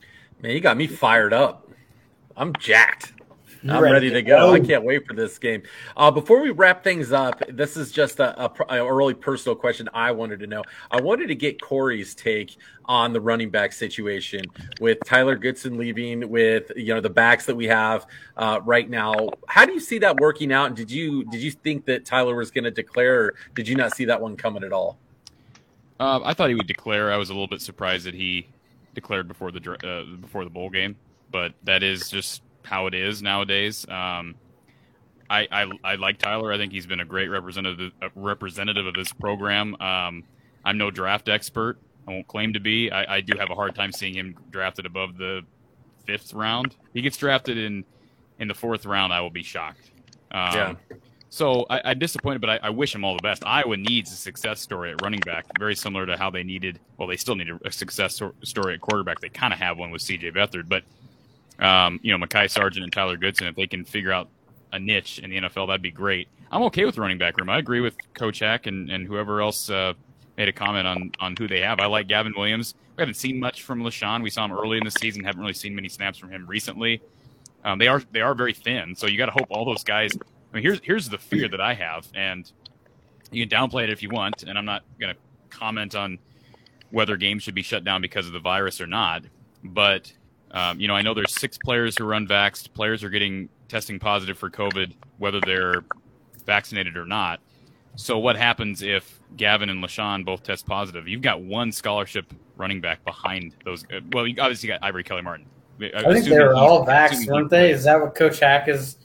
[0.43, 1.71] Man, you got me fired up.
[2.37, 3.15] I'm jacked.
[3.69, 4.51] I'm ready, ready to go.
[4.51, 4.53] go.
[4.53, 5.63] I can't wait for this game.
[5.97, 9.89] Uh, before we wrap things up, this is just a, a, a, really personal question
[9.93, 10.63] I wanted to know.
[10.91, 14.43] I wanted to get Cory's take on the running back situation
[14.81, 18.07] with Tyler Goodson leaving, with you know the backs that we have
[18.37, 19.31] uh, right now.
[19.49, 20.67] How do you see that working out?
[20.67, 23.75] And did you did you think that Tyler was going to declare, or did you
[23.75, 24.99] not see that one coming at all?
[25.99, 27.13] Uh, I thought he would declare.
[27.13, 28.49] I was a little bit surprised that he
[28.95, 30.97] declared before the uh, before the bowl game,
[31.31, 33.87] but that is just how it is nowadays.
[33.89, 34.35] Um,
[35.29, 36.53] I, I, I like Tyler.
[36.53, 39.77] I think he's been a great representative representative of this program.
[39.81, 40.25] Um,
[40.65, 41.79] I'm no draft expert.
[42.07, 42.91] I won't claim to be.
[42.91, 45.43] I, I, do have a hard time seeing him drafted above the
[46.05, 46.77] fifth round.
[46.95, 47.85] He gets drafted in
[48.39, 49.13] in the fourth round.
[49.13, 49.91] I will be shocked.
[50.31, 50.75] Um, yeah.
[51.37, 53.45] So I, am disappointed, but I, I, wish him all the best.
[53.45, 56.81] Iowa needs a success story at running back, very similar to how they needed.
[56.97, 59.21] Well, they still need a, success story at quarterback.
[59.21, 60.31] They kind of have one with C.J.
[60.31, 60.83] Beathard, but
[61.63, 64.31] um, you know, Mekhi Sargent and Tyler Goodson, if they can figure out
[64.73, 66.29] a niche in the NFL, that'd be great.
[66.51, 67.51] I'm okay with running back room.
[67.51, 69.93] I agree with Coach Hack and, and whoever else uh,
[70.39, 71.81] made a comment on, on who they have.
[71.81, 72.77] I like Gavin Williams.
[72.97, 74.23] We haven't seen much from LeShun.
[74.23, 75.23] We saw him early in the season.
[75.23, 77.03] Haven't really seen many snaps from him recently.
[77.63, 80.13] Um, they are they are very thin, so you got to hope all those guys.
[80.57, 82.51] I mean, here's here's the fear that I have, and
[83.31, 85.21] you can downplay it if you want, and I'm not going to
[85.51, 86.19] comment on
[86.91, 89.25] whether games should be shut down because of the virus or not.
[89.63, 90.11] But
[90.53, 92.73] um, you know, I know there's six players who are unvaxxed.
[92.73, 95.85] Players are getting testing positive for COVID, whether they're
[96.47, 97.41] vaccinated or not.
[97.97, 101.07] So what happens if Gavin and LeShun both test positive?
[101.07, 103.85] You've got one scholarship running back behind those.
[103.85, 105.45] Uh, well, you obviously got Ivory Kelly Martin.
[105.83, 107.71] I, I think they were all vaxxed, weren't they?
[107.71, 108.97] Is that what Coach Hack is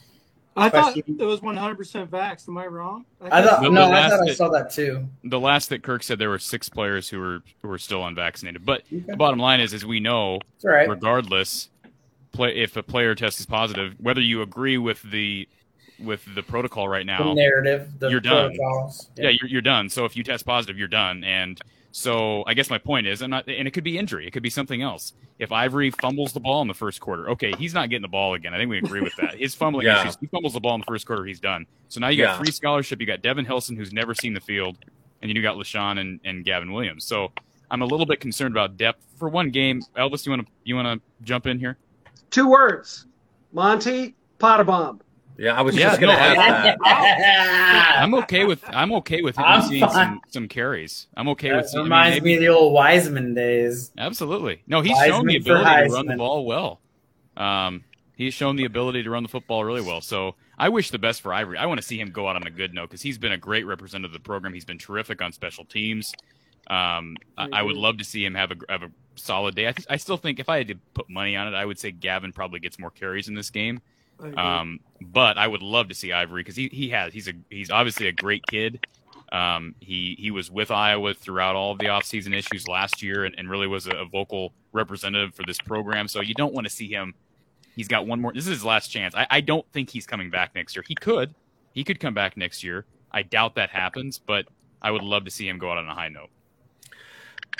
[0.55, 2.47] I thought it was 100% vax.
[2.47, 3.05] Am I wrong?
[3.21, 3.91] I, I thought no.
[3.91, 5.07] I thought I saw that too.
[5.23, 8.65] The last that Kirk said there were six players who were who were still unvaccinated.
[8.65, 8.99] But okay.
[9.07, 10.89] the bottom line is, as we know, right.
[10.89, 11.69] regardless,
[12.33, 15.47] play if a player test is positive, whether you agree with the
[15.99, 18.51] with the protocol right now, the narrative, the you're done.
[18.53, 19.89] Yeah, yeah you're, you're done.
[19.89, 21.23] So if you test positive, you're done.
[21.23, 21.61] And
[21.91, 24.43] so I guess my point is, I'm not, and it could be injury, it could
[24.43, 25.13] be something else.
[25.39, 28.33] If Ivory fumbles the ball in the first quarter, okay, he's not getting the ball
[28.33, 28.53] again.
[28.53, 29.37] I think we agree with that.
[29.39, 30.01] His fumbling yeah.
[30.01, 31.65] issues, he fumbles the ball in the first quarter, he's done.
[31.89, 32.37] So now you got yeah.
[32.37, 32.99] free scholarship.
[33.01, 34.77] You got Devin Hilson, who's never seen the field,
[35.21, 37.03] and then you got LeShun and, and Gavin Williams.
[37.05, 37.31] So
[37.69, 39.81] I'm a little bit concerned about depth for one game.
[39.97, 41.77] Elvis, you want to you want to jump in here?
[42.29, 43.07] Two words:
[43.51, 44.99] Monte Pottebaum.
[45.41, 47.97] Yeah, I was yeah, just gonna no, ask that.
[47.99, 51.07] I'm okay with I'm okay with him seeing some, some carries.
[51.17, 51.73] I'm okay that with.
[51.73, 53.89] Reminds I mean, maybe, me of the old Weisman days.
[53.97, 56.79] Absolutely, no, he's Weisman shown the ability to run the ball well.
[57.35, 57.83] Um,
[58.15, 59.99] he's shown the ability to run the football really well.
[59.99, 61.57] So I wish the best for Ivory.
[61.57, 63.37] I want to see him go out on a good note because he's been a
[63.37, 64.53] great representative of the program.
[64.53, 66.13] He's been terrific on special teams.
[66.67, 69.67] Um, I, I, would love to see him have a have a solid day.
[69.67, 71.79] I, th- I still think if I had to put money on it, I would
[71.79, 73.81] say Gavin probably gets more carries in this game.
[74.21, 77.71] Um, but I would love to see Ivory because he, he has he's a he's
[77.71, 78.85] obviously a great kid.
[79.31, 83.33] Um, he he was with Iowa throughout all of the offseason issues last year and,
[83.37, 86.07] and really was a, vocal representative for this program.
[86.07, 87.13] So you don't want to see him.
[87.75, 88.33] He's got one more.
[88.33, 89.15] This is his last chance.
[89.15, 90.83] I, I don't think he's coming back next year.
[90.85, 91.33] He could.
[91.73, 92.85] He could come back next year.
[93.11, 94.45] I doubt that happens, but
[94.81, 96.29] I would love to see him go out on a high note.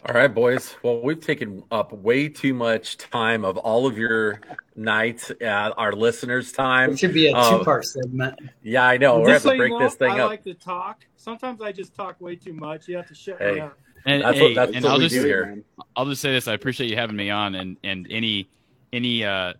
[0.04, 0.76] All right, boys.
[0.82, 4.42] Well, we've taken up way too much time of all of your
[4.76, 6.94] nights, uh, our listeners' time.
[6.94, 8.40] It should be a uh, two-part segment.
[8.64, 9.20] Yeah, I know.
[9.20, 10.20] We're going to break know, this thing I up.
[10.22, 11.06] I like to talk.
[11.18, 12.88] Sometimes I just talk way too much.
[12.88, 13.54] You have to shut hey.
[13.54, 13.78] me up.
[14.06, 15.64] And, That's hey, what that's and what I'll we just do here.
[15.96, 18.50] I'll just say this: I appreciate you having me on, and and any
[18.92, 19.54] any uh,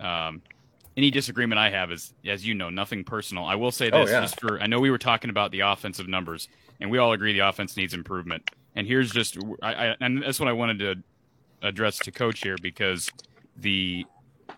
[0.00, 0.42] um,
[0.96, 3.44] any disagreement I have is, as you know, nothing personal.
[3.44, 4.22] I will say Oh, this: yeah.
[4.22, 6.48] just for I know we were talking about the offensive numbers,
[6.80, 8.50] and we all agree the offense needs improvement.
[8.74, 12.56] And here's just I, I and that's what I wanted to address to coach here
[12.60, 13.10] because
[13.56, 14.04] the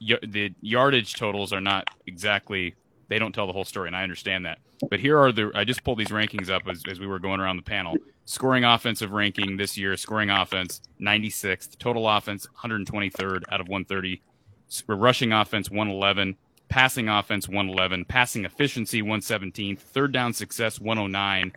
[0.00, 2.74] the yardage totals are not exactly
[3.08, 4.58] they don't tell the whole story, and I understand that.
[4.90, 7.40] But here are the I just pulled these rankings up as, as we were going
[7.40, 7.96] around the panel.
[8.24, 14.20] Scoring offensive ranking this year, scoring offense 96th, total offense 123rd out of 130,
[14.68, 16.36] S- rushing offense 111,
[16.68, 21.52] passing offense 111, passing efficiency 117, third down success 109,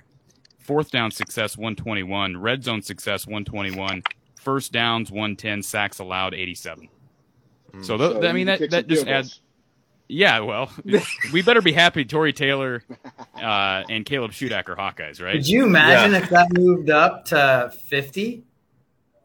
[0.70, 4.04] fourth down success 121, red zone success 121,
[4.40, 6.88] first downs 110, sacks allowed 87.
[7.82, 9.42] So, th- So I mean that that just adds.
[10.08, 10.72] Yeah, well,
[11.34, 12.06] we better be happy.
[12.06, 12.84] Tory Taylor
[13.36, 15.34] uh, and Caleb Shudak are Hawkeyes, right?
[15.34, 18.44] Could you imagine if that moved up to 50?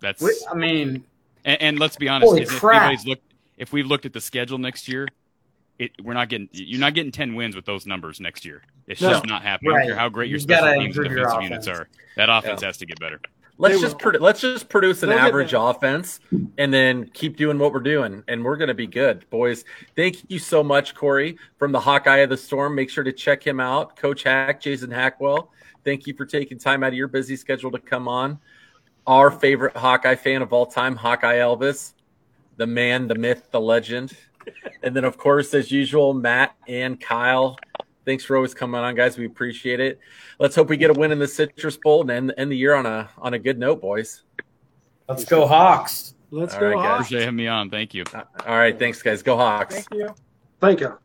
[0.00, 1.04] That's I mean,
[1.44, 2.30] and, and let's be honest.
[2.30, 2.84] Holy if crap.
[2.84, 5.08] anybody's looked, if we've looked at the schedule next year,
[5.78, 6.48] it we're not getting.
[6.52, 8.62] You're not getting ten wins with those numbers next year.
[8.86, 9.10] It's No.
[9.10, 9.72] just not happening.
[9.74, 11.88] I don't care how great your You've special teams and improve your defensive units are.
[12.16, 12.68] That offense Yeah.
[12.68, 13.20] has to get better.
[13.56, 14.12] Let's They just will.
[14.12, 16.18] produ- let's just produce an They'll average offense
[16.58, 19.64] and then keep doing what we're doing, and we're going to be good, boys.
[19.94, 22.74] Thank you so much, Cory, from the Hawkeye of the Storm.
[22.74, 25.48] Make sure to check him out, Coach Hack, Jason Hackwell.
[25.84, 28.40] Thank you for taking time out of your busy schedule to come on.
[29.06, 31.92] Our favorite Hawkeye fan of all time, Hawkeye Elvis,
[32.56, 34.16] the man, the myth, the legend,
[34.82, 37.56] and then of course, as usual, Matt and Kyle.
[38.04, 39.16] Thanks for always coming on, guys.
[39.16, 39.98] We appreciate it.
[40.38, 42.74] Let's hope we get a win in the Citrus Bowl and end, end the year
[42.74, 44.22] on a on a good note, boys.
[45.08, 46.14] let's go Hawks.
[46.30, 46.84] Let's All go, right, guys.
[46.84, 47.06] Hawks.
[47.06, 47.70] Appreciate having me on.
[47.70, 48.04] Thank you.
[48.14, 49.22] All right, thanks, guys.
[49.22, 49.74] Go Hawks.
[49.74, 50.14] Thank you.
[50.60, 50.98] Thank you.